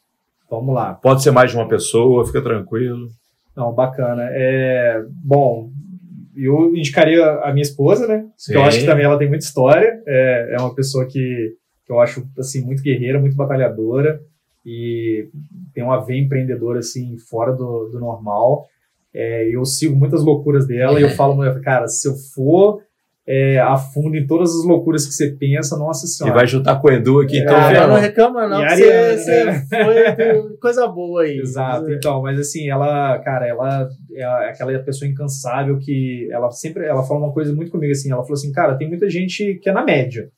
[0.48, 0.94] vamos lá.
[0.94, 3.08] Pode ser mais de uma pessoa, fica tranquilo.
[3.56, 4.28] Não, bacana.
[4.30, 5.72] É, bom,
[6.36, 8.26] eu indicaria a minha esposa, né?
[8.38, 8.54] Sim.
[8.54, 10.00] eu acho que também ela tem muita história.
[10.06, 11.56] É, é uma pessoa que
[11.88, 14.22] que eu acho assim muito guerreira, muito batalhadora
[14.66, 15.30] e
[15.74, 18.68] tem uma veia empreendedora assim fora do, do normal.
[19.14, 22.82] É, eu sigo muitas loucuras dela e eu falo, cara, se eu for
[23.26, 26.36] é, a fundo em todas as loucuras que você pensa, nossa senhora.
[26.36, 27.56] E vai juntar com o Edu aqui, então.
[27.56, 29.66] Ah, não reclama, não, você, Ariana, você
[30.44, 31.40] foi coisa boa aí.
[31.40, 37.04] Exato, então, mas assim, ela, cara, ela é aquela pessoa incansável que ela sempre, ela
[37.04, 39.74] fala uma coisa muito comigo assim, ela falou assim, cara, tem muita gente que é
[39.74, 40.30] na média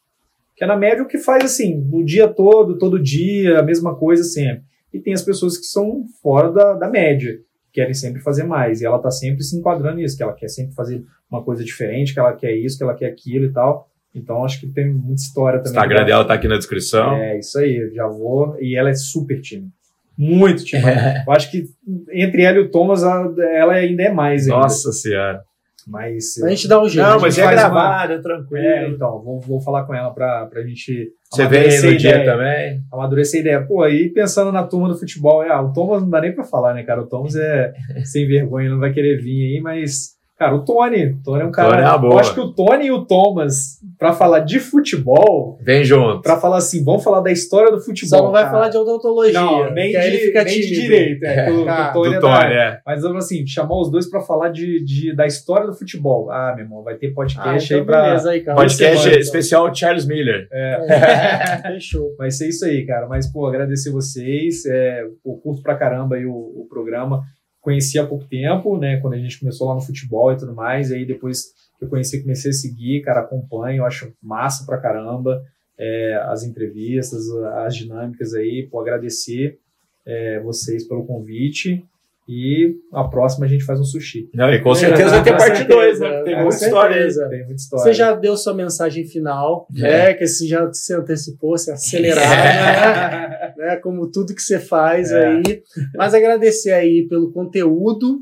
[0.60, 3.96] que é na média o que faz assim, o dia todo, todo dia, a mesma
[3.96, 4.64] coisa sempre.
[4.94, 7.40] E tem as pessoas que são fora da, da média,
[7.72, 10.76] querem sempre fazer mais, e ela está sempre se enquadrando nisso, que ela quer sempre
[10.76, 13.88] fazer uma coisa diferente, que ela quer isso, que ela quer aquilo e tal.
[14.14, 15.72] Então acho que tem muita história também.
[15.72, 17.14] O Instagram dela tá aqui na descrição.
[17.14, 18.58] É, isso aí, já vou.
[18.60, 19.72] E ela é super tímida.
[20.18, 20.92] Muito tímida.
[20.92, 21.24] É.
[21.26, 21.70] Eu acho que
[22.12, 24.44] entre ela e o Thomas, ela ainda é mais.
[24.44, 24.58] Ainda.
[24.58, 25.42] Nossa Senhora.
[25.88, 26.42] Mas.
[26.44, 27.08] A gente dá um jeito.
[27.08, 28.22] Não, mas é gravado, uma...
[28.22, 28.64] tranquilo.
[28.64, 31.12] É, então, vou, vou falar com ela pra, pra gente.
[31.32, 32.82] Você vem no dia também?
[32.92, 33.66] Amadurecer a ideia.
[33.66, 36.44] Pô, aí pensando na turma do futebol, é, ah, o Thomas não dá nem pra
[36.44, 37.02] falar, né, cara?
[37.02, 37.74] O Thomas é
[38.04, 41.08] sem vergonha, não vai querer vir aí, mas Cara, o Tony.
[41.08, 41.70] O Tony é um cara.
[41.70, 42.14] Tony é boa.
[42.14, 45.60] Eu acho que o Tony e o Thomas, para falar de futebol.
[45.62, 46.22] Vem junto.
[46.22, 48.20] Pra falar assim, vamos falar da história do futebol.
[48.20, 48.54] Só não vai cara.
[48.54, 49.34] falar de odontologia.
[49.34, 51.26] Não, nem, de, nem de direito.
[51.26, 52.80] É, o, ah, Tony, é, Tony é.
[52.86, 56.32] Mas vamos assim, chamar os dois para falar de, de, da história do futebol.
[56.32, 58.02] Ah, meu irmão, vai ter podcast ah, então aí pra.
[58.04, 58.58] Beleza aí, cara.
[58.58, 59.76] Podcast semana, especial então.
[59.76, 60.48] Charles Miller.
[60.54, 61.62] É.
[61.74, 62.16] Fechou.
[62.18, 63.08] Vai ser isso aí, cara.
[63.08, 64.66] Mas, pô, agradecer vocês.
[64.66, 67.24] É, pô, curto pra caramba aí o, o programa
[67.62, 68.98] conheci há pouco tempo, né?
[68.98, 71.90] Quando a gente começou lá no futebol e tudo mais, e aí depois que eu
[71.90, 75.44] conheci, comecei a seguir, cara, acompanho, acho massa pra caramba
[75.78, 77.30] é, as entrevistas,
[77.66, 79.58] as dinâmicas aí, pô, agradecer
[80.06, 81.86] é, vocês pelo convite
[82.32, 84.30] e a próxima a gente faz um sushi.
[84.36, 86.22] Não, e com certeza vai ter parte 2, né?
[86.22, 87.84] Tem muita história, tem muita história.
[87.84, 89.82] Você já deu sua mensagem final, é.
[89.82, 90.14] né?
[90.14, 93.30] Que você já se antecipou, se acelerar, é.
[93.30, 93.54] né?
[93.58, 93.76] né?
[93.78, 95.26] Como tudo que você faz é.
[95.26, 95.64] aí.
[95.96, 98.20] Mas agradecer aí pelo conteúdo.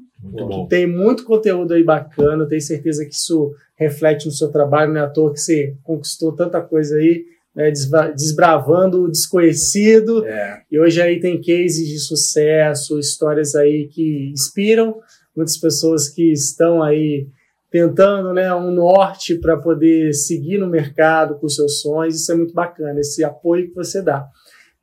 [0.69, 5.03] Tem muito conteúdo aí bacana, tenho certeza que isso reflete no seu trabalho, não é
[5.03, 7.25] à toa que você conquistou tanta coisa aí
[7.57, 7.71] né,
[8.15, 10.23] desbravando o desconhecido.
[10.23, 10.61] É.
[10.71, 14.99] E hoje aí tem cases de sucesso, histórias aí que inspiram
[15.35, 17.27] muitas pessoas que estão aí
[17.71, 22.15] tentando né, um norte para poder seguir no mercado com seus sonhos.
[22.15, 24.27] Isso é muito bacana, esse apoio que você dá.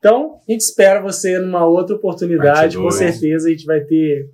[0.01, 4.29] Então, a gente espera você numa outra oportunidade, com certeza a gente vai ter.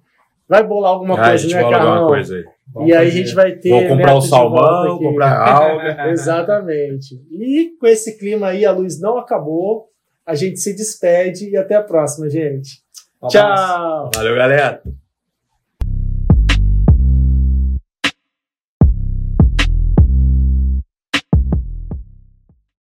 [0.48, 2.08] Vai bolar alguma ah, coisa, né, Carlão?
[2.08, 2.44] Coisa aí.
[2.86, 3.70] E aí a gente vai ter.
[3.70, 6.08] Vou comprar o salmão, comprar alga.
[6.10, 7.20] Exatamente.
[7.30, 9.88] E com esse clima aí, a luz não acabou.
[10.24, 12.82] A gente se despede e até a próxima, gente.
[13.22, 14.10] Um Tchau.
[14.14, 14.80] Valeu, galera.